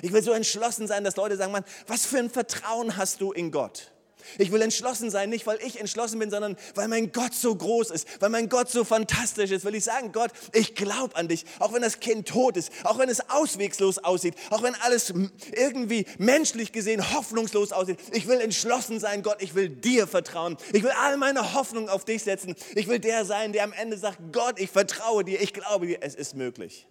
Ich 0.01 0.12
will 0.12 0.23
so 0.23 0.31
entschlossen 0.31 0.88
sein, 0.88 1.03
dass 1.03 1.15
Leute 1.15 1.38
sagen, 1.38 1.51
Mann, 1.51 1.63
was 1.88 2.05
für 2.05 2.17
ein 2.17 2.31
Vertrauen 2.31 2.97
hast 2.97 3.21
du 3.21 3.31
in 3.31 3.51
Gott? 3.51 3.91
Ich 4.38 4.51
will 4.51 4.61
entschlossen 4.61 5.09
sein, 5.09 5.29
nicht 5.29 5.45
weil 5.45 5.59
ich 5.65 5.79
entschlossen 5.79 6.19
bin, 6.19 6.29
sondern 6.29 6.57
weil 6.75 6.88
mein 6.88 7.11
Gott 7.11 7.33
so 7.33 7.55
groß 7.55 7.91
ist, 7.91 8.21
weil 8.21 8.29
mein 8.29 8.49
Gott 8.49 8.69
so 8.69 8.83
fantastisch 8.83 9.51
ist. 9.51 9.65
Will 9.65 9.75
ich 9.75 9.83
sagen, 9.83 10.11
Gott, 10.11 10.31
ich 10.53 10.75
glaube 10.75 11.15
an 11.15 11.27
dich, 11.27 11.45
auch 11.59 11.73
wenn 11.73 11.81
das 11.81 11.99
Kind 11.99 12.27
tot 12.27 12.57
ist, 12.57 12.71
auch 12.83 12.97
wenn 12.97 13.09
es 13.09 13.29
auswegslos 13.29 13.99
aussieht, 13.99 14.35
auch 14.49 14.63
wenn 14.63 14.75
alles 14.75 15.13
irgendwie 15.53 16.05
menschlich 16.17 16.71
gesehen 16.71 17.13
hoffnungslos 17.13 17.71
aussieht. 17.71 17.99
Ich 18.11 18.27
will 18.27 18.39
entschlossen 18.39 18.99
sein, 18.99 19.23
Gott, 19.23 19.41
ich 19.41 19.55
will 19.55 19.69
dir 19.69 20.07
vertrauen. 20.07 20.57
Ich 20.73 20.83
will 20.83 20.91
all 20.91 21.17
meine 21.17 21.53
Hoffnung 21.53 21.89
auf 21.89 22.05
dich 22.05 22.23
setzen. 22.23 22.55
Ich 22.75 22.88
will 22.88 22.99
der 22.99 23.25
sein, 23.25 23.53
der 23.53 23.63
am 23.63 23.73
Ende 23.73 23.97
sagt, 23.97 24.19
Gott, 24.31 24.59
ich 24.59 24.69
vertraue 24.69 25.23
dir, 25.23 25.41
ich 25.41 25.53
glaube 25.53 25.88
dir, 25.88 25.99
es 26.01 26.15
ist 26.15 26.35
möglich. 26.35 26.88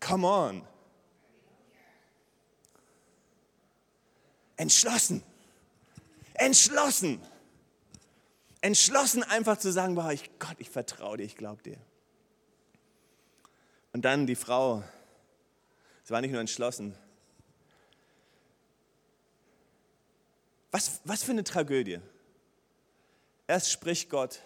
Come 0.00 0.26
on. 0.26 0.62
Entschlossen. 4.56 5.22
Entschlossen. 6.38 7.20
Entschlossen 8.60 9.22
einfach 9.22 9.58
zu 9.58 9.72
sagen, 9.72 9.94
boah, 9.94 10.12
ich, 10.12 10.38
Gott, 10.38 10.56
ich 10.58 10.70
vertraue 10.70 11.18
dir, 11.18 11.24
ich 11.24 11.36
glaube 11.36 11.62
dir. 11.62 11.78
Und 13.92 14.04
dann 14.04 14.26
die 14.26 14.34
Frau, 14.34 14.82
sie 16.04 16.10
war 16.10 16.20
nicht 16.20 16.32
nur 16.32 16.40
entschlossen. 16.40 16.96
Was, 20.70 21.00
was 21.04 21.22
für 21.22 21.32
eine 21.32 21.44
Tragödie. 21.44 22.00
Erst 23.46 23.70
spricht 23.70 24.10
Gott 24.10 24.40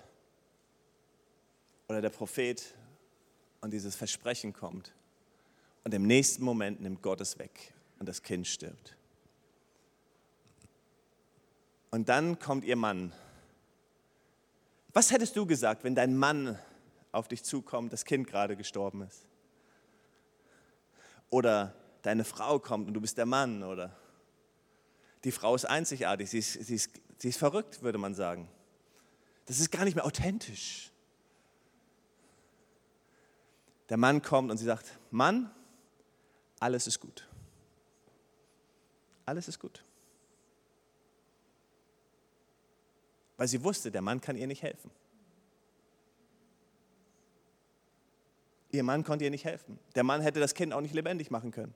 oder 1.88 2.00
der 2.00 2.10
Prophet 2.10 2.74
und 3.60 3.72
dieses 3.72 3.96
Versprechen 3.96 4.52
kommt. 4.52 4.92
Und 5.82 5.94
im 5.94 6.06
nächsten 6.06 6.44
Moment 6.44 6.80
nimmt 6.80 7.02
Gott 7.02 7.20
es 7.20 7.38
weg 7.38 7.72
und 7.98 8.08
das 8.08 8.22
Kind 8.22 8.46
stirbt. 8.46 8.96
Und 11.90 12.08
dann 12.08 12.38
kommt 12.38 12.64
ihr 12.64 12.76
Mann. 12.76 13.12
Was 14.92 15.10
hättest 15.10 15.36
du 15.36 15.46
gesagt, 15.46 15.84
wenn 15.84 15.94
dein 15.94 16.16
Mann 16.16 16.58
auf 17.12 17.28
dich 17.28 17.42
zukommt, 17.42 17.92
das 17.92 18.04
Kind 18.04 18.26
gerade 18.26 18.56
gestorben 18.56 19.02
ist? 19.02 19.26
Oder 21.30 21.74
deine 22.02 22.24
Frau 22.24 22.58
kommt 22.58 22.88
und 22.88 22.94
du 22.94 23.00
bist 23.00 23.18
der 23.18 23.26
Mann, 23.26 23.62
oder? 23.62 23.96
Die 25.24 25.32
Frau 25.32 25.54
ist 25.54 25.64
einzigartig, 25.64 26.30
sie 26.30 26.38
ist, 26.38 26.52
sie 26.52 26.74
ist, 26.74 26.90
sie 27.18 27.28
ist 27.28 27.38
verrückt, 27.38 27.82
würde 27.82 27.98
man 27.98 28.14
sagen. 28.14 28.48
Das 29.46 29.60
ist 29.60 29.70
gar 29.70 29.84
nicht 29.84 29.94
mehr 29.94 30.04
authentisch. 30.04 30.90
Der 33.88 33.96
Mann 33.96 34.22
kommt 34.22 34.50
und 34.50 34.58
sie 34.58 34.64
sagt, 34.64 34.98
Mann, 35.10 35.50
alles 36.60 36.86
ist 36.86 37.00
gut. 37.00 37.28
Alles 39.26 39.48
ist 39.48 39.58
gut. 39.58 39.84
Weil 43.40 43.48
sie 43.48 43.64
wusste, 43.64 43.90
der 43.90 44.02
Mann 44.02 44.20
kann 44.20 44.36
ihr 44.36 44.46
nicht 44.46 44.62
helfen. 44.62 44.90
Ihr 48.70 48.82
Mann 48.82 49.02
konnte 49.02 49.24
ihr 49.24 49.30
nicht 49.30 49.46
helfen. 49.46 49.78
Der 49.94 50.02
Mann 50.02 50.20
hätte 50.20 50.40
das 50.40 50.52
Kind 50.52 50.74
auch 50.74 50.82
nicht 50.82 50.92
lebendig 50.92 51.30
machen 51.30 51.50
können. 51.50 51.72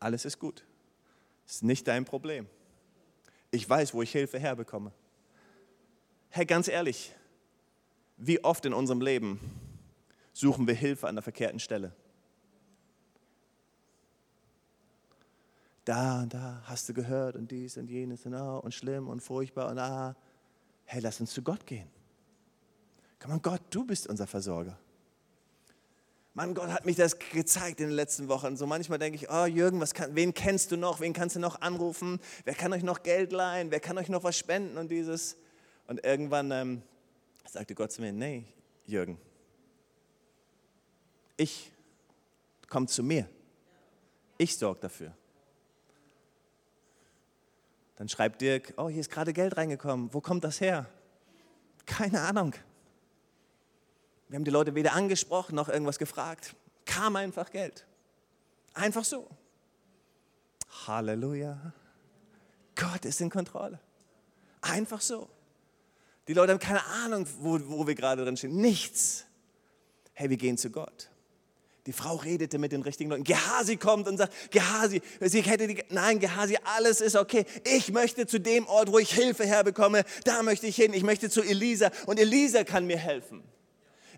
Alles 0.00 0.24
ist 0.24 0.38
gut. 0.38 0.64
Ist 1.46 1.62
nicht 1.62 1.86
dein 1.86 2.06
Problem. 2.06 2.46
Ich 3.50 3.68
weiß, 3.68 3.92
wo 3.92 4.00
ich 4.00 4.10
Hilfe 4.12 4.38
herbekomme. 4.38 4.92
Hey, 6.30 6.46
ganz 6.46 6.68
ehrlich, 6.68 7.14
wie 8.16 8.42
oft 8.42 8.64
in 8.64 8.72
unserem 8.72 9.02
Leben 9.02 9.38
suchen 10.32 10.66
wir 10.66 10.74
Hilfe 10.74 11.06
an 11.06 11.16
der 11.16 11.22
verkehrten 11.22 11.60
Stelle? 11.60 11.92
Da 15.84 16.22
und 16.22 16.32
da 16.32 16.62
hast 16.64 16.88
du 16.88 16.94
gehört 16.94 17.36
und 17.36 17.50
dies 17.50 17.76
und 17.76 17.90
jenes 17.90 18.24
und, 18.24 18.32
oh, 18.32 18.60
und 18.60 18.72
schlimm 18.72 19.06
und 19.06 19.20
furchtbar 19.20 19.70
und 19.70 19.78
ah 19.78 20.16
hey, 20.86 21.00
lass 21.00 21.20
uns 21.20 21.32
zu 21.32 21.42
Gott 21.42 21.66
gehen. 21.66 21.88
Komm 23.18 23.32
on, 23.32 23.42
Gott, 23.42 23.62
du 23.70 23.84
bist 23.84 24.06
unser 24.06 24.26
Versorger. 24.26 24.78
Mann, 26.34 26.54
Gott 26.54 26.68
hat 26.68 26.84
mich 26.84 26.96
das 26.96 27.18
gezeigt 27.18 27.80
in 27.80 27.88
den 27.88 27.96
letzten 27.96 28.28
Wochen. 28.28 28.56
So 28.56 28.66
manchmal 28.66 28.98
denke 28.98 29.16
ich, 29.16 29.30
oh 29.30 29.46
Jürgen, 29.46 29.80
kann, 29.80 30.14
wen 30.14 30.34
kennst 30.34 30.70
du 30.70 30.76
noch? 30.76 31.00
Wen 31.00 31.12
kannst 31.12 31.36
du 31.36 31.40
noch 31.40 31.60
anrufen? 31.60 32.20
Wer 32.44 32.54
kann 32.54 32.72
euch 32.72 32.82
noch 32.82 33.02
Geld 33.02 33.32
leihen? 33.32 33.70
Wer 33.70 33.80
kann 33.80 33.96
euch 33.96 34.08
noch 34.08 34.22
was 34.22 34.36
spenden 34.36 34.76
und 34.76 34.90
dieses? 34.90 35.36
Und 35.86 36.04
irgendwann 36.04 36.50
ähm, 36.50 36.82
sagte 37.48 37.74
Gott 37.74 37.92
zu 37.92 38.02
mir, 38.02 38.12
nee, 38.12 38.44
Jürgen, 38.86 39.18
ich 41.38 41.72
Kommt 42.68 42.90
zu 42.90 43.02
mir. 43.02 43.28
Ich 44.38 44.56
sorge 44.56 44.80
dafür. 44.80 45.16
Dann 47.96 48.08
schreibt 48.08 48.40
Dirk, 48.40 48.74
oh, 48.76 48.88
hier 48.88 49.00
ist 49.00 49.10
gerade 49.10 49.32
Geld 49.32 49.56
reingekommen. 49.56 50.12
Wo 50.12 50.20
kommt 50.20 50.44
das 50.44 50.60
her? 50.60 50.86
Keine 51.86 52.20
Ahnung. 52.20 52.54
Wir 54.28 54.36
haben 54.36 54.44
die 54.44 54.50
Leute 54.50 54.74
weder 54.74 54.92
angesprochen 54.94 55.54
noch 55.54 55.68
irgendwas 55.68 55.98
gefragt. 55.98 56.54
Kam 56.84 57.16
einfach 57.16 57.50
Geld. 57.50 57.86
Einfach 58.74 59.04
so. 59.04 59.28
Halleluja. 60.86 61.72
Gott 62.74 63.04
ist 63.04 63.20
in 63.20 63.30
Kontrolle. 63.30 63.80
Einfach 64.60 65.00
so. 65.00 65.28
Die 66.28 66.34
Leute 66.34 66.52
haben 66.52 66.58
keine 66.58 66.84
Ahnung, 66.84 67.26
wo, 67.38 67.58
wo 67.68 67.86
wir 67.86 67.94
gerade 67.94 68.24
drin 68.24 68.36
stehen. 68.36 68.56
Nichts. 68.56 69.24
Hey, 70.12 70.28
wir 70.28 70.36
gehen 70.36 70.58
zu 70.58 70.70
Gott. 70.70 71.08
Die 71.86 71.92
Frau 71.92 72.16
redete 72.16 72.58
mit 72.58 72.72
den 72.72 72.82
richtigen 72.82 73.10
Leuten. 73.10 73.22
Gehasi 73.22 73.76
kommt 73.76 74.08
und 74.08 74.18
sagt, 74.18 74.50
Gehasi, 74.50 75.00
sie 75.20 75.40
hätte 75.42 75.68
die, 75.68 75.82
nein, 75.90 76.18
Gehasi, 76.18 76.58
alles 76.76 77.00
ist 77.00 77.14
okay. 77.14 77.44
Ich 77.64 77.92
möchte 77.92 78.26
zu 78.26 78.40
dem 78.40 78.66
Ort, 78.66 78.90
wo 78.90 78.98
ich 78.98 79.12
Hilfe 79.12 79.46
herbekomme, 79.46 80.04
da 80.24 80.42
möchte 80.42 80.66
ich 80.66 80.74
hin. 80.74 80.92
Ich 80.92 81.04
möchte 81.04 81.30
zu 81.30 81.42
Elisa 81.42 81.90
und 82.06 82.18
Elisa 82.18 82.64
kann 82.64 82.86
mir 82.86 82.98
helfen. 82.98 83.42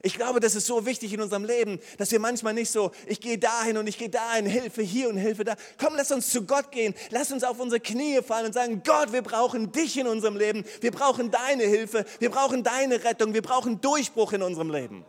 Ich 0.03 0.15
glaube, 0.15 0.41
das 0.41 0.55
ist 0.55 0.67
so 0.67 0.87
wichtig 0.87 1.13
in 1.13 1.21
unserem 1.21 1.45
Leben, 1.45 1.81
dass 1.99 2.13
wir 2.13 2.21
manchmal 2.21 2.55
nicht 2.55 2.71
so, 2.71 2.93
ich 3.07 3.21
gehe 3.21 3.37
dahin 3.37 3.77
und 3.77 3.87
ich 3.87 3.99
gehe 3.99 4.09
dahin, 4.09 4.47
Hilfe 4.47 4.81
hier 4.83 5.09
und 5.09 5.17
Hilfe 5.17 5.45
da. 5.45 5.57
Komm, 5.77 5.95
lass 5.97 6.11
uns 6.13 6.31
zu 6.31 6.47
Gott 6.47 6.71
gehen. 6.71 6.95
Lass 7.11 7.33
uns 7.33 7.43
auf 7.43 7.59
unsere 7.59 7.81
Knie 7.81 8.23
fallen 8.23 8.47
und 8.47 8.53
sagen, 8.53 8.83
Gott, 8.85 9.13
wir 9.13 9.23
brauchen 9.23 9.73
dich 9.73 9.99
in 9.99 10.07
unserem 10.07 10.37
Leben. 10.37 10.65
Wir 10.81 10.93
brauchen 10.93 11.31
deine 11.31 11.65
Hilfe. 11.65 12.05
Wir 12.21 12.31
brauchen 12.31 12.63
deine 12.63 13.03
Rettung. 13.03 13.35
Wir 13.35 13.43
brauchen 13.43 13.81
Durchbruch 13.81 14.33
in 14.33 14.43
unserem 14.43 14.71
Leben. 14.71 15.05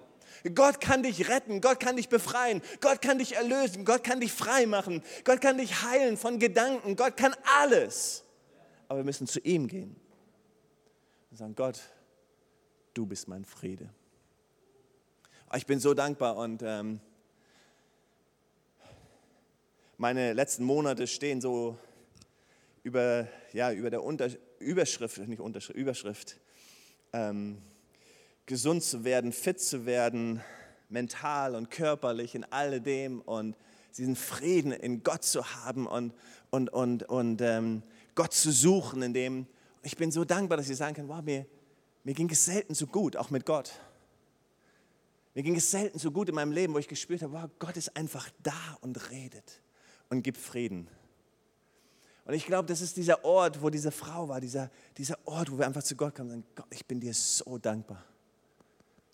Gott 0.56 0.80
kann 0.82 1.04
dich 1.04 1.30
retten, 1.30 1.62
Gott 1.62 1.80
kann 1.80 1.95
dich 1.95 2.10
befreien, 2.10 2.62
Gott 2.82 3.02
kann 3.02 3.19
dich 3.19 3.36
erlösen, 3.36 3.86
Gott 3.86 4.04
kann 4.04 4.19
dich 4.19 4.32
frei 4.32 4.65
machen, 4.65 5.04
Gott 5.23 5.41
kann 5.41 5.58
dich 5.58 5.84
heilen 5.84 6.17
von 6.17 6.39
Gedanken, 6.39 6.95
Gott 6.95 7.17
kann 7.17 7.36
alles. 7.60 8.23
Aber 8.88 8.99
wir 8.99 9.06
müssen 9.06 9.28
zu 9.28 9.39
ihm 9.39 9.67
gehen 9.67 9.95
und 11.32 11.38
sagen, 11.38 11.56
Gott, 11.56 11.80
du 12.93 13.06
bist 13.06 13.28
mein 13.28 13.45
Friede. 13.45 13.89
Ah, 15.49 15.58
ich 15.58 15.65
bin 15.65 15.80
so 15.80 15.93
dankbar 15.93 16.38
und 16.38 16.62
ähm, 16.63 16.99
meine 19.97 20.34
letzten 20.34 20.63
Monate 20.63 21.08
stehen 21.08 21.41
so 21.41 21.78
über, 22.84 23.28
ja, 23.52 23.71
über 23.71 23.89
der 23.89 24.04
Unter 24.04 24.30
Überschrift, 24.60 25.17
nicht 25.17 25.39
Unterschrift, 25.39 25.78
Überschrift, 25.78 26.39
ähm, 27.13 27.62
gesund 28.49 28.83
zu 28.83 29.03
werden, 29.03 29.31
fit 29.31 29.62
zu 29.62 29.85
werden, 29.85 30.41
mental 30.89 31.53
und 31.55 31.69
körperlich 31.69 32.33
in 32.33 32.43
alledem 32.45 33.21
und 33.21 33.55
diesen 33.95 34.15
Frieden 34.15 34.71
in 34.71 35.03
Gott 35.03 35.23
zu 35.23 35.45
haben 35.45 35.85
und, 35.85 36.15
und, 36.49 36.73
und, 36.73 37.03
und 37.03 37.41
ähm, 37.41 37.83
Gott 38.15 38.33
zu 38.33 38.51
suchen, 38.51 39.03
in 39.03 39.13
dem 39.13 39.47
ich 39.83 39.95
bin 39.95 40.12
so 40.12 40.25
dankbar, 40.25 40.57
dass 40.57 40.67
ich 40.67 40.77
sagen 40.77 40.95
kann, 40.95 41.07
wow, 41.07 41.21
mir, 41.21 41.45
mir 42.03 42.15
ging 42.15 42.27
es 42.31 42.43
selten 42.43 42.73
so 42.73 42.88
gut, 42.88 43.15
auch 43.15 43.29
mit 43.29 43.45
Gott. 43.45 43.71
Mir 45.35 45.43
ging 45.43 45.55
es 45.55 45.69
selten 45.69 45.99
so 45.99 46.09
gut 46.09 46.27
in 46.27 46.35
meinem 46.35 46.51
Leben, 46.51 46.73
wo 46.73 46.79
ich 46.79 46.88
gespürt 46.88 47.21
habe, 47.21 47.33
wow, 47.33 47.49
Gott 47.59 47.77
ist 47.77 47.95
einfach 47.95 48.31
da 48.41 48.77
und 48.81 49.12
redet 49.12 49.62
und 50.09 50.23
gibt 50.23 50.39
Frieden. 50.39 50.89
Und 52.25 52.33
ich 52.33 52.47
glaube, 52.47 52.67
das 52.67 52.81
ist 52.81 52.97
dieser 52.97 53.23
Ort, 53.23 53.62
wo 53.62 53.69
diese 53.69 53.91
Frau 53.91 54.27
war, 54.27 54.41
dieser, 54.41 54.71
dieser 54.97 55.19
Ort, 55.25 55.51
wo 55.51 55.59
wir 55.59 55.67
einfach 55.67 55.83
zu 55.83 55.95
Gott 55.95 56.15
kommen 56.15 56.31
und 56.31 56.35
sagen, 56.41 56.47
Gott, 56.55 56.67
ich 56.71 56.85
bin 56.85 56.99
dir 56.99 57.13
so 57.13 57.59
dankbar. 57.59 58.03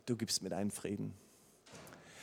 Du 0.06 0.15
gibst 0.15 0.44
mir 0.44 0.50
deinen 0.50 0.72
Frieden. 0.72 1.13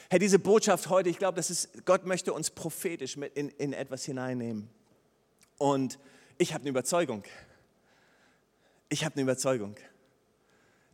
Herr, 0.08 0.18
diese 0.18 0.38
Botschaft 0.38 0.88
heute, 0.88 1.08
ich 1.08 1.18
glaube, 1.18 1.36
das 1.36 1.50
ist, 1.50 1.84
Gott 1.84 2.06
möchte 2.06 2.32
uns 2.32 2.50
prophetisch 2.50 3.16
mit 3.16 3.36
in, 3.36 3.48
in 3.48 3.72
etwas 3.72 4.04
hineinnehmen. 4.04 4.68
Und 5.58 5.98
ich 6.38 6.52
habe 6.54 6.62
eine 6.62 6.70
Überzeugung. 6.70 7.24
Ich 8.88 9.04
habe 9.04 9.14
eine 9.14 9.22
Überzeugung. 9.22 9.74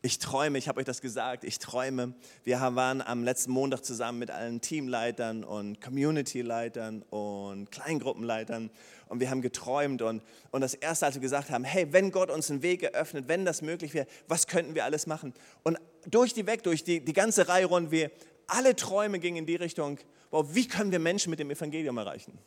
Ich 0.01 0.20
träume, 0.20 0.57
ich 0.57 0.68
habe 0.68 0.79
euch 0.79 0.87
das 0.87 1.01
gesagt, 1.01 1.42
ich 1.42 1.59
träume. 1.59 2.14
Wir 2.44 2.61
waren 2.61 3.03
am 3.03 3.24
letzten 3.24 3.51
Montag 3.51 3.85
zusammen 3.85 4.20
mit 4.20 4.31
allen 4.31 4.61
Teamleitern 4.61 5.42
und 5.42 5.81
Community-Leitern 5.81 7.03
und 7.11 7.72
Kleingruppenleitern 7.72 8.70
und 9.09 9.18
wir 9.18 9.29
haben 9.29 9.42
geträumt 9.42 10.03
und, 10.03 10.22
und 10.53 10.61
das 10.61 10.74
Erste, 10.74 11.07
als 11.07 11.16
wir 11.16 11.22
gesagt 11.22 11.51
haben, 11.51 11.64
hey, 11.64 11.92
wenn 11.92 12.12
Gott 12.12 12.31
uns 12.31 12.48
einen 12.48 12.62
Weg 12.62 12.85
eröffnet, 12.85 13.27
wenn 13.27 13.44
das 13.44 13.61
möglich 13.61 13.92
wäre, 13.92 14.07
was 14.29 14.46
könnten 14.46 14.77
wir 14.77 14.85
alles 14.85 15.09
machen? 15.09 15.35
Und 15.64 15.79
durch 16.11 16.35
die 16.35 16.47
Weg, 16.47 16.62
durch 16.62 16.85
die, 16.85 17.01
die 17.05 17.12
ganze 17.12 17.49
Reihe 17.49 17.66
rund, 17.66 17.90
wir, 17.90 18.11
alle 18.47 18.75
Träume 18.77 19.18
gingen 19.18 19.38
in 19.38 19.47
die 19.47 19.57
Richtung, 19.57 19.99
wow, 20.31 20.47
wie 20.53 20.66
können 20.66 20.90
wir 20.90 20.99
Menschen 20.99 21.31
mit 21.31 21.38
dem 21.38 21.51
Evangelium 21.51 21.99
erreichen? 21.99 22.38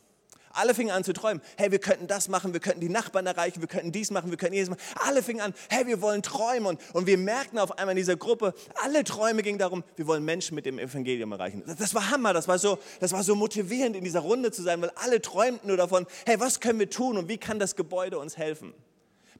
Alle 0.54 0.74
fingen 0.74 0.90
an 0.90 1.02
zu 1.02 1.12
träumen. 1.12 1.42
Hey, 1.56 1.70
wir 1.70 1.78
könnten 1.78 2.06
das 2.06 2.28
machen, 2.28 2.52
wir 2.52 2.60
könnten 2.60 2.80
die 2.80 2.88
Nachbarn 2.88 3.26
erreichen, 3.26 3.60
wir 3.60 3.68
könnten 3.68 3.90
dies 3.90 4.10
machen, 4.10 4.30
wir 4.30 4.36
könnten 4.36 4.54
jedes 4.54 4.68
machen. 4.68 4.82
Alle 4.96 5.22
fingen 5.22 5.40
an, 5.40 5.54
hey, 5.70 5.86
wir 5.86 6.02
wollen 6.02 6.22
träumen. 6.22 6.66
Und, 6.66 6.80
und 6.92 7.06
wir 7.06 7.16
merkten 7.16 7.58
auf 7.58 7.78
einmal 7.78 7.92
in 7.92 7.96
dieser 7.96 8.16
Gruppe, 8.16 8.54
alle 8.82 9.02
Träume 9.04 9.42
gingen 9.42 9.58
darum, 9.58 9.82
wir 9.96 10.06
wollen 10.06 10.24
Menschen 10.24 10.54
mit 10.54 10.66
dem 10.66 10.78
Evangelium 10.78 11.32
erreichen. 11.32 11.62
Das, 11.66 11.76
das 11.76 11.94
war 11.94 12.10
Hammer, 12.10 12.34
das 12.34 12.48
war, 12.48 12.58
so, 12.58 12.78
das 13.00 13.12
war 13.12 13.22
so 13.22 13.34
motivierend, 13.34 13.96
in 13.96 14.04
dieser 14.04 14.20
Runde 14.20 14.52
zu 14.52 14.62
sein, 14.62 14.82
weil 14.82 14.90
alle 14.96 15.22
träumten 15.22 15.68
nur 15.68 15.76
davon, 15.76 16.06
hey, 16.26 16.38
was 16.38 16.60
können 16.60 16.78
wir 16.78 16.90
tun 16.90 17.16
und 17.16 17.28
wie 17.28 17.38
kann 17.38 17.58
das 17.58 17.74
Gebäude 17.74 18.18
uns 18.18 18.36
helfen? 18.36 18.74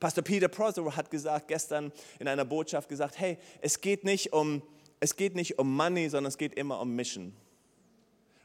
Pastor 0.03 0.25
Peter 0.25 0.49
Prosser 0.49 0.97
hat 0.97 1.12
gesagt, 1.12 1.47
gestern 1.47 1.93
in 2.19 2.27
einer 2.27 2.45
Botschaft 2.45 2.88
gesagt, 2.88 3.21
hey, 3.21 3.38
es 3.61 3.81
geht 3.81 4.03
nicht 4.03 4.33
um, 4.33 4.61
es 4.99 5.15
geht 5.15 5.37
nicht 5.37 5.61
um 5.61 5.77
Money, 5.77 6.09
sondern 6.09 6.29
es 6.29 6.38
geht 6.38 6.55
immer 6.55 6.81
um 6.81 6.97
Mission. 6.97 7.33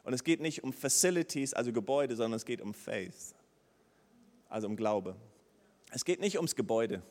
Und 0.04 0.14
es 0.14 0.24
geht 0.24 0.40
nicht 0.40 0.64
um 0.64 0.72
Facilities, 0.72 1.56
also 1.56 1.74
Gebäude, 1.74 2.16
sondern 2.16 2.38
es 2.38 2.46
geht 2.46 2.62
um 2.62 2.76
Faith, 2.76 3.34
also 4.50 4.68
um 4.68 4.76
Glaube. 4.76 5.16
Es 5.90 6.06
geht 6.06 6.20
nicht 6.20 6.36
ums 6.36 6.56
Gebäude. 6.56 7.02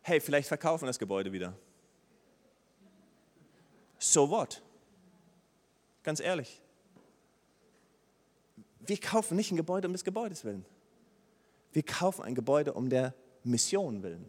Hey, 0.00 0.18
vielleicht 0.18 0.48
verkaufen 0.48 0.82
wir 0.82 0.88
das 0.88 0.98
Gebäude 0.98 1.30
wieder. 1.30 1.56
So 4.00 4.28
what? 4.28 4.60
Ganz 6.02 6.18
ehrlich. 6.18 6.60
Wir 8.80 8.98
kaufen 8.98 9.36
nicht 9.36 9.52
ein 9.52 9.56
Gebäude 9.56 9.86
um 9.86 9.92
des 9.92 10.02
Gebäudes 10.02 10.44
willen. 10.44 10.66
Wir 11.72 11.84
kaufen 11.84 12.24
ein 12.24 12.34
Gebäude 12.34 12.72
um 12.72 12.90
der 12.90 13.14
Mission 13.44 14.02
willen 14.02 14.24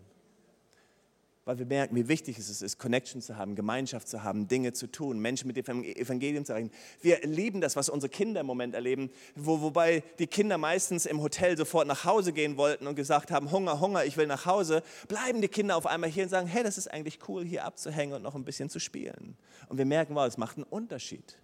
weil 1.45 1.59
wir 1.59 1.65
merken, 1.65 1.95
wie 1.95 2.07
wichtig 2.07 2.37
es 2.37 2.61
ist, 2.61 2.77
Connection 2.77 3.21
zu 3.21 3.37
haben, 3.37 3.55
Gemeinschaft 3.55 4.07
zu 4.07 4.23
haben, 4.23 4.47
Dinge 4.47 4.71
zu 4.71 4.87
tun, 4.87 5.19
Menschen 5.19 5.47
mit 5.47 5.57
dem 5.57 5.83
Evangelium 5.83 6.45
zu 6.45 6.53
erreichen. 6.53 6.71
Wir 7.01 7.19
lieben 7.23 7.59
das, 7.59 7.75
was 7.75 7.89
unsere 7.89 8.09
Kinder 8.09 8.41
im 8.41 8.47
Moment 8.47 8.75
erleben, 8.75 9.09
wo, 9.35 9.61
wobei 9.61 10.03
die 10.19 10.27
Kinder 10.27 10.57
meistens 10.57 11.05
im 11.05 11.21
Hotel 11.21 11.57
sofort 11.57 11.87
nach 11.87 12.05
Hause 12.05 12.31
gehen 12.31 12.55
wollten 12.55 12.87
und 12.87 12.95
gesagt 12.95 13.29
haben, 13.29 13.51
Hunger, 13.51 13.81
Hunger, 13.81 14.05
ich 14.05 14.15
will 14.15 14.27
nach 14.27 14.45
Hause, 14.45 14.83
bleiben 15.09 15.41
die 15.41 15.49
Kinder 15.49 15.75
auf 15.75 15.85
einmal 15.85 16.09
hier 16.09 16.23
und 16.23 16.29
sagen, 16.29 16.47
hey, 16.47 16.63
das 16.63 16.77
ist 16.77 16.89
eigentlich 16.89 17.19
cool, 17.27 17.43
hier 17.43 17.65
abzuhängen 17.65 18.15
und 18.15 18.21
noch 18.21 18.35
ein 18.35 18.45
bisschen 18.45 18.69
zu 18.69 18.79
spielen. 18.79 19.35
Und 19.67 19.77
wir 19.77 19.85
merken, 19.85 20.15
wow, 20.15 20.25
es 20.25 20.37
macht 20.37 20.57
einen 20.57 20.65
Unterschied. 20.65 21.37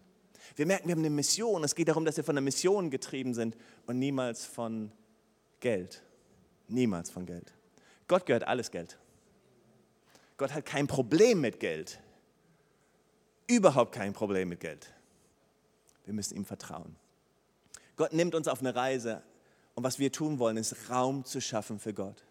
Wir 0.56 0.66
merken, 0.66 0.88
wir 0.88 0.94
haben 0.94 1.02
eine 1.02 1.10
Mission. 1.10 1.64
Es 1.64 1.76
geht 1.76 1.90
darum, 1.90 2.06
dass 2.06 2.16
wir 2.16 2.24
von 2.24 2.36
der 2.36 2.42
Mission 2.42 2.90
getrieben 2.90 3.34
sind 3.34 3.58
und 3.86 4.00
niemals 4.00 4.46
von 4.46 4.92
Geld. 5.60 6.04
Niemals 6.70 7.10
von 7.10 7.26
Geld. 7.26 7.54
Gott 8.10 8.26
gehört 8.26 8.44
alles 8.44 8.72
Geld. 8.72 8.98
Gott 10.36 10.54
hat 10.54 10.66
kein 10.66 10.88
Problem 10.88 11.40
mit 11.40 11.60
Geld. 11.62 12.02
Überhaupt 13.48 13.94
kein 13.94 14.12
Problem 14.12 14.50
mit 14.50 14.60
Geld. 14.60 14.94
Wir 16.06 16.14
müssen 16.14 16.36
ihm 16.36 16.44
vertrauen. 16.44 16.96
Gott 17.96 18.12
nimmt 18.12 18.36
uns 18.36 18.48
auf 18.48 18.60
eine 18.60 18.76
Reise 18.76 19.22
und 19.76 19.84
was 19.84 20.00
wir 20.00 20.12
tun 20.12 20.40
wollen, 20.40 20.58
ist 20.58 20.90
Raum 20.90 21.24
zu 21.24 21.40
schaffen 21.40 21.80
für 21.80 21.94
Gott. 21.94 22.24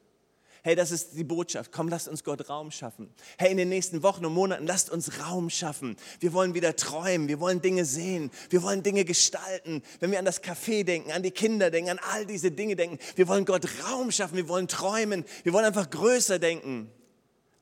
Hey, 0.62 0.74
das 0.74 0.90
ist 0.90 1.16
die 1.16 1.24
Botschaft. 1.24 1.70
Komm, 1.72 1.88
lasst 1.88 2.08
uns 2.08 2.24
Gott 2.24 2.48
Raum 2.48 2.70
schaffen. 2.70 3.12
Hey, 3.38 3.50
in 3.50 3.56
den 3.56 3.68
nächsten 3.68 4.02
Wochen 4.02 4.24
und 4.24 4.34
Monaten 4.34 4.66
lasst 4.66 4.90
uns 4.90 5.20
Raum 5.20 5.50
schaffen. 5.50 5.96
Wir 6.20 6.32
wollen 6.32 6.54
wieder 6.54 6.74
träumen, 6.74 7.28
wir 7.28 7.40
wollen 7.40 7.62
Dinge 7.62 7.84
sehen, 7.84 8.30
wir 8.50 8.62
wollen 8.62 8.82
Dinge 8.82 9.04
gestalten. 9.04 9.82
Wenn 10.00 10.10
wir 10.10 10.18
an 10.18 10.24
das 10.24 10.42
Café 10.42 10.84
denken, 10.84 11.12
an 11.12 11.22
die 11.22 11.30
Kinder 11.30 11.70
denken, 11.70 11.90
an 11.90 12.00
all 12.12 12.26
diese 12.26 12.50
Dinge 12.50 12.76
denken, 12.76 12.98
wir 13.16 13.28
wollen 13.28 13.44
Gott 13.44 13.66
Raum 13.84 14.10
schaffen, 14.10 14.36
wir 14.36 14.48
wollen 14.48 14.68
träumen, 14.68 15.24
wir 15.44 15.52
wollen 15.52 15.64
einfach 15.64 15.88
größer 15.90 16.38
denken. 16.38 16.90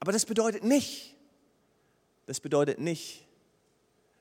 Aber 0.01 0.12
das 0.12 0.25
bedeutet 0.25 0.64
nicht, 0.64 1.14
das 2.27 2.41
bedeutet 2.41 2.79
nicht, 2.79 3.27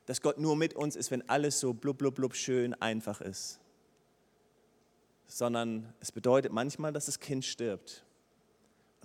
dass 0.06 0.22
Gott 0.22 0.38
nur 0.38 0.56
mit 0.56 0.76
uns 0.76 0.95
ist, 0.95 1.12
wenn 1.12 1.28
alles 1.30 1.60
so 1.60 1.74
blub, 1.74 1.97
blub, 1.97 2.16
blub 2.16 2.36
schön 2.36 2.74
einfach 2.76 3.22
ist. 3.22 3.60
Sondern 5.28 5.93
es 5.99 6.12
bedeutet 6.12 6.52
manchmal, 6.52 6.93
dass 6.93 7.08
das 7.08 7.20
Kind 7.20 7.43
stirbt. 7.43 8.06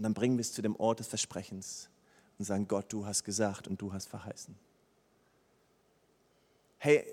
Und 0.01 0.05
dann 0.05 0.15
bringen 0.15 0.39
wir 0.39 0.41
es 0.41 0.55
zu 0.55 0.63
dem 0.63 0.77
Ort 0.77 1.01
des 1.01 1.09
Versprechens 1.09 1.91
und 2.39 2.47
sagen, 2.47 2.67
Gott, 2.67 2.91
du 2.91 3.05
hast 3.05 3.23
gesagt 3.23 3.69
und 3.69 3.83
du 3.83 3.93
hast 3.93 4.09
verheißen. 4.09 4.57
Hey, 6.79 7.05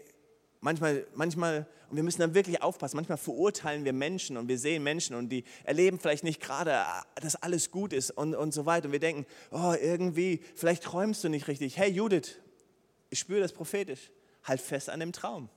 manchmal, 0.62 1.06
manchmal, 1.14 1.68
und 1.90 1.98
wir 1.98 2.04
müssen 2.04 2.22
dann 2.22 2.34
wirklich 2.34 2.62
aufpassen, 2.62 2.96
manchmal 2.96 3.18
verurteilen 3.18 3.84
wir 3.84 3.92
Menschen 3.92 4.38
und 4.38 4.48
wir 4.48 4.58
sehen 4.58 4.84
Menschen 4.84 5.18
und 5.18 5.28
die 5.28 5.44
erleben 5.66 6.00
vielleicht 6.00 6.24
nicht 6.24 6.42
gerade, 6.42 6.82
dass 7.16 7.36
alles 7.36 7.72
gut 7.72 7.92
ist 7.92 8.12
und, 8.12 8.34
und 8.36 8.54
so 8.54 8.66
weiter. 8.66 8.86
Und 8.86 8.94
wir 8.94 9.02
denken, 9.02 9.26
oh, 9.52 9.74
irgendwie, 9.74 10.40
vielleicht 10.56 10.84
träumst 10.84 11.26
du 11.26 11.28
nicht 11.28 11.50
richtig. 11.50 11.76
Hey 11.76 11.92
Judith, 11.92 12.40
ich 13.10 13.20
spüre 13.20 13.42
das 13.42 13.52
prophetisch. 13.52 14.12
Halt 14.46 14.62
fest 14.62 14.90
an 14.90 15.02
dem 15.02 15.12
Traum. 15.12 15.50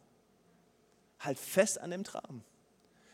Halt 1.20 1.38
fest 1.38 1.80
an 1.80 1.92
dem 1.92 2.02
Traum. 2.02 2.42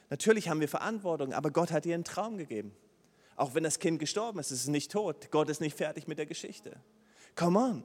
Natürlich 0.08 0.48
haben 0.48 0.60
wir 0.60 0.68
Verantwortung, 0.68 1.34
aber 1.34 1.50
Gott 1.50 1.70
hat 1.70 1.84
dir 1.84 1.92
einen 1.92 2.04
Traum 2.04 2.38
gegeben. 2.38 2.74
Auch 3.36 3.54
wenn 3.54 3.62
das 3.62 3.78
Kind 3.78 3.98
gestorben 3.98 4.38
ist, 4.38 4.50
es 4.50 4.62
ist 4.62 4.68
nicht 4.68 4.90
tot. 4.90 5.30
Gott 5.30 5.48
ist 5.48 5.60
nicht 5.60 5.76
fertig 5.76 6.08
mit 6.08 6.18
der 6.18 6.26
Geschichte. 6.26 6.76
Come 7.34 7.58
on. 7.58 7.84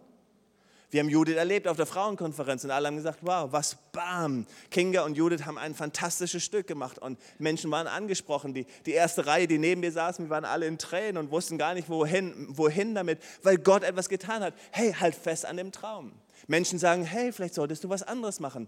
Wir 0.91 0.99
haben 0.99 1.09
Judith 1.09 1.37
erlebt 1.37 1.69
auf 1.69 1.77
der 1.77 1.85
Frauenkonferenz 1.85 2.65
und 2.65 2.71
alle 2.71 2.87
haben 2.87 2.97
gesagt, 2.97 3.19
wow, 3.21 3.49
was 3.49 3.77
bam. 3.93 4.45
Kinga 4.69 5.03
und 5.03 5.15
Judith 5.15 5.45
haben 5.45 5.57
ein 5.57 5.73
fantastisches 5.73 6.43
Stück 6.43 6.67
gemacht 6.67 6.99
und 6.99 7.17
Menschen 7.39 7.71
waren 7.71 7.87
angesprochen. 7.87 8.53
Die, 8.53 8.65
die 8.85 8.91
erste 8.91 9.25
Reihe, 9.25 9.47
die 9.47 9.57
neben 9.57 9.79
mir 9.79 9.93
saßen, 9.93 10.25
wir 10.25 10.29
waren 10.29 10.43
alle 10.43 10.67
in 10.67 10.77
Tränen 10.77 11.15
und 11.15 11.31
wussten 11.31 11.57
gar 11.57 11.75
nicht, 11.75 11.87
wohin, 11.87 12.45
wohin 12.49 12.93
damit, 12.93 13.19
weil 13.41 13.57
Gott 13.57 13.83
etwas 13.83 14.09
getan 14.09 14.43
hat. 14.43 14.53
Hey, 14.71 14.91
halt 14.91 15.15
fest 15.15 15.45
an 15.45 15.55
dem 15.55 15.71
Traum. 15.71 16.11
Menschen 16.47 16.77
sagen, 16.77 17.05
hey, 17.05 17.31
vielleicht 17.31 17.53
solltest 17.53 17.85
du 17.85 17.89
was 17.89 18.03
anderes 18.03 18.41
machen. 18.41 18.67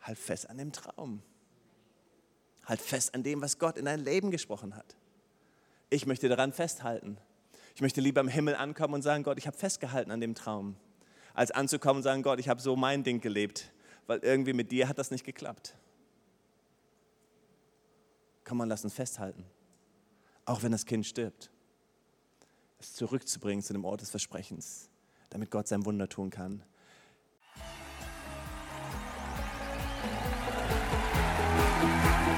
Halt 0.00 0.18
fest 0.18 0.48
an 0.48 0.56
dem 0.56 0.72
Traum. 0.72 1.22
Halt 2.64 2.80
fest 2.80 3.14
an 3.14 3.22
dem, 3.22 3.42
was 3.42 3.58
Gott 3.58 3.76
in 3.76 3.84
dein 3.84 4.00
Leben 4.00 4.30
gesprochen 4.30 4.74
hat. 4.74 4.96
Ich 5.94 6.06
möchte 6.06 6.28
daran 6.28 6.52
festhalten. 6.52 7.18
Ich 7.76 7.80
möchte 7.80 8.00
lieber 8.00 8.20
im 8.20 8.26
Himmel 8.26 8.56
ankommen 8.56 8.94
und 8.94 9.02
sagen, 9.02 9.22
Gott, 9.22 9.38
ich 9.38 9.46
habe 9.46 9.56
festgehalten 9.56 10.10
an 10.10 10.20
dem 10.20 10.34
Traum 10.34 10.74
als 11.34 11.52
anzukommen 11.52 11.98
und 11.98 12.02
sagen, 12.02 12.24
Gott, 12.24 12.40
ich 12.40 12.48
habe 12.48 12.60
so 12.60 12.74
mein 12.74 13.04
Ding 13.04 13.20
gelebt, 13.20 13.72
weil 14.08 14.18
irgendwie 14.18 14.54
mit 14.54 14.72
dir 14.72 14.88
hat 14.88 14.98
das 14.98 15.12
nicht 15.12 15.24
geklappt. 15.24 15.76
Kann 18.42 18.56
man 18.56 18.68
lassen 18.68 18.90
festhalten, 18.90 19.44
auch 20.46 20.64
wenn 20.64 20.72
das 20.72 20.84
Kind 20.84 21.06
stirbt, 21.06 21.52
es 22.80 22.92
zurückzubringen 22.94 23.62
zu 23.62 23.72
dem 23.72 23.84
Ort 23.84 24.00
des 24.00 24.10
Versprechens, 24.10 24.90
damit 25.30 25.52
Gott 25.52 25.68
sein 25.68 25.84
Wunder 25.84 26.08
tun 26.08 26.30
kann. 26.30 26.64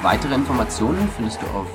Weitere 0.02 0.34
Informationen 0.34 1.09
findest 1.16 1.40
du 1.40 1.46
auf 1.46 1.70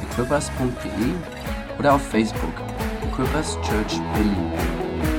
www.equippers.de 0.00 1.78
oder 1.78 1.94
auf 1.94 2.02
Facebook 2.02 2.54
Equippers 3.02 3.54
Church 3.62 4.00
Berlin. 4.14 5.17